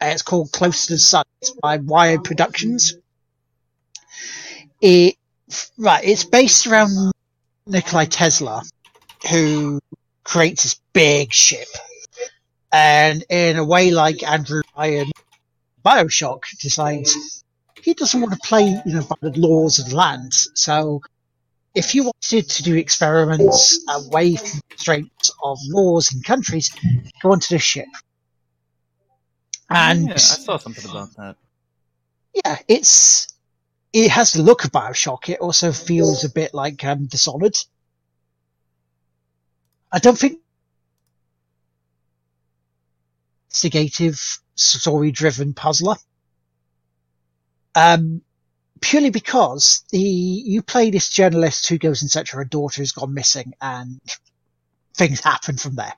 [0.00, 1.24] Uh, it's called Close to the Sun.
[1.40, 2.96] It's by Wired Productions.
[4.80, 5.16] It
[5.78, 6.04] right.
[6.04, 7.12] It's based around
[7.66, 8.62] Nikolai Tesla,
[9.30, 9.80] who
[10.24, 11.68] creates this big ship,
[12.72, 15.10] and in a way like Andrew Ryan,
[15.84, 17.42] Bioshock decides
[17.82, 20.34] he doesn't want to play, you know, by the laws of the land.
[20.34, 21.00] So
[21.74, 26.70] if you wanted to do experiments away from the constraints of laws and countries,
[27.22, 27.86] go onto this ship.
[29.68, 31.36] And yeah, I saw something about that.
[32.34, 33.34] yeah, it's
[33.92, 35.28] it has the look of Bioshock.
[35.28, 37.56] It also feels a bit like um, Dishonored.
[39.92, 40.40] I don't think
[43.56, 45.96] investigative, story-driven puzzler.
[47.74, 48.22] Um,
[48.80, 52.92] purely because the you play this journalist who goes in search of her daughter who's
[52.92, 54.00] gone missing, and
[54.94, 55.92] things happen from there.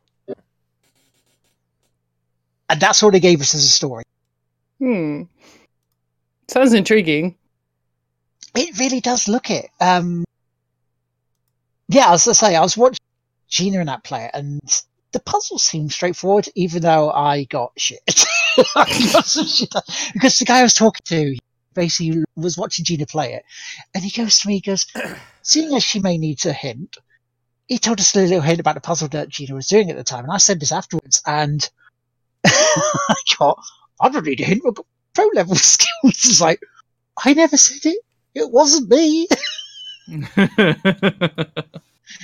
[2.68, 4.04] And that's all they gave us as a story.
[4.78, 5.22] hmm.
[6.48, 7.36] Sounds intriguing.
[8.54, 9.68] It really does look it.
[9.80, 10.24] Um,
[11.88, 12.98] yeah, as I say, I was watching
[13.48, 14.60] Gina and that player, and
[15.12, 18.00] the puzzle seemed straightforward, even though I got shit.
[18.76, 19.72] I got some shit
[20.12, 21.36] because the guy I was talking to
[21.74, 23.42] basically was watching Gina play it,
[23.94, 24.86] and he goes to me, he goes,
[25.42, 26.96] seeing as she may need a hint,
[27.66, 30.04] he told us a little hint about the puzzle that Gina was doing at the
[30.04, 31.68] time, and I said this afterwards, and
[32.46, 33.58] I got,
[34.00, 35.88] I don't need a hint, I've got pro level skills.
[36.04, 36.60] It's like,
[37.24, 37.98] I never said it.
[38.34, 39.28] It wasn't me.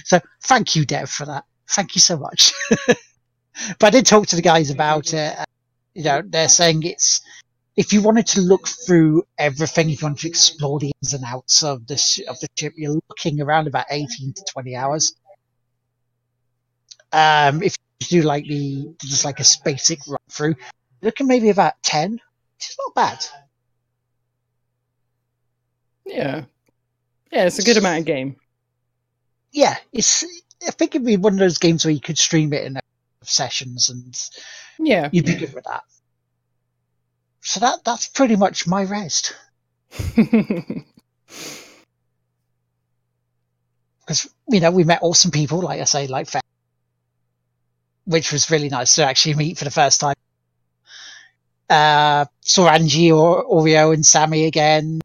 [0.04, 1.44] So thank you, Dev, for that.
[1.68, 2.52] Thank you so much.
[2.86, 5.34] but I did talk to the guys about it.
[5.36, 5.46] and,
[5.94, 7.20] You know, they're saying it's
[7.76, 11.24] if you wanted to look through everything, if you wanted to explore the ins and
[11.24, 15.14] outs of the sh- of the ship, you're looking around about eighteen to twenty hours.
[17.12, 20.56] Um, if you do like the just like a basic run through,
[21.02, 23.26] looking maybe about ten, which is not bad.
[26.06, 26.44] Yeah.
[27.32, 28.36] Yeah, it's a good amount of game.
[29.52, 30.24] Yeah, it's.
[30.66, 32.78] I think it'd be one of those games where you could stream it in
[33.22, 34.16] sessions and
[34.78, 35.08] Yeah.
[35.12, 35.82] you'd be good with that.
[37.40, 39.34] So that that's pretty much my rest.
[44.06, 46.40] Because you know we met awesome people, like I say, like Fe-
[48.04, 50.14] which was really nice to actually meet for the first time.
[51.68, 55.00] Uh, saw Angie or Oreo and Sammy again.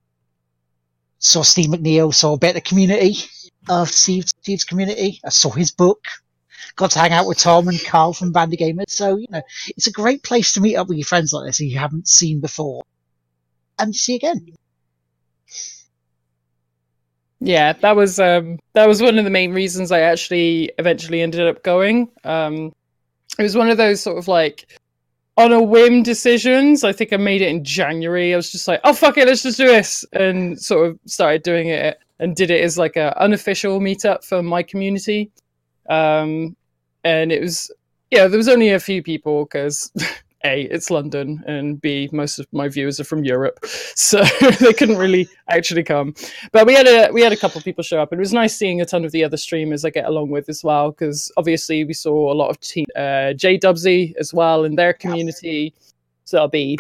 [1.20, 2.14] Saw Steve McNeil.
[2.14, 3.18] Saw a bit of community
[3.70, 5.20] of Steve's, Steve's community.
[5.24, 6.04] I saw his book.
[6.76, 8.90] Got to hang out with Tom and Carl from Bandy Gamers.
[8.90, 11.58] So you know it's a great place to meet up with your friends like this
[11.58, 12.84] who you haven't seen before,
[13.78, 14.46] and see again.
[17.42, 21.48] Yeah, that was um that was one of the main reasons I actually eventually ended
[21.48, 22.10] up going.
[22.24, 22.72] Um
[23.40, 24.68] it was one of those sort of like
[25.38, 26.84] on a whim decisions.
[26.84, 28.34] I think I made it in January.
[28.34, 31.44] I was just like, "Oh fuck it, let's just do this." And sort of started
[31.44, 35.32] doing it and did it as like a unofficial meetup for my community.
[35.90, 36.56] Um
[37.06, 37.74] and it was
[38.12, 39.92] yeah, there was only a few people cuz
[40.46, 44.24] A, it's London, and B, most of my viewers are from Europe, so
[44.60, 46.14] they couldn't really actually come.
[46.52, 48.32] But we had a we had a couple of people show up and it was
[48.34, 51.32] nice seeing a ton of the other streamers i get along with as well because
[51.38, 55.74] obviously we saw a lot of team uh j dubsy as well in their community.
[56.26, 56.80] So that'll be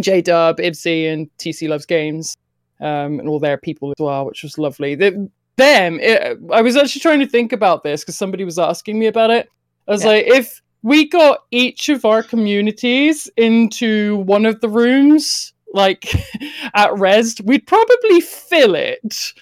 [0.00, 2.36] j dub ibsy and tc loves games
[2.80, 4.94] um and all their people as well which was lovely.
[4.94, 8.98] The, them it, i was actually trying to think about this because somebody was asking
[8.98, 9.48] me about it.
[9.86, 10.10] I was Yeah.
[10.10, 16.14] like if we got each of our communities into one of the rooms like
[16.74, 19.32] at Rezzed, we'd probably fill it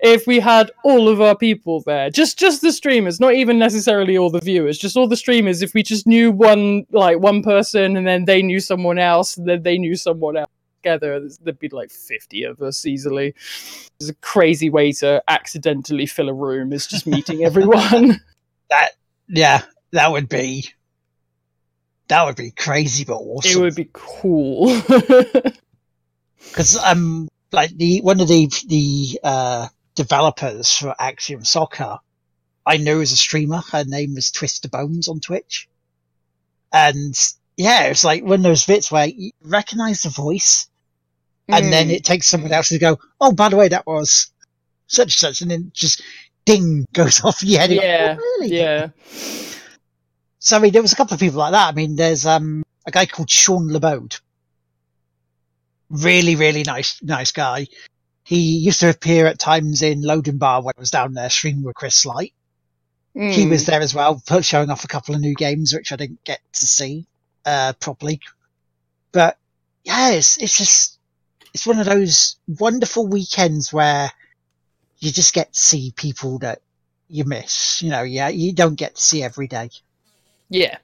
[0.00, 2.10] if we had all of our people there.
[2.10, 5.62] Just just the streamers, not even necessarily all the viewers, just all the streamers.
[5.62, 9.48] If we just knew one like one person and then they knew someone else, and
[9.48, 10.50] then they knew someone else.
[10.82, 13.34] together, there'd be like 50 of us easily.
[14.00, 18.20] It's a crazy way to accidentally fill a room, is just meeting everyone.
[18.70, 18.90] That
[19.28, 19.62] yeah,
[19.92, 20.68] that would be
[22.12, 23.50] that would be crazy but awesome.
[23.50, 24.66] it would be cool.
[26.44, 31.98] because um like the one of the the uh developers for Axiom Soccer,
[32.66, 33.62] I know as a streamer.
[33.72, 35.68] Her name was Twister Bones on Twitch,
[36.70, 37.14] and
[37.56, 40.68] yeah, it's like one of those bits where you recognize the voice,
[41.48, 41.92] and then Mm.
[41.92, 44.30] it takes someone else to go, oh, by the way, that was
[44.86, 46.02] such and such, and then just
[46.44, 47.70] ding goes off your head.
[47.72, 48.54] Yeah, "Oh, really?
[48.56, 48.88] yeah.
[50.44, 51.68] So I mean, there was a couple of people like that.
[51.68, 54.20] I mean, there's um a guy called Sean LeBode.
[55.88, 57.68] Really, really nice, nice guy.
[58.24, 61.62] He used to appear at times in Loading Bar when I was down there streaming
[61.62, 62.34] with Chris Light.
[63.14, 63.50] He Mm.
[63.50, 66.40] was there as well, showing off a couple of new games which I didn't get
[66.54, 67.06] to see
[67.44, 68.20] uh, properly.
[69.12, 69.38] But
[69.84, 70.98] yeah, it's it's just
[71.54, 74.10] it's one of those wonderful weekends where
[74.98, 76.62] you just get to see people that
[77.08, 77.80] you miss.
[77.80, 79.70] You know, yeah, you don't get to see every day.
[80.52, 80.76] Yeah.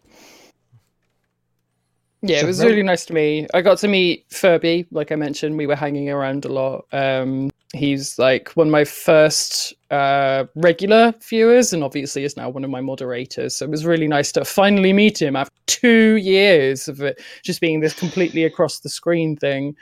[2.22, 3.46] Yeah, it was really nice to me.
[3.54, 5.56] I got to meet Furby, like I mentioned.
[5.56, 6.86] We were hanging around a lot.
[6.90, 12.64] Um, he's like one of my first uh, regular viewers, and obviously is now one
[12.64, 13.56] of my moderators.
[13.56, 17.60] So it was really nice to finally meet him after two years of it just
[17.60, 19.76] being this completely across the screen thing.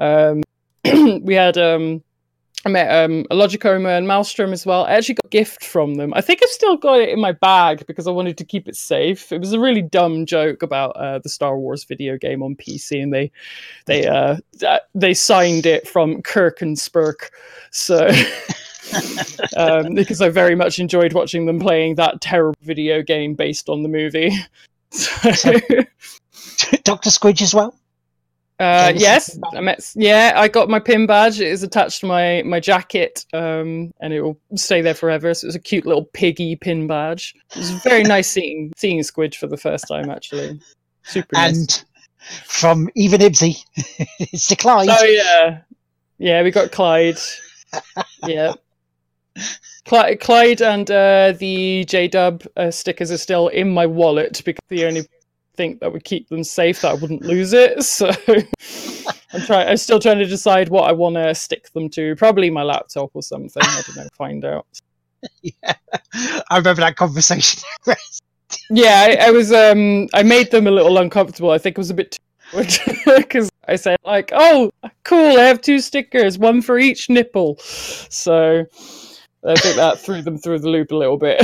[0.00, 0.42] Um,
[1.22, 2.02] we had um,
[2.66, 4.84] I met um, Logicoma and Maelstrom as well.
[4.84, 6.12] I actually got a gift from them.
[6.14, 8.74] I think I've still got it in my bag because I wanted to keep it
[8.74, 9.30] safe.
[9.30, 13.02] It was a really dumb joke about uh, the Star Wars video game on PC,
[13.02, 13.30] and they
[13.86, 17.30] they uh, uh, they signed it from Kirk and Spurk.
[17.70, 18.08] So
[19.56, 23.82] um, because I very much enjoyed watching them playing that terrible video game based on
[23.82, 24.32] the movie.
[24.90, 25.52] So,
[26.84, 27.74] Doctor Squidge as well.
[28.58, 29.38] Uh, yes.
[29.54, 31.40] I met, yeah, I got my pin badge.
[31.40, 35.32] It is attached to my my jacket, um, and it will stay there forever.
[35.34, 37.34] So it's a cute little piggy pin badge.
[37.52, 40.60] It was very nice seeing seeing Squidge for the first time, actually.
[41.02, 41.56] Super nice.
[41.56, 41.84] And
[42.44, 43.62] from even Ibsy,
[44.18, 44.88] it's to Clyde.
[44.90, 45.60] Oh yeah,
[46.18, 47.18] yeah, we got Clyde.
[48.26, 48.54] yeah,
[49.84, 54.60] Clyde, Clyde and uh, the J Dub uh, stickers are still in my wallet because
[54.68, 55.06] the only
[55.58, 57.84] thing that would keep them safe that I wouldn't lose it.
[57.84, 58.10] So
[59.34, 59.68] I'm trying.
[59.68, 62.16] I'm still trying to decide what I want to stick them to.
[62.16, 63.62] Probably my laptop or something.
[63.62, 64.08] I don't know.
[64.16, 64.66] Find out.
[65.42, 65.74] yeah.
[66.50, 67.62] I remember that conversation.
[68.70, 69.52] Yeah, I, I was.
[69.52, 71.50] Um, I made them a little uncomfortable.
[71.50, 72.18] I think it was a bit
[72.52, 74.70] too because I said like, "Oh,
[75.04, 75.36] cool!
[75.38, 78.64] I have two stickers, one for each nipple." So
[79.46, 81.42] I think that threw them through the loop a little bit.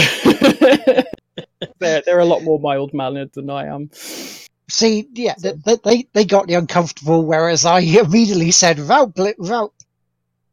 [1.79, 3.91] They're they're a lot more mild mannered than I am.
[4.69, 9.75] See, yeah, they, they they got the uncomfortable, whereas I immediately said, without without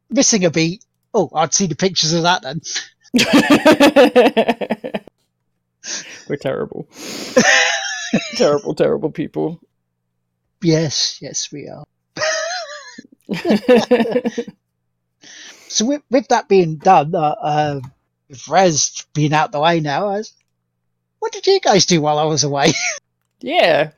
[0.10, 0.84] missing a beat,
[1.14, 2.62] oh, I'd see the pictures of that then.
[6.30, 6.88] We're terrible,
[8.36, 9.60] terrible, terrible people.
[10.62, 11.86] Yes, yes, we are.
[15.72, 17.80] So with, with that being done, uh, uh,
[18.28, 20.34] with Rez being out the way now, I was,
[21.22, 22.74] what did you guys do while I was away?
[23.42, 23.92] yeah.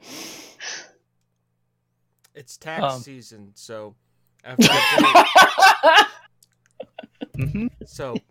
[2.35, 3.01] It's tax Um.
[3.01, 3.95] season, so
[4.43, 4.67] after
[7.37, 8.21] hmm so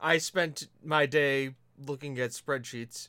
[0.00, 3.08] I spent my day looking at spreadsheets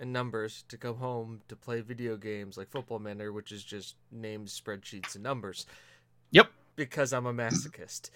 [0.00, 3.96] and numbers to come home to play video games like Football Manager, which is just
[4.10, 5.66] named spreadsheets and numbers.
[6.32, 6.50] Yep.
[6.76, 8.10] Because I'm a masochist.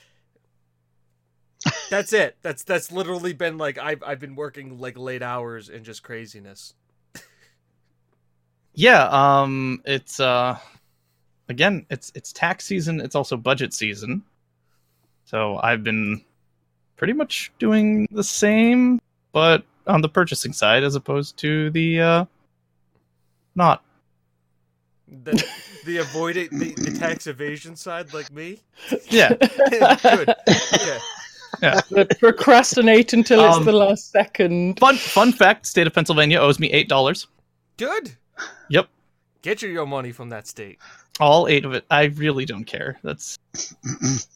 [1.90, 2.36] That's it.
[2.42, 6.74] That's that's literally been like I've I've been working like late hours and just craziness.
[8.76, 10.58] Yeah, um it's uh
[11.48, 14.24] again, it's it's tax season, it's also budget season.
[15.26, 16.24] So I've been
[16.96, 19.00] pretty much doing the same
[19.32, 22.24] but on the purchasing side as opposed to the uh
[23.54, 23.84] not.
[25.06, 25.44] The
[25.84, 28.58] the avoiding the, the tax evasion side like me.
[29.08, 29.34] Yeah.
[29.70, 30.34] Good.
[30.74, 30.98] Okay.
[31.60, 34.78] The procrastinate until it's Um, the last second.
[34.78, 37.26] Fun fun fact, state of Pennsylvania owes me $8.
[37.76, 38.16] Good.
[38.68, 38.88] Yep.
[39.42, 40.78] Get your, your money from that state.
[41.20, 41.84] All 8 of it.
[41.90, 42.98] I really don't care.
[43.02, 43.38] That's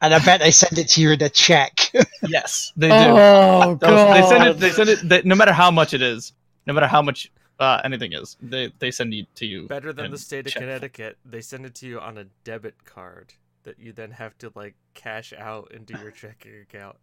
[0.00, 1.90] and I bet they send it to you in a check.
[2.28, 2.94] yes, they do.
[2.94, 4.16] Oh Those- god!
[4.16, 4.58] They send it.
[4.60, 5.08] They send it.
[5.08, 6.32] They, no matter how much it is,
[6.66, 9.66] no matter how much uh, anything is, they they send it to you.
[9.66, 10.62] Better than the state of check.
[10.62, 11.16] Connecticut.
[11.24, 13.34] They send it to you on a debit card
[13.64, 16.96] that you then have to like cash out into your checking account.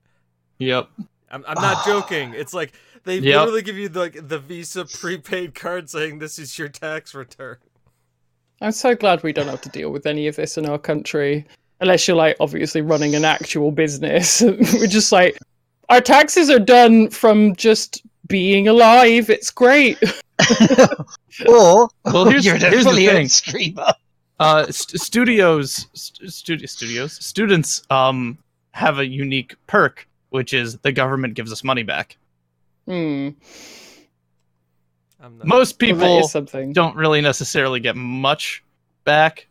[0.59, 0.89] Yep.
[1.31, 2.33] I'm, I'm not joking.
[2.33, 2.73] It's like
[3.03, 3.39] they Yep.
[3.39, 7.57] literally give you like the Visa prepaid card saying this is your tax return.
[8.61, 11.45] I'm so glad we don't have to deal with any of this in our country.
[11.81, 14.41] Unless you're like obviously running an actual business.
[14.73, 15.37] We're just like
[15.87, 19.29] our taxes are done from just being alive.
[19.29, 19.97] It's great.
[21.47, 23.27] or Well, here's- you're an here's the affiliate thing.
[23.29, 23.93] streamer.
[24.39, 28.37] Uh, st- studios, st- studio, studios, students um
[28.71, 32.17] have a unique perk, which is the government gives us money back.
[32.85, 33.29] Hmm.
[35.21, 36.71] I'm not, Most people is something.
[36.71, 38.63] don't really necessarily get much
[39.03, 39.47] back,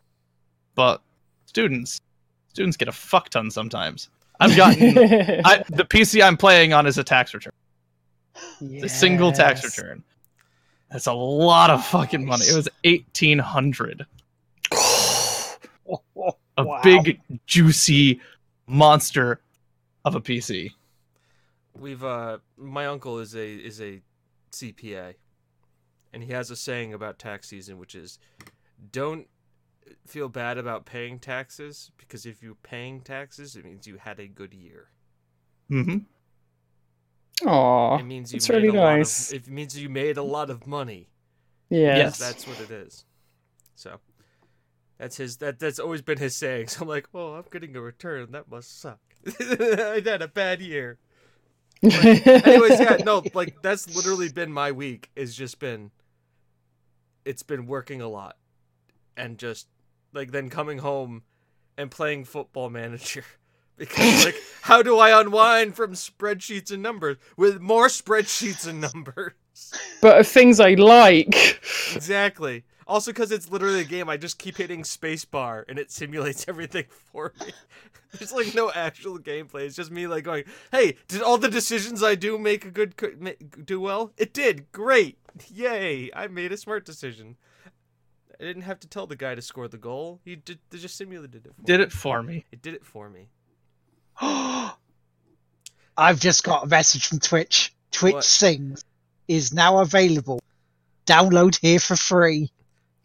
[0.73, 1.01] but
[1.45, 2.01] students,
[2.47, 4.09] students get a fuck ton sometimes.
[4.39, 4.97] I've gotten
[5.45, 7.53] I, the PC I'm playing on is a tax return,
[8.81, 10.03] a single tax return.
[10.91, 12.45] That's a lot of fucking money.
[12.45, 14.07] It was eighteen hundred.
[16.59, 16.81] A Wow.
[16.83, 18.21] big juicy
[18.67, 19.41] monster
[20.05, 20.71] of a PC.
[21.73, 24.01] we've uh, my uncle is a is a
[24.51, 25.15] CPA,
[26.13, 28.19] and he has a saying about tax season, which is,
[28.91, 29.27] "Don't
[30.05, 34.27] feel bad about paying taxes because if you're paying taxes, it means you had a
[34.27, 34.89] good year.
[35.69, 35.99] hmm
[37.45, 39.29] Aw, It means you made really a lot nice.
[39.31, 39.35] of.
[39.35, 41.09] It means you made a lot of money.
[41.69, 42.17] yes.
[42.17, 43.05] That's what it is.
[43.75, 43.99] So
[44.99, 46.67] that's his that that's always been his saying.
[46.69, 48.31] So I'm like, oh, I'm getting a return.
[48.31, 48.99] That must suck.
[49.39, 50.99] I had a bad year.
[51.81, 55.09] Anyways, yeah, no, like that's literally been my week.
[55.15, 55.91] Is just been.
[57.25, 58.37] It's been working a lot,
[59.15, 59.67] and just
[60.13, 61.23] like then coming home,
[61.77, 63.23] and playing Football Manager.
[63.77, 69.31] Because like, how do I unwind from spreadsheets and numbers with more spreadsheets and numbers?
[70.01, 71.61] but of things I like.
[71.95, 72.65] Exactly.
[72.89, 76.85] Also, because it's literally a game, I just keep hitting spacebar and it simulates everything
[76.89, 77.51] for me.
[78.17, 79.61] There's like no actual gameplay.
[79.61, 82.95] It's just me like going, "Hey, did all the decisions I do make a good
[83.63, 84.11] do well?
[84.17, 84.71] It did.
[84.71, 85.19] Great.
[85.53, 86.09] Yay!
[86.15, 87.37] I made a smart decision.
[88.39, 90.19] I didn't have to tell the guy to score the goal.
[90.25, 90.57] He did.
[90.71, 91.53] They just simulated it.
[91.55, 91.83] For Did me.
[91.83, 92.45] it for me.
[92.51, 93.27] It did it for me.
[94.21, 97.71] I've just got a message from Twitch.
[97.91, 98.23] Twitch What?
[98.23, 98.83] Sings
[99.27, 100.41] is now available.
[101.05, 102.51] Download here for free.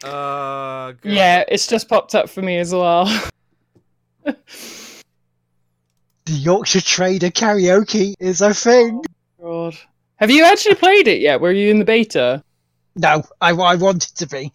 [0.03, 0.93] Uh.
[0.93, 1.13] good.
[1.13, 3.07] yeah, it's just popped up for me as well.
[6.27, 9.03] The Yorkshire Trader karaoke is a thing.
[9.43, 9.77] God.
[10.17, 11.41] Have you actually played it yet?
[11.41, 12.43] Were you in the beta?
[12.97, 14.51] No, I, I wanted to be.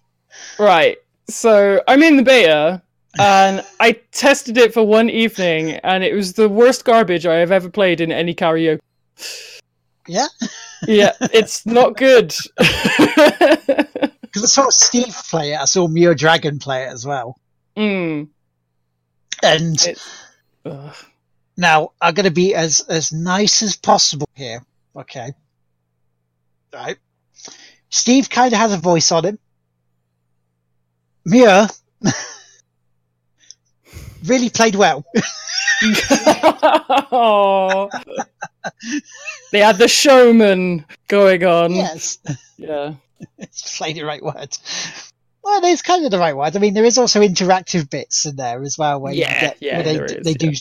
[0.57, 0.97] Right.
[1.27, 2.81] So I'm in the beta,
[3.19, 7.51] and I tested it for one evening, and it was the worst garbage I have
[7.51, 8.79] ever played in any karaoke.
[10.07, 10.27] Yeah,
[10.87, 12.33] Yeah, it's not good.
[14.29, 15.59] because I saw Steve play it.
[15.59, 17.35] I saw Mio Dragon play it as well.
[17.77, 18.27] mm,
[19.43, 19.87] And
[21.57, 24.61] now I'm going to be as as nice as possible here.
[24.95, 25.31] Okay,
[26.73, 26.97] right.
[27.89, 29.39] Steve kind of has a voice on him.
[31.25, 31.67] Mia
[34.25, 35.03] really played well.
[37.11, 37.87] Aw.
[39.51, 41.71] they had the showman going on.
[41.73, 42.17] yes.
[42.57, 42.93] Yeah.
[43.37, 44.57] it's played the right word.
[45.43, 46.55] Well, it's kind of the right word.
[46.55, 49.57] I mean, there is also interactive bits in there as well, where Yeah, you get,
[49.61, 50.51] yeah, where they, is, they do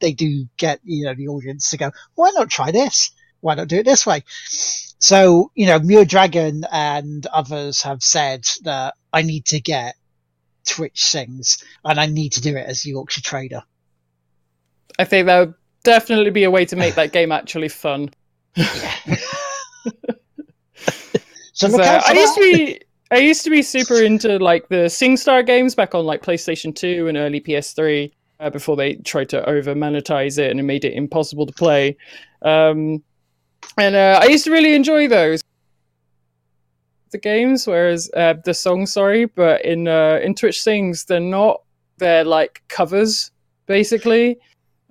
[0.00, 3.10] they do get you know the audience to go, why not try this?
[3.40, 4.24] Why not do it this way?
[4.98, 9.96] So you know, Mule Dragon and others have said that I need to get
[10.66, 13.62] Twitch sings, and I need to do it as Yorkshire Trader.
[14.98, 15.54] I think that would
[15.84, 18.10] definitely be a way to make that game actually fun.
[21.58, 22.80] So 'Cause, look uh, out for I used to be
[23.10, 27.08] I used to be super into like the SingStar games back on like PlayStation 2
[27.08, 30.92] and early PS3 uh, before they tried to over monetize it and it made it
[30.92, 31.96] impossible to play.
[32.42, 33.02] Um,
[33.76, 35.42] and uh, I used to really enjoy those
[37.10, 41.62] the games, whereas uh, the songs, sorry, but in uh, in Twitch Sings they're not.
[41.96, 43.32] They're like covers
[43.66, 44.38] basically,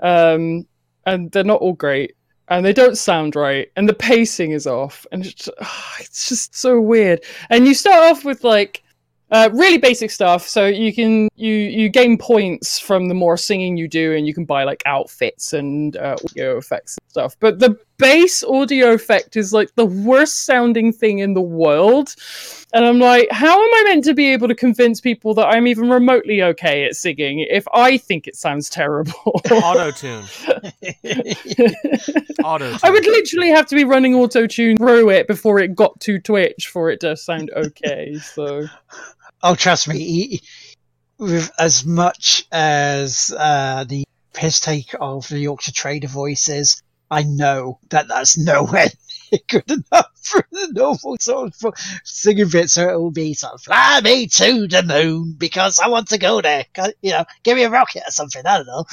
[0.02, 0.68] um,
[1.06, 2.17] and they're not all great
[2.50, 5.58] and they don't sound right and the pacing is off and it's just,
[6.00, 7.24] it's just so weird.
[7.50, 8.84] And you start off with like
[9.32, 10.48] uh, really basic stuff.
[10.48, 14.34] So you can you you gain points from the more singing you do and you
[14.34, 17.36] can buy like outfits and uh, audio effects and stuff.
[17.40, 22.16] But the bass audio effect is like the worst sounding thing in the world
[22.74, 25.68] and i'm like how am i meant to be able to convince people that i'm
[25.68, 29.14] even remotely okay at singing if i think it sounds terrible
[29.52, 30.24] Auto tune.
[32.44, 32.80] Auto tune.
[32.84, 36.20] I would literally have to be running auto tune through it before it got to
[36.20, 38.16] Twitch for it to sound okay.
[38.16, 38.68] So
[39.44, 40.42] Oh, trust me,
[41.20, 44.04] with as much as uh, the
[44.34, 48.88] piss take of the Yorkshire Trader voice is, I know that that's nowhere
[49.32, 50.12] near good enough.
[50.22, 51.74] for the normal sort of
[52.04, 55.88] singing bit, so it will be sort of fly me to the moon because I
[55.88, 56.66] want to go there.
[57.02, 58.46] You know, give me a rocket or something.
[58.46, 58.86] I don't know.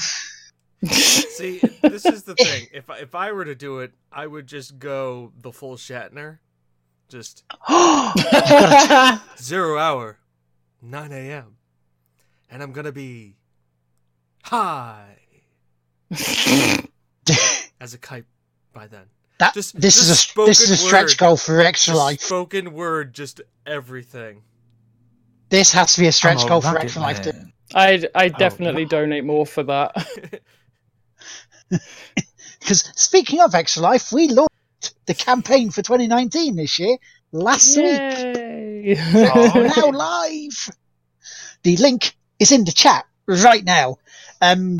[0.91, 2.67] See, this is the thing.
[2.73, 6.39] If I, if I were to do it, I would just go the full Shatner.
[7.07, 7.43] Just
[9.39, 10.17] zero hour,
[10.81, 11.57] 9 a.m.
[12.49, 13.35] And I'm gonna be
[14.43, 15.17] high
[17.85, 18.25] as a kite
[18.73, 19.03] by then.
[19.37, 21.17] That, Just- this just is a this is a stretch word.
[21.17, 22.21] goal for extra Just life.
[22.21, 24.41] Spoken word, just everything.
[25.49, 27.21] This has to be a stretch I'm a goal for extra life.
[27.21, 27.53] to- man.
[27.75, 29.91] I I definitely donate more for that.
[32.59, 36.97] Because speaking of extra life, we launched the campaign for 2019 this year
[37.31, 37.85] last week.
[37.85, 38.97] Yay!
[39.13, 40.71] We're now live.
[41.61, 43.97] The link is in the chat right now.
[44.41, 44.79] Um,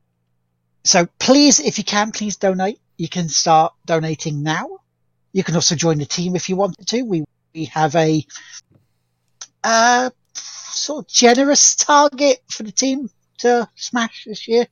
[0.84, 2.80] so please, if you can, please donate.
[2.98, 4.80] You can start donating now.
[5.34, 7.02] You can also join the team if you wanted to.
[7.04, 8.26] We we have a
[9.64, 13.10] uh, sort of generous target for the team
[13.40, 14.68] to smash this year.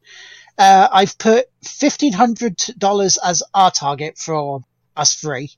[0.57, 4.61] Uh, I've put fifteen hundred dollars as our target for
[4.95, 5.51] us three.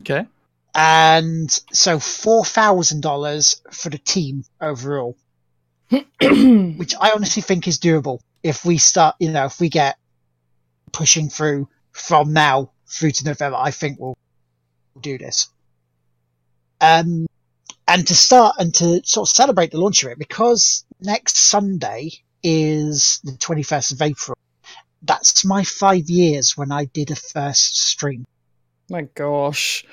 [0.00, 0.26] Okay.
[0.74, 5.16] and so four thousand dollars for the team overall,
[5.90, 9.16] which I honestly think is doable if we start.
[9.18, 9.96] You know, if we get
[10.92, 14.16] pushing through from now through to November, I think we'll
[15.00, 15.48] do this.
[16.80, 17.26] Um,
[17.88, 22.10] and to start and to sort of celebrate the launch of it, because next Sunday
[22.42, 24.36] is the twenty first of April.
[25.02, 28.24] That's my five years when I did a first stream.
[28.88, 29.84] My gosh.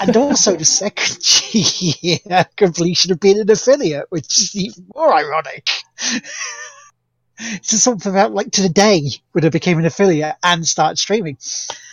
[0.00, 1.18] And also the second
[2.02, 5.68] year completion of being an affiliate, which is even more ironic.
[7.38, 9.02] it's something about like to the day
[9.32, 11.38] when I became an affiliate and started streaming.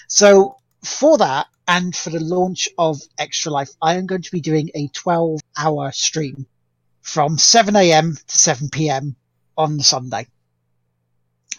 [0.07, 4.41] So for that and for the launch of Extra Life, I am going to be
[4.41, 6.45] doing a 12 hour stream
[7.01, 8.15] from 7 a.m.
[8.15, 9.15] to 7 p.m.
[9.57, 10.27] on Sunday.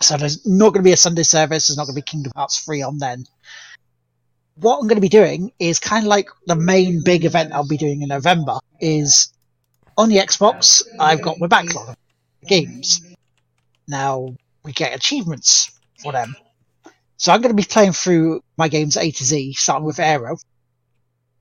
[0.00, 1.68] So there's not going to be a Sunday service.
[1.68, 3.24] There's not going to be Kingdom Hearts 3 on then
[4.56, 7.66] what I'm going to be doing is kind of like the main big event I'll
[7.66, 9.32] be doing in November is
[9.96, 11.96] on the Xbox, I've got my backlog of
[12.48, 13.13] games.
[13.86, 14.34] Now,
[14.64, 15.70] we get achievements
[16.02, 16.34] for them.
[17.16, 20.42] So I'm going to be playing through my games A to Z, starting with Aaero.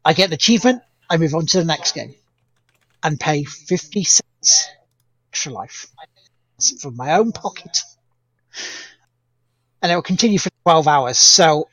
[0.06, 2.14] I get an achievement, I move on to the next game.
[3.02, 4.70] And pay 50 cents
[5.32, 5.88] extra life.
[6.82, 7.80] From my own pocket.
[9.82, 11.18] And it will continue for 12 hours.
[11.18, 11.68] So,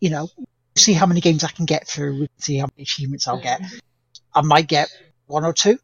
[0.00, 0.28] you know,
[0.76, 3.62] see how many games I can get through, see how many achievements I'll get.
[4.34, 4.88] I might get
[5.26, 5.78] one or two.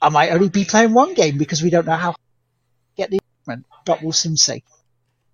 [0.00, 2.18] I might only be playing one game because we don't know how to
[2.96, 4.62] get the achievement, but we'll soon see.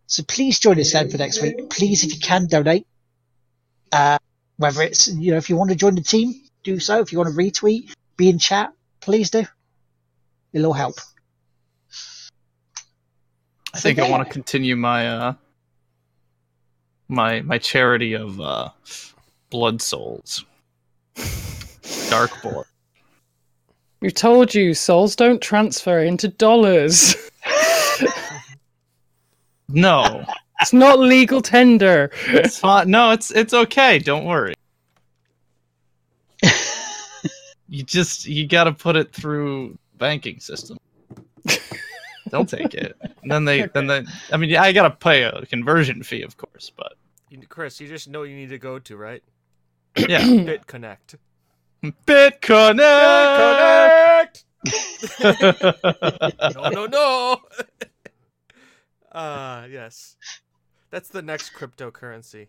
[0.07, 1.71] So please join us then for next week.
[1.71, 2.87] Please, if you can, donate.
[3.93, 4.19] Uh,
[4.57, 7.01] whether it's, you know, if you want to join the team, do so.
[7.01, 9.45] If you want to retweet, be in chat, please do.
[10.53, 10.97] It'll help.
[13.75, 15.35] I think I want to continue my uh
[17.09, 18.71] my my charity of uh
[19.51, 20.45] blood souls.
[22.09, 22.65] Dark blood.
[24.01, 27.15] We told you souls don't transfer into dollars.
[29.69, 30.25] No.
[30.61, 32.11] It's not legal tender.
[32.27, 32.91] It's fine.
[32.91, 33.99] No, it's it's okay.
[33.99, 34.55] Don't worry.
[37.69, 40.79] you just you got to put it through banking system.
[42.31, 42.97] They'll take it.
[43.23, 46.37] And then they then they I mean I got to pay a conversion fee of
[46.37, 46.95] course, but
[47.49, 49.23] Chris, you just know you need to go to right.
[49.97, 50.23] yeah.
[50.23, 51.19] BitConnect.
[51.85, 52.81] BitConnect.
[52.81, 54.18] BitConnect.
[55.21, 57.41] No, no, no.
[59.11, 60.17] Ah, yes.
[60.91, 62.47] That's the next cryptocurrency.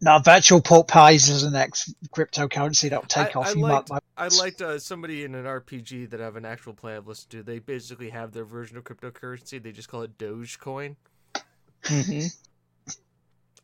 [0.00, 3.46] Now, virtual pork pies is the next cryptocurrency that'll take I- off.
[3.48, 6.44] I you liked- might, I liked uh, somebody in an RPG that I have an
[6.44, 7.42] actual play I've listened to.
[7.42, 9.60] They basically have their version of cryptocurrency.
[9.62, 10.96] They just call it Dogecoin.
[11.84, 12.36] Mhm.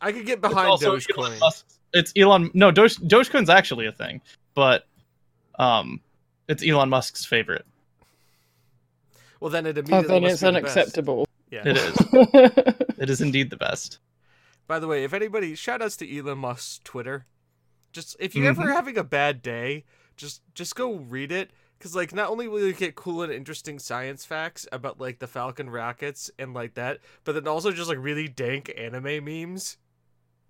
[0.01, 1.41] I could get behind also Elon Dogecoin.
[1.41, 2.51] Musk's- It's Elon.
[2.55, 4.21] No, Doge, Dogecoin's actually a thing,
[4.59, 4.87] but
[5.57, 6.01] um,
[6.49, 7.65] it's Elon Musk's favorite.
[9.39, 10.77] Well, then it Oh, immediately then must it's be the best.
[10.77, 11.27] unacceptable.
[11.49, 11.63] Yeah.
[11.65, 11.97] It is.
[12.99, 13.99] it is indeed the best.
[14.67, 17.27] By the way, if anybody shout outs to Elon Musk's Twitter.
[17.93, 18.63] Just if you're Mm-hmm.
[18.63, 19.85] ever having a bad day,
[20.17, 23.79] just just go read it cuz like not only will you get cool and interesting
[23.79, 27.99] science facts about like the Falcon rockets and like that, but then also just like
[27.99, 29.77] really dank anime memes.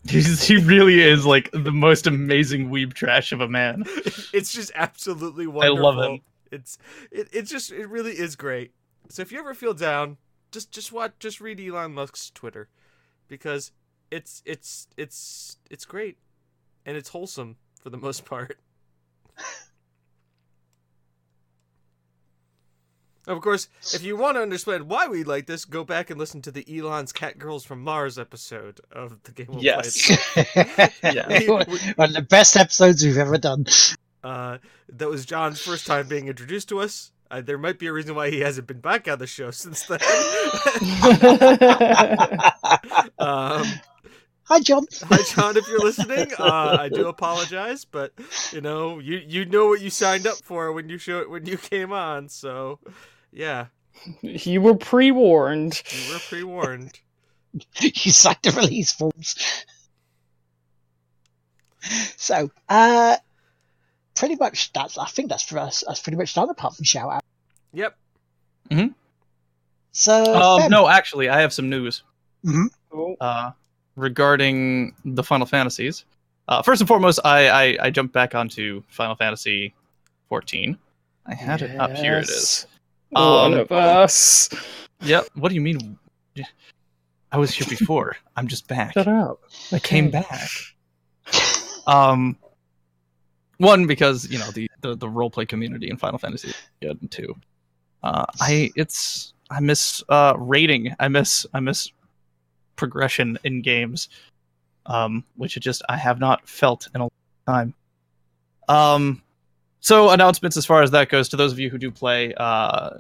[0.07, 3.85] He's, he really is like the most amazing weeb trash of a man.
[4.33, 5.77] it's just absolutely wonderful.
[5.77, 6.20] I love him.
[6.51, 6.79] It's
[7.11, 8.73] it, it just it really is great.
[9.09, 10.16] So if you ever feel down,
[10.51, 12.69] just just watch just read Elon Musk's Twitter
[13.27, 13.73] because
[14.11, 16.16] it's it's it's it's great,
[16.87, 18.59] and it's wholesome for the most part.
[23.28, 26.42] Of course, if you want to understand why we like this, go back and listen
[26.42, 29.46] to the Elon's Cat Girls from Mars episode of the game.
[29.50, 30.06] We'll Yes.
[30.32, 30.90] Play.
[31.14, 31.28] Yeah.
[31.28, 33.66] We- One of the best episodes we've ever done.
[34.24, 37.12] Uh, that was John's first time being introduced to us.
[37.30, 39.82] Uh, there might be a reason why he hasn't been back on the show since
[39.86, 39.98] then.
[43.18, 43.64] um,
[44.44, 44.86] Hi, John.
[45.02, 46.32] hi, John, if you're listening.
[46.38, 48.14] Uh, I do apologize, but
[48.50, 51.59] you know, you you know what you signed up for when you show when you
[51.59, 52.30] came on.
[52.30, 52.78] So,
[53.32, 53.66] yeah,
[54.22, 55.82] you were pre-warned.
[55.90, 56.98] you were pre-warned.
[57.80, 59.34] you signed the release forms.
[62.16, 63.16] So, uh,
[64.14, 64.98] pretty much that's.
[64.98, 65.84] I think that's for us.
[65.86, 66.50] That's pretty much done.
[66.50, 67.24] Apart from shout out.
[67.72, 67.96] Yep.
[68.70, 68.86] Hmm.
[69.92, 72.02] So, Um, no, actually, I have some news
[72.92, 73.52] Oh, uh,
[73.96, 76.05] regarding the Final Fantasies.
[76.46, 79.74] Uh, first and foremost, I, I I jumped back onto Final Fantasy
[80.28, 80.78] 14.
[81.26, 81.92] I had it up.
[81.92, 82.66] Here it is.
[83.10, 84.48] One Um, of us.
[85.02, 85.28] Yep.
[85.35, 85.98] What do you mean?
[87.30, 88.16] I was here before.
[88.36, 88.94] I'm just back.
[88.94, 89.40] Shut up.
[89.72, 90.51] I came back.
[91.86, 92.36] Um,
[93.59, 97.10] one because you know the the, the roleplay community in Final Fantasy is good, and
[97.10, 97.35] two,
[98.02, 100.94] uh, I it's I miss uh raiding.
[101.01, 101.90] I miss I miss
[102.76, 104.09] progression in games,
[104.86, 107.10] um, which it just I have not felt in a long
[107.47, 107.74] time.
[108.68, 109.22] Um,
[109.89, 112.90] so announcements as far as that goes to those of you who do play, uh,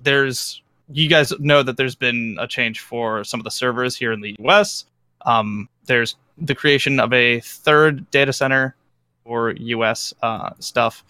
[0.00, 4.12] there's you guys know that there's been a change for some of the servers here
[4.12, 4.84] in the US.
[5.22, 8.76] Um, there's the creation of a third data center
[9.24, 11.04] for US uh, stuff.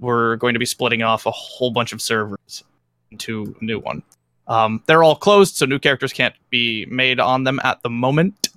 [0.00, 2.62] We're going to be splitting off a whole bunch of servers
[3.10, 4.02] into a new one.
[4.48, 8.50] Um, they're all closed, so new characters can't be made on them at the moment.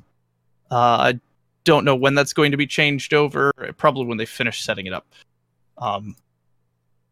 [0.70, 0.76] Uh,
[1.14, 1.20] I
[1.64, 3.54] don't know when that's going to be changed over.
[3.78, 5.08] Probably when they finish setting it up.
[5.82, 6.16] Um,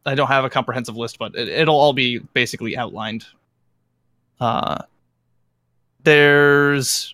[0.06, 3.26] I don't have a comprehensive list, but it, it'll all be basically outlined.
[4.40, 4.84] Uh,
[6.04, 7.14] there's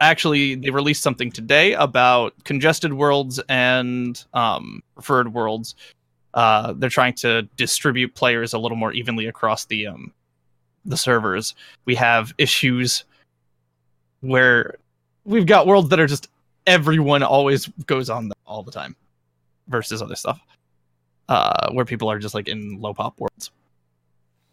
[0.00, 5.74] actually they released something today about congested worlds and um, preferred worlds.
[6.34, 10.12] Uh, they're trying to distribute players a little more evenly across the um,
[10.84, 11.54] the servers.
[11.84, 13.04] We have issues
[14.20, 14.76] where
[15.24, 16.28] we've got worlds that are just
[16.66, 18.96] everyone always goes on all the time,
[19.68, 20.40] versus other stuff
[21.32, 23.46] uh, where people are just like in low pop worlds.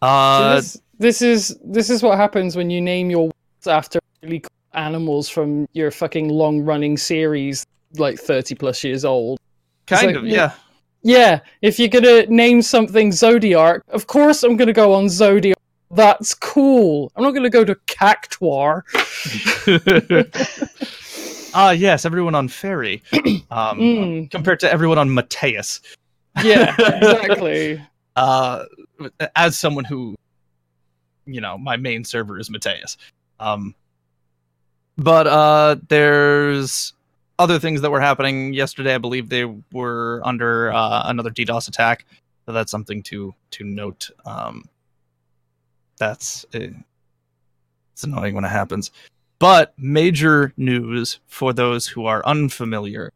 [0.02, 1.42] So Uh, this, this is
[1.78, 5.92] this is what happens when you name your worlds after really cool animals from your
[5.92, 7.66] fucking long running series,
[7.98, 9.40] like thirty plus years old.
[9.88, 10.52] kind like- of, yeah.
[11.02, 15.54] Yeah, if you're gonna name something Zodiark, of course I'm gonna go on Zodiark.
[15.92, 17.10] That's cool.
[17.16, 18.84] I'm not gonna go to Cactuar.
[21.56, 23.02] Ah, yes, everyone on Faerie,
[23.50, 24.30] um, Mm.
[24.30, 25.82] compared to everyone on Mateus.
[26.44, 27.82] Yeah, exactly.
[28.16, 28.66] Uh,
[29.36, 30.16] as someone who,
[31.26, 32.98] you know, my main server is Mateus.
[33.40, 33.76] Um,
[34.98, 36.94] but uh, there's
[37.38, 38.96] other things that were happening yesterday.
[38.96, 42.06] I believe they were under uh, another DDoS attack.
[42.46, 44.10] So that's something to to note.
[44.26, 44.66] Um,
[45.98, 46.68] that's uh,
[47.94, 48.92] it's annoying when it happens.
[49.40, 53.14] But major news for those who are unfamiliar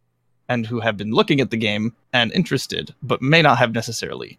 [0.53, 4.37] and who have been looking at the game and interested, but may not have necessarily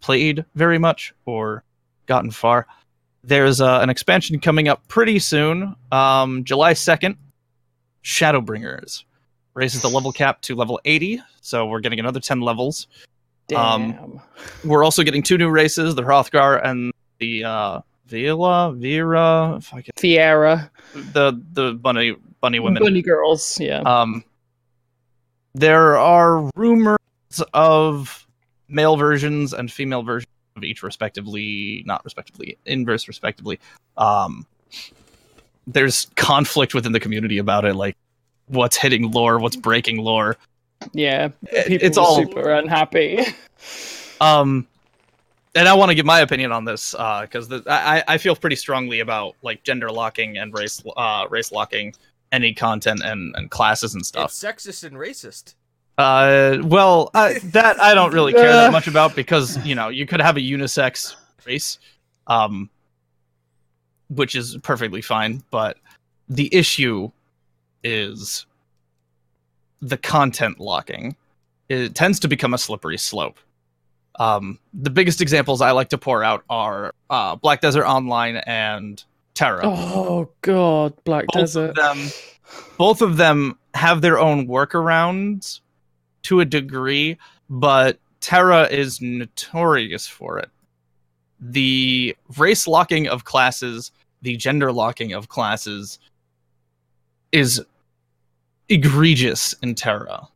[0.00, 1.62] played very much or
[2.06, 2.66] gotten far.
[3.22, 7.16] There's uh, an expansion coming up pretty soon, um, July 2nd.
[8.02, 9.04] Shadowbringers
[9.54, 12.86] raises the level cap to level 80, so we're getting another 10 levels.
[13.48, 13.58] Damn.
[13.58, 14.20] Um,
[14.64, 19.82] We're also getting two new races, the Hrothgar and the uh, Vila, Vera, if I
[19.82, 20.70] can, Fiera.
[20.94, 22.82] the the bunny bunny women.
[22.82, 23.80] Bunny girls, yeah.
[23.80, 24.24] Um,
[25.54, 26.98] there are rumors
[27.52, 28.26] of
[28.68, 33.58] male versions and female versions of each, respectively, not respectively, inverse, respectively.
[33.96, 34.46] Um,
[35.66, 37.96] there's conflict within the community about it, like
[38.46, 40.36] what's hitting lore, what's breaking lore.
[40.92, 41.28] yeah.
[41.66, 43.24] People it's all super unhappy.
[44.20, 44.66] um,
[45.54, 49.00] and I want to give my opinion on this because I I feel pretty strongly
[49.00, 51.94] about like gender locking and race uh race locking
[52.34, 54.30] any content and and classes and stuff.
[54.30, 55.54] It's sexist and racist.
[55.96, 60.06] Uh, well, uh, that I don't really care that much about because you know you
[60.06, 61.14] could have a unisex
[61.46, 61.78] race,
[62.26, 62.68] um,
[64.08, 65.42] which is perfectly fine.
[65.50, 65.78] But
[66.28, 67.10] the issue
[67.84, 68.46] is
[69.80, 71.16] the content locking.
[71.68, 73.38] It tends to become a slippery slope.
[74.16, 79.02] Um, the biggest examples I like to pour out are uh, Black Desert Online and
[79.34, 81.70] TERA oh god, Black both Desert.
[81.70, 81.98] of them
[82.78, 85.60] both of them have their own workarounds
[86.22, 87.18] to a degree,
[87.50, 90.50] but TERA is notorious for it.
[91.40, 93.92] The race locking of classes,
[94.22, 95.98] the gender locking of classes
[97.32, 97.60] is
[98.68, 100.28] egregious in TERA.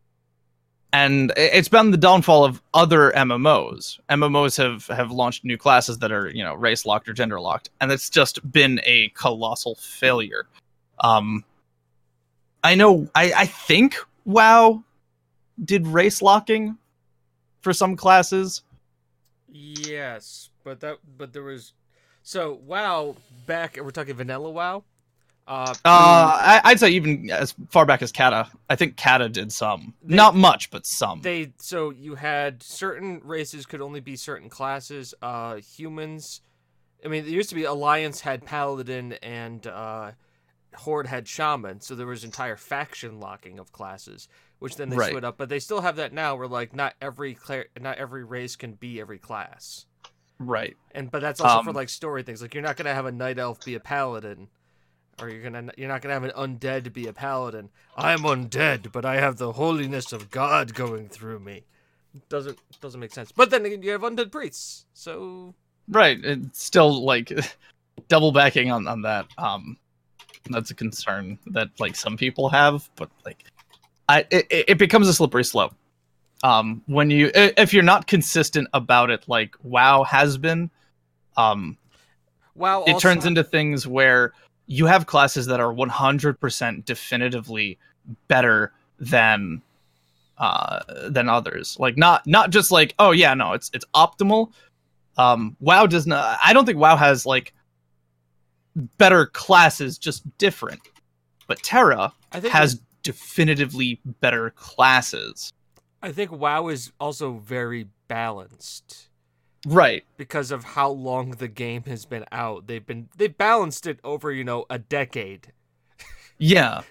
[0.92, 3.98] And it's been the downfall of other MMOs.
[4.08, 7.68] MMOs have have launched new classes that are, you know, race locked or gender locked,
[7.80, 10.46] and it's just been a colossal failure.
[11.00, 11.44] Um
[12.64, 14.82] I know I, I think WoW
[15.62, 16.78] did race locking
[17.60, 18.62] for some classes.
[19.50, 21.72] Yes, but that but there was
[22.22, 23.16] so WoW
[23.46, 23.78] back.
[23.80, 24.84] We're talking vanilla WoW.
[25.48, 28.48] Uh, Uh, I, I'd say even as far back as Cata.
[28.68, 31.22] I think Cata did some, They- not much, but some.
[31.22, 35.14] they so you had certain races could only be certain classes.
[35.22, 36.42] Uh, humans.
[37.04, 40.10] I mean, there used to be Alliance had Paladin and uh,
[40.74, 45.08] Horde had Shaman, so there was entire faction locking of classes, which then they Right.
[45.10, 45.38] split up.
[45.38, 47.38] But they still have that now, where like not every
[47.80, 49.86] not every race can be every class.
[50.40, 50.76] right.
[50.92, 52.42] And but that's also for Um, like story things.
[52.42, 54.48] Like you're not gonna have a night elf be a paladin,
[55.20, 57.70] or you're gonna you're not gonna have an undead be a paladin.
[57.96, 61.64] I'm undead, but I have the holiness of God going through me.
[62.28, 63.32] Doesn't doesn't make sense.
[63.32, 65.54] But then again, you have undead priests, so
[65.88, 66.18] Right.
[66.22, 67.32] It's still like
[68.08, 69.26] double backing on, on that.
[69.38, 69.76] Um
[70.50, 73.44] that's a concern that like some people have, but like
[74.08, 75.74] I it, it it becomes a slippery slope.
[76.42, 80.70] Um when you if you're not consistent about it like WoW has been,
[81.36, 81.76] um
[82.54, 82.84] wow.
[82.84, 84.32] it also- turns into things where
[84.68, 87.78] you have classes that are 100% definitively
[88.28, 89.62] better than
[90.36, 90.80] uh
[91.10, 91.76] than others.
[91.80, 94.52] Like not not just like oh yeah no it's it's optimal.
[95.16, 97.52] Um wow does not i don't think wow has like
[98.98, 100.80] better classes just different.
[101.48, 105.52] But TERA I think has definitively better classes.
[106.02, 109.07] I think WoW is also very balanced.
[109.66, 112.66] Right because of how long the game has been out.
[112.66, 115.52] They've been they balanced it over, you know, a decade.
[116.38, 116.82] Yeah.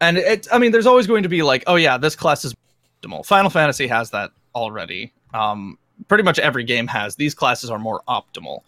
[0.00, 2.54] And it I mean there's always going to be like, oh yeah, this class is
[3.02, 3.24] optimal.
[3.24, 5.12] Final Fantasy has that already.
[5.32, 5.78] Um
[6.08, 8.60] pretty much every game has these classes are more optimal.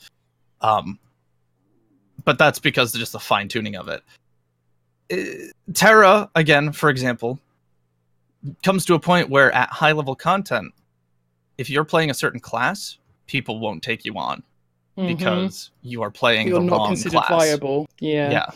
[0.63, 0.99] Um
[2.25, 4.03] but that's because of just the fine tuning of it.
[5.13, 7.39] Uh, TERA again, for example,
[8.63, 10.73] comes to a point where at high level content
[11.59, 14.43] if you're playing a certain class, people won't take you on
[14.99, 15.09] Mhm.
[15.09, 17.29] because you are playing you're the not wrong considered class.
[17.49, 17.89] viable.
[17.99, 18.31] Yeah.
[18.31, 18.51] yeah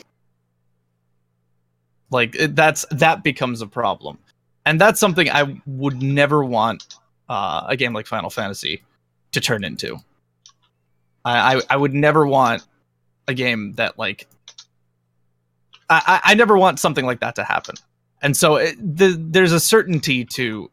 [2.10, 4.18] like it- that's that becomes a problem
[4.64, 6.96] and that's something i would never want
[7.28, 8.82] uh, a game like final fantasy
[9.32, 9.96] to turn into
[11.24, 12.62] I, I i would never want
[13.26, 14.26] a game that like
[15.90, 17.74] i i, I never want something like that to happen
[18.22, 20.70] and so it, the, there's a certainty to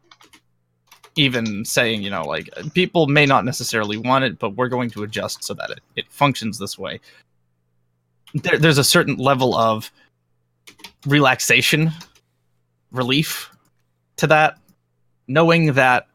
[1.16, 5.02] even saying you know like people may not necessarily want it but we're going to
[5.02, 7.00] adjust so that it, it functions this way.
[8.34, 9.90] There, there's a certain level of
[11.06, 11.92] relaxation,
[12.90, 13.50] relief
[14.16, 14.58] to that,
[15.28, 16.06] knowing that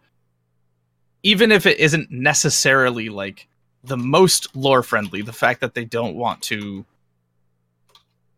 [1.23, 3.47] even if it isn't necessarily like
[3.83, 6.85] the most lore friendly, the fact that they don't want to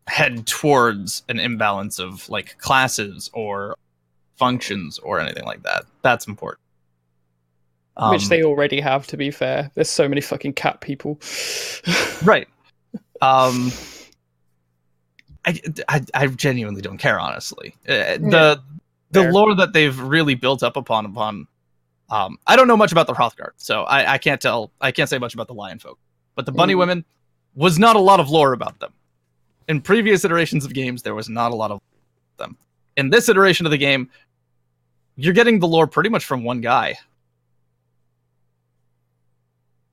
[0.06, 3.76] head towards an imbalance of like classes or
[4.36, 6.60] functions or anything like that, that's important.
[8.10, 9.70] Which Um, they already have, to be fair.
[9.74, 11.20] There's so many fucking cat people.
[12.24, 12.48] right
[13.22, 13.70] um
[15.46, 18.60] I, I i genuinely don't care honestly Uh, the
[19.10, 19.32] the fair.
[19.32, 21.46] lore that they've really built up upon upon
[22.10, 25.08] um i don't know much about the hrothgar so i i can't tell i can't
[25.08, 25.98] say much about the lion folk
[26.34, 26.78] but the bunny Mm.
[26.78, 27.04] women
[27.54, 28.92] was not a lot of lore about them
[29.68, 31.80] in previous iterations of games there was not a lot of
[32.38, 32.56] them
[32.96, 34.10] in this iteration of the game
[35.16, 36.96] you're getting the lore pretty much from one guy.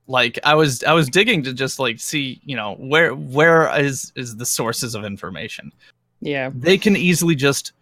[0.08, 4.12] Like i was i was digging to just like see you know where where is
[4.16, 5.72] is the sources of information.
[6.20, 6.50] Yeah.
[6.54, 7.72] they can easily just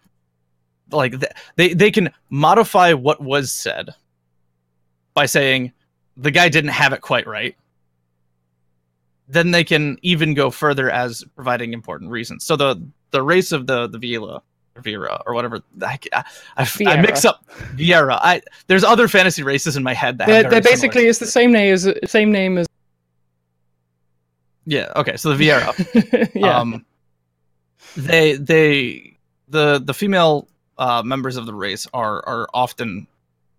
[0.91, 1.15] like
[1.55, 3.89] they they can modify what was said
[5.13, 5.71] by saying
[6.17, 7.55] the guy didn't have it quite right.
[9.27, 12.45] Then they can even go further as providing important reasons.
[12.45, 12.81] So the
[13.11, 14.41] the race of the the Vila
[14.77, 16.23] Vera or whatever I, I,
[16.57, 17.45] I, I mix up
[17.75, 21.19] Viera I there's other fantasy races in my head that have They're, they're basically it's
[21.19, 22.67] the same name as same name as
[24.65, 26.59] yeah okay so the Viera yeah.
[26.59, 26.85] um
[27.97, 29.17] they they
[29.49, 33.07] the the female uh members of the race are are often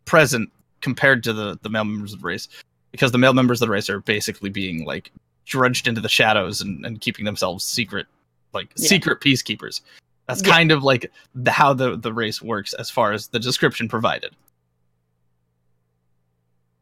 [0.04, 2.48] present compared to the the male members of the race
[2.90, 5.10] because the male members of the race are basically being like
[5.44, 8.06] drudged into the shadows and, and keeping themselves secret
[8.54, 8.88] like Yeah.
[8.88, 9.80] secret peacekeepers
[10.32, 10.54] That's Yeah.
[10.54, 14.34] kind of like the, how the the race works as far as the description provided.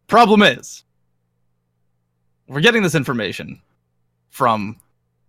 [0.06, 0.85] Problem is,
[2.47, 3.60] we're getting this information
[4.31, 4.78] from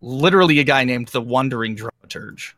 [0.02, 2.54] literally a guy named the Wandering Dramaturge.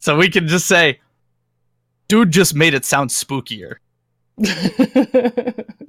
[0.00, 1.00] So we can just say,
[2.08, 3.76] dude just made it sound spookier.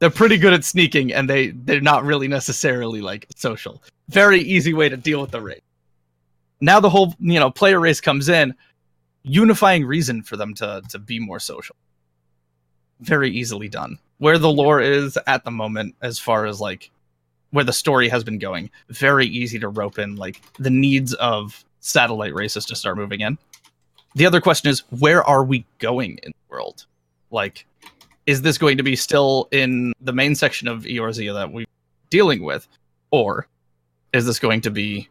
[0.00, 3.82] They're pretty good at sneaking, and they they're not really necessarily like social.
[4.08, 5.60] Very easy way to deal with the race.
[6.60, 8.54] Now the whole you know player race comes in,
[9.22, 11.76] unifying reason for them to to be more social.
[13.00, 13.98] Very easily done.
[14.18, 16.90] Where the lore is at the moment, as far as like
[17.50, 21.64] where the story has been going, very easy to rope in like the needs of
[21.80, 23.38] satellite races to start moving in.
[24.14, 26.86] The other question is, where are we going in the world?
[27.30, 27.66] Like,
[28.26, 31.66] is this going to be still in the main section of Eorzea that we're
[32.10, 32.68] dealing with,
[33.10, 33.46] or
[34.12, 35.08] is this going to be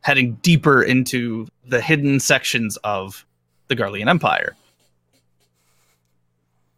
[0.00, 3.26] heading deeper into the hidden sections of
[3.68, 4.56] the Garlean Empire?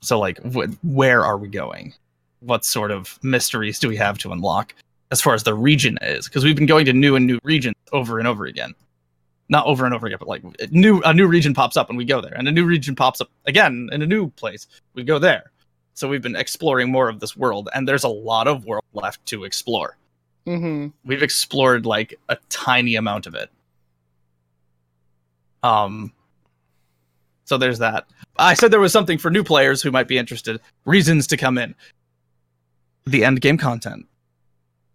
[0.01, 1.95] So, like, wh- where are we going?
[2.41, 4.75] What sort of mysteries do we have to unlock
[5.11, 6.27] as far as the region is?
[6.27, 8.75] Because we've been going to new and new regions over and over again.
[9.49, 12.05] Not over and over again, but like new a new region pops up and we
[12.05, 14.67] go there, and a new region pops up again in a new place.
[14.95, 15.51] We go there.
[15.99, 19.27] So we've been exploring more of this world, and there's a lot of world left
[19.27, 19.97] to explore.
[20.47, 23.51] hmm We've explored like a tiny amount of it.
[25.65, 26.13] Um
[27.47, 28.07] so there's that.
[28.37, 30.61] I said there was something for new players who might be interested.
[30.85, 31.75] Reasons to come in.
[33.05, 34.07] The end game content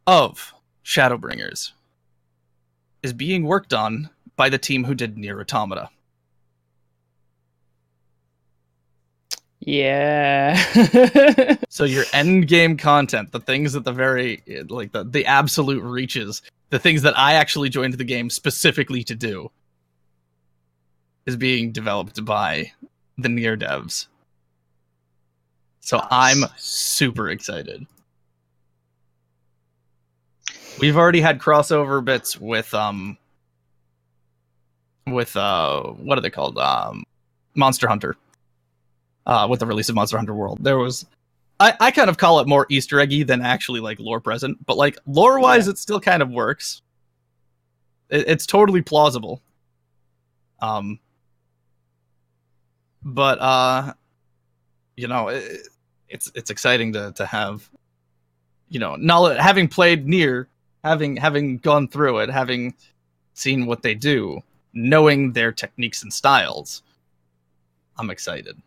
[0.08, 0.54] of
[0.86, 1.74] Shadowbringers
[3.02, 5.90] is being worked on by the team who did NieR Automata.
[9.66, 11.56] Yeah.
[11.70, 16.44] So your end game content, the things at the very like the, the absolute reaches,
[16.70, 19.50] the things that I actually joined the game specifically to do
[21.26, 22.72] is being developed by
[23.18, 24.06] the NieR devs.
[25.80, 27.88] So I'm super excited.
[30.80, 33.18] We've already had crossover bits with um
[35.08, 36.60] with uh what are they called?
[36.60, 37.04] Um
[37.56, 38.16] Monster Hunter.
[39.26, 40.60] Uh with the release of Monster Hunter World.
[40.62, 41.06] There was
[41.60, 44.78] I, I kind of call it more Easter eggy than actually like lore present, but
[44.78, 46.82] like lore wise, it still kind of works.
[48.10, 49.42] It, it's totally plausible.
[50.62, 51.00] Um,
[53.04, 53.94] but uh,
[54.98, 55.68] you know, it,
[56.10, 57.70] it's it's exciting to to have,
[58.70, 60.48] you know, knowledge having played NieR,
[60.84, 62.74] having having gone through it, having
[63.36, 64.42] seen what they do,
[64.74, 66.82] knowing their techniques and styles.
[67.98, 68.62] I'm excited.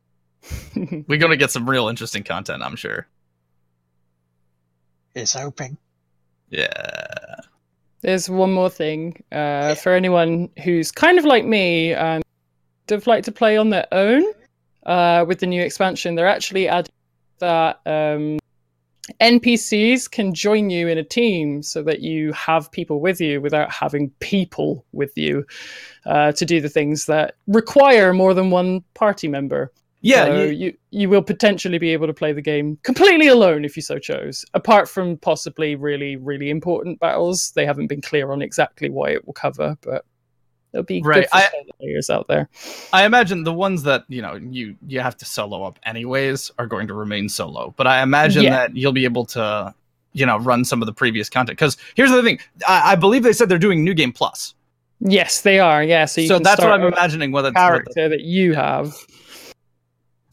[1.08, 3.06] We're gonna get some real interesting content, I'm sure.
[5.14, 5.78] Is hoping.
[6.50, 7.36] Yeah.
[8.02, 12.22] There's one more thing uh, for anyone who's kind of like me and
[12.90, 14.24] would like to play on their own
[14.84, 16.14] uh, with the new expansion.
[16.14, 16.92] They're actually adding
[17.38, 18.38] that um,
[19.20, 23.70] NPCs can join you in a team so that you have people with you without
[23.70, 25.44] having people with you
[26.04, 29.72] uh, to do the things that require more than one party member.
[30.06, 33.64] Yeah, So you- you you will potentially be able to play the game completely alone
[33.64, 34.44] if you so chose.
[34.54, 39.26] Apart from possibly really really important battles, they haven't been clear on exactly what it
[39.26, 40.04] will cover, but
[40.72, 41.48] it'll be Right, good for I-
[41.80, 42.48] players out there.
[42.92, 46.66] I imagine the ones that you know you you have to solo up anyways are
[46.66, 47.74] going to remain solo.
[47.76, 48.50] But I imagine Yeah.
[48.50, 49.74] that you'll be able to
[50.12, 52.38] you know run some of the previous content because here's the thing.
[52.68, 54.54] I, I believe they said they're doing new game plus,
[55.00, 55.82] Yes, they are.
[55.82, 57.32] Yeah, so you so that's what I'm imagining.
[57.32, 58.94] Whether character that you have.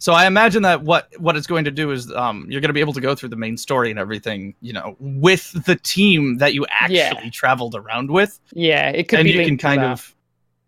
[0.03, 2.73] So I imagine that what what it's going to do is um, you're going to
[2.73, 6.39] be able to go through the main story and everything, you know, with the team
[6.39, 7.29] that you actually Yeah.
[7.31, 9.21] traveled around with, Yeah, it could be.
[9.21, 10.13] and be you can kind of.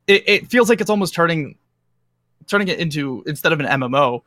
[0.07, 1.57] It, it feels like it's almost turning,
[2.47, 4.21] turning it into instead of an MMO,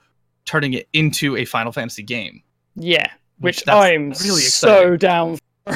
[0.45, 2.43] turning it into a Final Fantasy game.
[2.77, 3.07] yeah,
[3.39, 5.39] which that's I'm really so down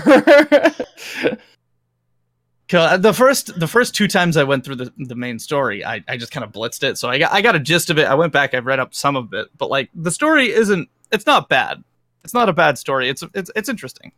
[2.72, 6.16] The first the first two times I went through the, the main story, I, I
[6.16, 6.96] just kind of blitzed it.
[6.98, 8.06] So I got I got a gist of it.
[8.06, 11.26] I went back, I've read up some of it, but like the story isn't it's
[11.26, 11.84] not bad.
[12.24, 13.08] It's not a bad story.
[13.08, 14.12] It's it's it's interesting.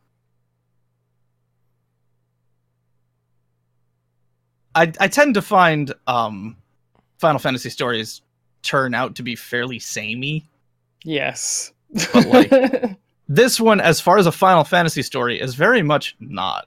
[4.74, 6.56] I I tend to find um
[7.18, 8.22] Final Fantasy stories
[8.62, 10.48] turn out to be fairly samey.
[11.02, 11.72] yes.
[12.12, 12.50] But, like,
[13.28, 16.66] This one, as far as a Final Fantasy story, is very much not.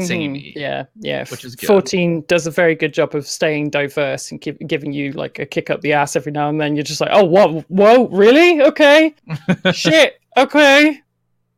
[0.00, 1.24] Mhm, samey, Yeah, yeah.
[1.28, 1.66] which is good.
[1.66, 5.46] 14 does a very good job of staying diverse and give, giving you like a
[5.46, 6.76] kick up the ass every now and then.
[6.76, 8.60] You're just like, oh, whoa, whoa, really?
[8.62, 9.14] Okay.
[9.72, 10.20] Shit.
[10.36, 11.00] Okay.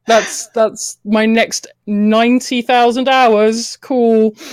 [0.06, 3.76] That's that's my next ninety thousand hours.
[3.76, 4.34] Cool.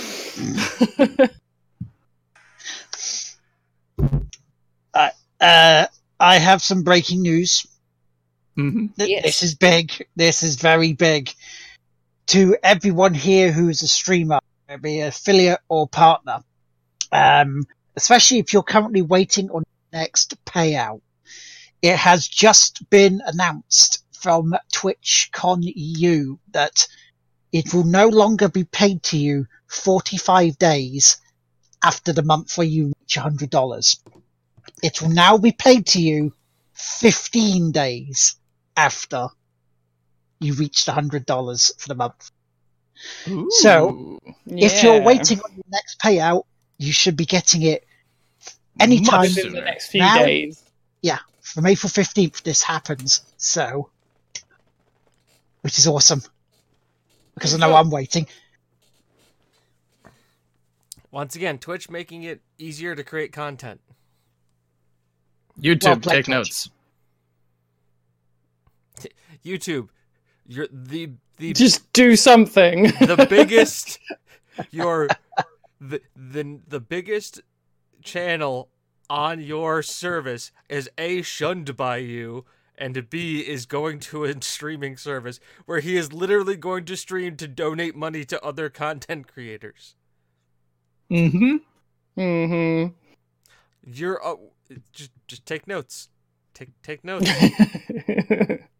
[5.40, 5.86] Uh,
[6.18, 7.66] I have some breaking news.
[8.56, 9.22] hmm Th- Yes.
[9.24, 9.92] This is big.
[10.16, 11.30] This is very big.
[12.26, 14.40] To everyone here who's a streamer,
[14.80, 16.42] be affiliate or partner,
[17.12, 19.62] um, especially if you're currently waiting on
[19.92, 21.02] next payout,
[21.82, 26.88] it has just been announced from TwitchCon EU that
[27.52, 31.18] it will no longer be paid to you 45 days
[31.82, 33.98] after the month where you reach $100.
[34.82, 36.34] It will now be paid to you
[36.74, 38.36] 15 days
[38.76, 39.28] after
[40.40, 42.30] you reached $100 for the month.
[43.60, 46.44] So, Ooh, If you're waiting on your next payout,
[46.78, 47.84] you should be getting it
[48.80, 50.62] anytime in the next few Now- days.
[51.02, 52.42] Yeah, from April 15th.
[52.42, 53.20] This happens.
[53.36, 53.90] So,
[55.60, 56.22] which is awesome
[57.34, 58.26] because I know I'm waiting.
[61.10, 63.80] Once again, Twitch making it easier to create content.
[65.58, 66.28] YouTube, Well take Twitch.
[66.28, 66.70] notes.
[69.44, 69.88] YouTube,
[70.48, 72.84] you're the the Just do something.
[72.84, 73.98] the biggest
[74.70, 75.08] your
[75.80, 77.42] the, the the biggest
[78.02, 78.70] channel
[79.10, 82.44] on your service is a shunned by you
[82.78, 87.36] and b is going to a streaming service where he is literally going to stream
[87.36, 89.94] to donate money to other content creators
[91.10, 91.56] Mm-hmm.
[92.20, 92.92] Mm-hmm.
[93.92, 94.34] you're uh,
[94.92, 96.08] just just take notes
[96.54, 97.30] take take notes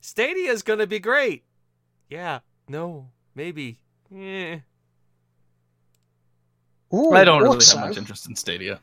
[0.00, 1.44] stadia is going to be great
[2.08, 3.78] yeah no maybe
[4.10, 4.58] yeah
[6.94, 8.80] Ooh, I don't really also, have much interest in Stadia.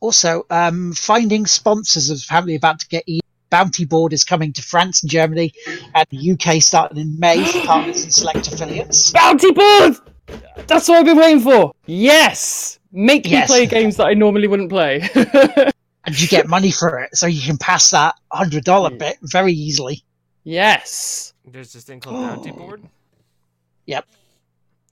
[0.00, 3.04] Also, um, finding sponsors is apparently about to get.
[3.06, 5.52] E- Bounty Board is coming to France and Germany,
[5.94, 9.10] and the UK starting in May for partners and select affiliates.
[9.12, 9.94] Bounty board.
[10.66, 11.72] That's what I've been waiting for.
[11.86, 13.46] Yes, make me Yes.
[13.48, 15.08] play games that I normally wouldn't play.
[16.04, 18.98] and you get money for it, so you can pass that hundred dollar Yeah.
[18.98, 20.04] bit very easily.
[20.44, 21.32] yes.
[21.46, 22.82] There's this thing called Bounty Board.
[23.86, 24.04] Yep.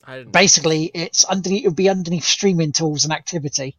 [0.04, 0.32] I didn't.
[0.32, 1.64] Basically, it's underneath.
[1.64, 3.76] It'll be underneath streaming tools and activity,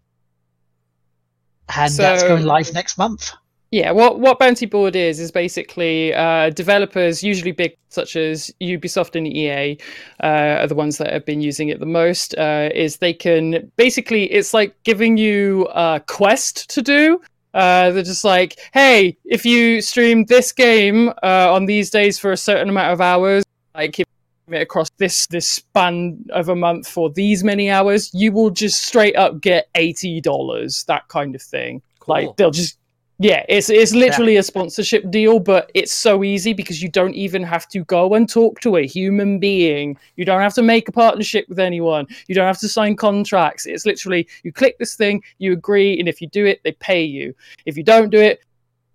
[1.75, 3.31] and that's going live next month.
[3.72, 9.15] Yeah, what what Bounty Board is is basically uh, developers, usually big such as Ubisoft
[9.15, 9.77] and EA,
[10.23, 12.34] uh, are the ones that have been using it the most.
[12.38, 17.19] Uh, is they can basically it's like giving you a quest to do.
[17.53, 22.31] Uh, they're just like, hey, if you stream this game uh, on these days for
[22.31, 23.44] a certain amount of hours,
[23.76, 24.06] like if
[24.48, 28.85] it across this this span of a month for these many hours, you will just
[28.85, 31.81] straight up get eighty dollars, that kind of thing.
[31.99, 32.15] Cool.
[32.15, 32.76] Like they'll just
[33.19, 37.41] yeah, it's it's literally a sponsorship deal, but it's so easy because you don't even
[37.41, 39.98] have to go and talk to a human being.
[40.18, 42.06] You don't have to make a partnership with anyone.
[42.27, 43.65] You don't have to sign contracts.
[43.65, 47.03] It's literally you click this thing, you agree, and if you do it, they pay
[47.03, 47.34] you.
[47.65, 48.41] If you don't do it,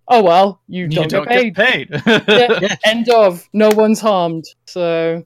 [0.07, 1.89] oh well, you, You don't, don't get paid.
[1.89, 2.23] get paid.
[2.27, 2.75] Yeah, Yeah.
[2.85, 3.47] End of.
[3.51, 4.45] No one's harmed.
[4.67, 5.21] So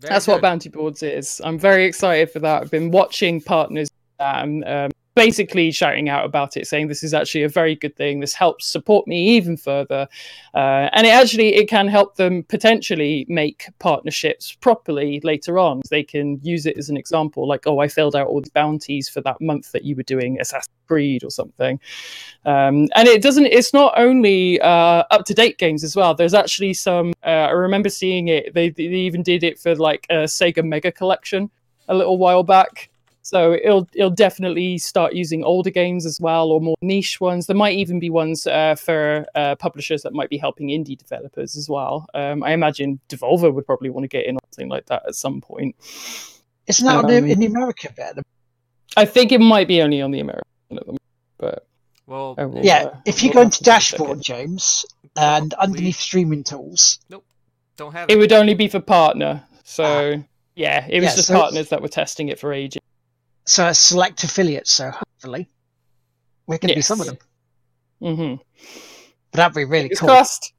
[0.00, 0.42] Very that's what.
[0.42, 1.40] Bounty Boards is.
[1.44, 2.62] I'm very excited for that.
[2.62, 3.88] I've been watching partners
[4.18, 8.20] and um, basically shouting out about it, saying this is actually a very good thing.
[8.20, 10.08] This helps support me even further,
[10.54, 15.82] uh, and it actually it can help them potentially make partnerships properly later on.
[15.90, 19.08] They can use it as an example, like oh, I filled out all the bounties
[19.08, 21.80] for that month that you were doing Assassin's Creed or something.
[22.44, 23.46] Um, and it doesn't.
[23.46, 26.14] It's not only uh, up to date games as well.
[26.14, 27.12] There's actually some.
[27.24, 28.52] Uh, I remember seeing it.
[28.54, 31.50] They, they even did it for like a Sega Mega Collection
[31.88, 32.90] a little while back.
[33.26, 37.46] So it'll it'll definitely start using older games as well, or more niche ones.
[37.46, 41.56] There might even be ones uh, for uh, publishers that might be helping indie developers
[41.56, 42.06] as well.
[42.12, 45.14] Um, I imagine Devolver would probably want to get in on something like that at
[45.14, 45.74] some point.
[46.66, 48.22] Isn't that Um, in the America bit?
[48.96, 51.00] I think it might be only on the American at the moment,
[51.38, 51.66] but
[52.06, 54.20] Well, I will, Yeah, uh, if you we'll go into to double check dashboard.
[54.22, 54.84] James,
[55.16, 56.98] and underneath streaming tools,
[57.78, 59.42] don't have It would only be for partner.
[59.64, 60.22] So
[60.56, 62.82] yeah, it was Yeah, just so- partners that were testing it for ages.
[63.46, 64.72] So select affiliates.
[64.72, 65.48] So hopefully,
[66.46, 67.16] we're going to be some of Yes.
[68.00, 68.16] them.
[68.16, 68.34] hmm
[69.32, 70.08] But that'd be really It's cool.
[70.08, 70.52] cost.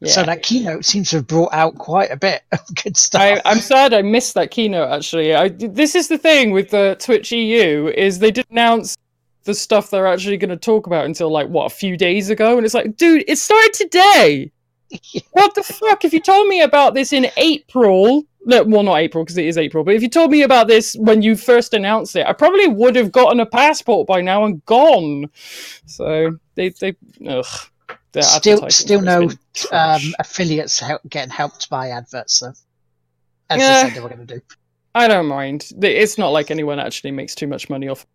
[0.00, 0.10] Yeah.
[0.12, 3.20] So that keynote seems to have brought out quite a bit of good stuff.
[3.22, 4.90] I, I'm sad I missed that keynote.
[4.90, 8.96] Actually, I, this is the thing with the Twitch EU is they didn't announce
[9.44, 12.56] the stuff they're actually going to talk about until like what a few days ago,
[12.56, 14.52] and it's like, dude, it started today.
[15.32, 16.04] What the fuck?
[16.04, 19.58] If you told me about this in April, no, well, not April because it is
[19.58, 22.68] April, but if you told me about this when you first announced it, I probably
[22.68, 25.28] would have gotten a passport by now and gone.
[25.84, 26.96] So they, they,
[27.28, 27.46] ugh,
[28.22, 29.30] Still, still no
[29.72, 32.54] um, affiliates help, getting helped by adverts though.
[33.50, 33.82] As Yeah.
[33.82, 34.40] they said they were going to do.
[34.94, 35.70] I don't mind.
[35.82, 38.06] It's not like anyone actually makes too much money off.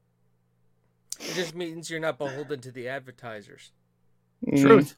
[1.19, 3.71] It just means you're not beholden to the advertisers.
[4.47, 4.61] Mm.
[4.61, 4.95] Truth.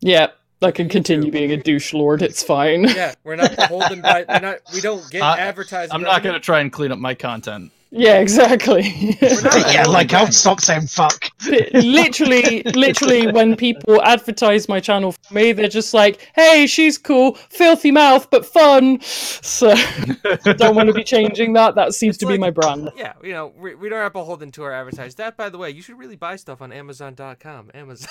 [0.00, 0.28] Yeah,
[0.64, 1.32] I can continue too.
[1.32, 2.22] being a douche lord.
[2.22, 2.84] It's fine.
[2.84, 4.24] Yeah, we're not beholden by.
[4.28, 4.58] We're not.
[4.72, 5.94] We don't get I- advertising.
[5.94, 7.72] I'm not gonna try and clean up my content.
[7.94, 8.84] Yeah, exactly.
[9.20, 11.26] yeah, like I'll stop saying fuck.
[11.74, 17.34] literally, literally, when people advertise my channel for me, they're just like, "Hey, she's cool,
[17.34, 19.74] filthy mouth, but fun." So,
[20.56, 21.74] don't want to be changing that.
[21.74, 22.90] That seems It's to be my brand.
[22.96, 25.16] Yeah, you know, we, we don't have to beholden to our advertisers.
[25.16, 27.72] That, by the way, you should really buy stuff on Amazon.com.
[27.74, 28.08] Amazon.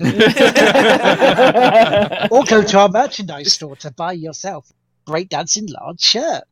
[2.30, 4.70] Or go to our merchandise store to buy yourself
[5.06, 6.44] Great Dancing Large shirt.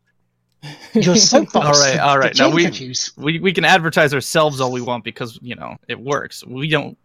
[0.92, 1.66] Your soapbox.
[1.66, 2.36] All right, all right.
[2.36, 3.16] Now we- juice.
[3.16, 6.44] we we can advertise ourselves all we want because you know it works.
[6.44, 6.98] We don't.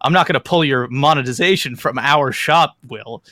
[0.00, 3.22] I'm not going to pull your monetization from our shop, Will.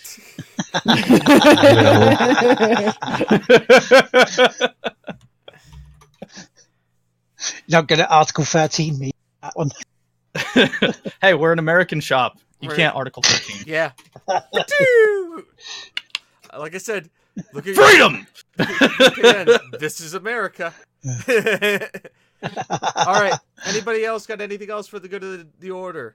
[7.69, 9.11] Not going to Article 13 me.
[9.43, 9.71] That one.
[11.21, 12.39] hey, we're an American shop.
[12.61, 12.77] You Right.
[12.77, 13.65] can't Article 13.
[13.67, 13.93] yeah.
[16.59, 17.09] Like I said,
[17.55, 18.27] look at your- Freedom.
[18.59, 19.79] VPN.
[19.79, 20.75] This is America.
[22.95, 23.33] All right.
[23.65, 26.15] Anybody else got anything else for the good of the, the order?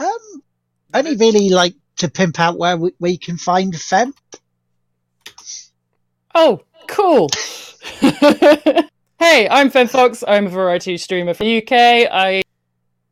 [0.00, 0.42] Um,
[0.92, 4.12] only really like to pimp out where we, we can find Fem.
[6.34, 7.28] Oh, cool.
[8.00, 10.24] hey, I'm FemmeFox.
[10.26, 12.08] I'm a variety streamer for the UK.
[12.12, 12.42] I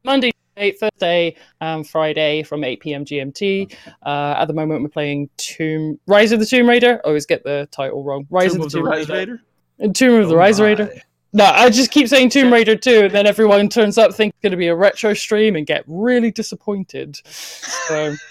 [0.05, 3.05] Monday, Thursday, and Friday from 8 p.m.
[3.05, 3.75] GMT.
[4.05, 7.01] Uh, at the moment, we're playing Tomb Rise of the Tomb Raider.
[7.05, 8.27] I always get the title wrong.
[8.31, 9.13] Rise Tomb of the Tomb Raider.
[9.13, 9.41] Raider?
[9.79, 10.67] And Tomb of the Oh Rise my.
[10.67, 10.91] Raider.
[11.33, 14.43] No, I just keep saying Tomb Raider 2, and then everyone turns up thinking it's
[14.43, 17.17] going to be a retro stream and get really disappointed.
[17.25, 18.15] So.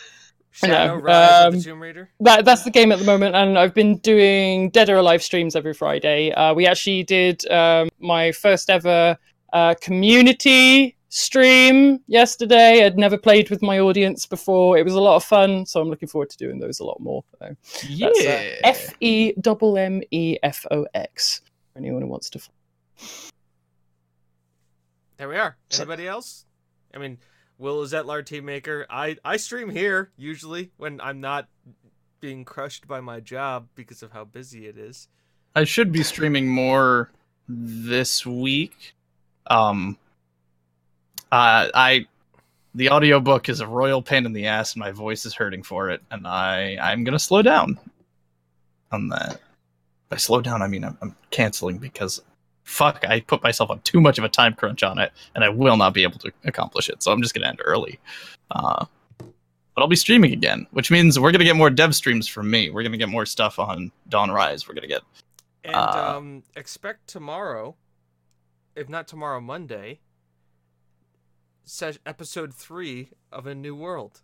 [0.56, 2.12] Shadow No, Rise of um, the Tomb Raider?
[2.20, 5.56] that that's the game at the moment, and I've been doing Dead or Alive streams
[5.56, 6.32] every Friday.
[6.32, 9.18] Uh, we actually did um, my first ever
[9.52, 12.84] uh, community stream yesterday.
[12.86, 14.78] I'd never played with my audience before.
[14.78, 17.00] It was a lot of fun, so I'm looking forward to doing those a lot
[17.00, 17.24] more.
[17.40, 17.56] So
[17.88, 18.08] Yeah.
[18.10, 21.42] that's uh, F E M M E F O X.
[21.74, 22.40] For anyone who wants to.
[25.18, 25.56] There we are.
[25.70, 26.46] So- Anybody else?
[26.94, 27.20] I mean,
[27.58, 28.86] Will is at Lar Team Maker.
[28.90, 31.48] I I stream here usually when I'm not
[32.20, 35.08] being crushed by my job because of how busy it is.
[35.56, 37.12] I should be streaming more
[37.48, 38.96] this week.
[39.48, 39.98] Um
[41.34, 42.06] uh, I
[42.76, 45.90] the audiobook is a royal pain in the ass and my voice is hurting for
[45.90, 47.80] it and I I'm going to slow down
[48.92, 49.42] on that.
[50.10, 52.22] By slow down I mean I'm, I'm canceling because
[52.66, 55.50] fuck I put myself on too much of a time crunch on it and I
[55.50, 57.02] will not be able to accomplish it.
[57.02, 58.00] So I'm just going to end early.
[58.52, 58.86] Uh
[59.18, 62.70] but I'll be streaming again, which means we're gonna get more dev streams from me.
[62.70, 64.68] We're gonna get more stuff on Dawn Rise.
[64.68, 65.02] We're gonna get
[65.64, 67.76] And Uh, um, expect tomorrow,
[68.76, 70.00] if not tomorrow, Monday,
[71.64, 74.22] se- episode three of A New World.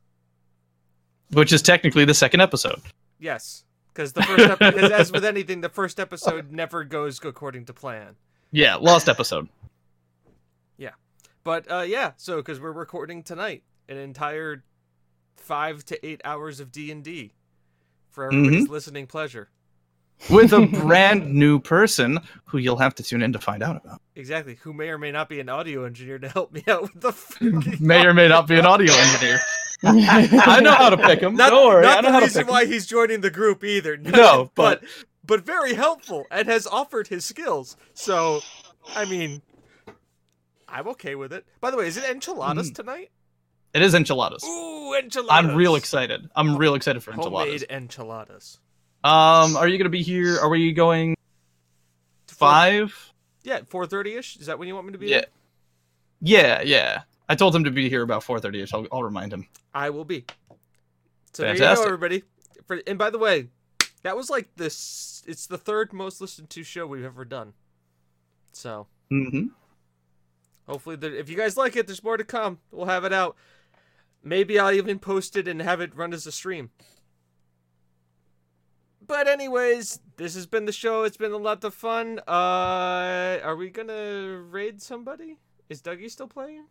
[1.32, 2.82] which is technically the second episode.
[3.20, 3.64] Yes,
[3.94, 8.16] because the first ep- as with anything, the first episode never goes according to plan.
[8.52, 9.48] Yeah, lost episode.
[10.78, 10.94] Yeah,
[11.44, 14.64] but uh, yeah, so because we're recording tonight, an entire
[15.38, 17.34] five to eight hours of D and D
[18.10, 19.50] for everybody's listening pleasure.
[20.30, 24.02] With a brand new person who you'll have to tune in to find out about.
[24.16, 27.00] Exactly, who may or may not be an audio engineer to help me out with
[27.02, 29.40] the May or may not be an audio engineer.
[29.84, 31.36] I know how to pick him.
[31.36, 32.52] Not, Don't worry, not I know the how to reason pick him.
[32.54, 33.96] why he's joining the group either.
[34.02, 34.90] No, but but-
[35.26, 37.78] but very helpful and has offered his skills.
[37.94, 38.42] So,
[38.96, 39.44] I mean,
[40.68, 41.46] I'm okay with it.
[41.62, 42.76] By the way, is it enchiladas Mm.
[42.76, 43.12] tonight?
[43.76, 44.44] It is enchiladas.
[44.44, 45.30] Ooh, enchiladas!
[45.52, 46.28] I'm real excited.
[46.36, 47.62] I'm real excited for enchiladas.
[47.62, 48.60] Homemade enchiladas.
[49.04, 50.40] Um, are you gonna be here?
[50.40, 51.16] Are we going
[52.28, 53.14] five?
[53.44, 54.38] Yeah, four thirty ish.
[54.38, 55.08] Is that when you want me to be?
[55.08, 55.22] Yeah.
[55.22, 55.28] there?
[56.22, 57.02] Yeah, yeah.
[57.30, 58.62] I told him to be here about four thirty.
[58.62, 58.74] ish.
[58.74, 59.48] I'll, I'll remind him.
[59.74, 60.26] I will be.
[61.34, 62.24] So there you go, everybody.
[62.66, 63.48] For, and by the way,
[64.04, 65.24] that was like this.
[65.28, 67.54] It's the third most listened to show we've ever done.
[68.52, 69.48] So Mm-hmm.
[70.68, 72.60] hopefully, there, if you guys like it, there's more to come.
[72.72, 73.36] We'll have it out.
[74.24, 76.70] Maybe I'll even post it and have it run as a stream.
[79.10, 81.02] But anyways, this has been the show.
[81.02, 82.20] It's been a lot of fun.
[82.28, 85.38] Uh, are we gonna raid somebody?
[85.68, 86.66] Is Dougie still playing?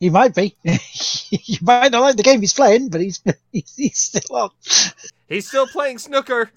[0.00, 0.56] He might be.
[0.64, 3.20] you might not like the game he's playing, but he's
[3.52, 4.50] he's, he's still on.
[5.28, 6.50] He's still playing snooker.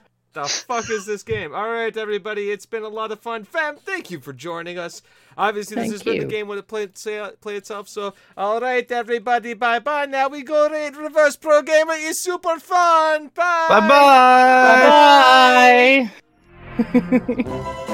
[0.36, 1.54] the fuck is this game?
[1.54, 3.44] All right, everybody, it's been a lot of fun.
[3.44, 5.02] Fam, thank you for joining us.
[5.38, 7.88] Obviously, this Thank has been the game when it play, say, play itself.
[7.88, 10.06] So, all right, everybody, bye bye.
[10.06, 11.94] Now we go raid Reverse Pro Gamer.
[11.96, 13.30] It's super fun.
[13.34, 13.66] Bye.
[13.68, 13.88] Bye
[15.98, 16.10] bye.
[16.92, 17.92] Bye.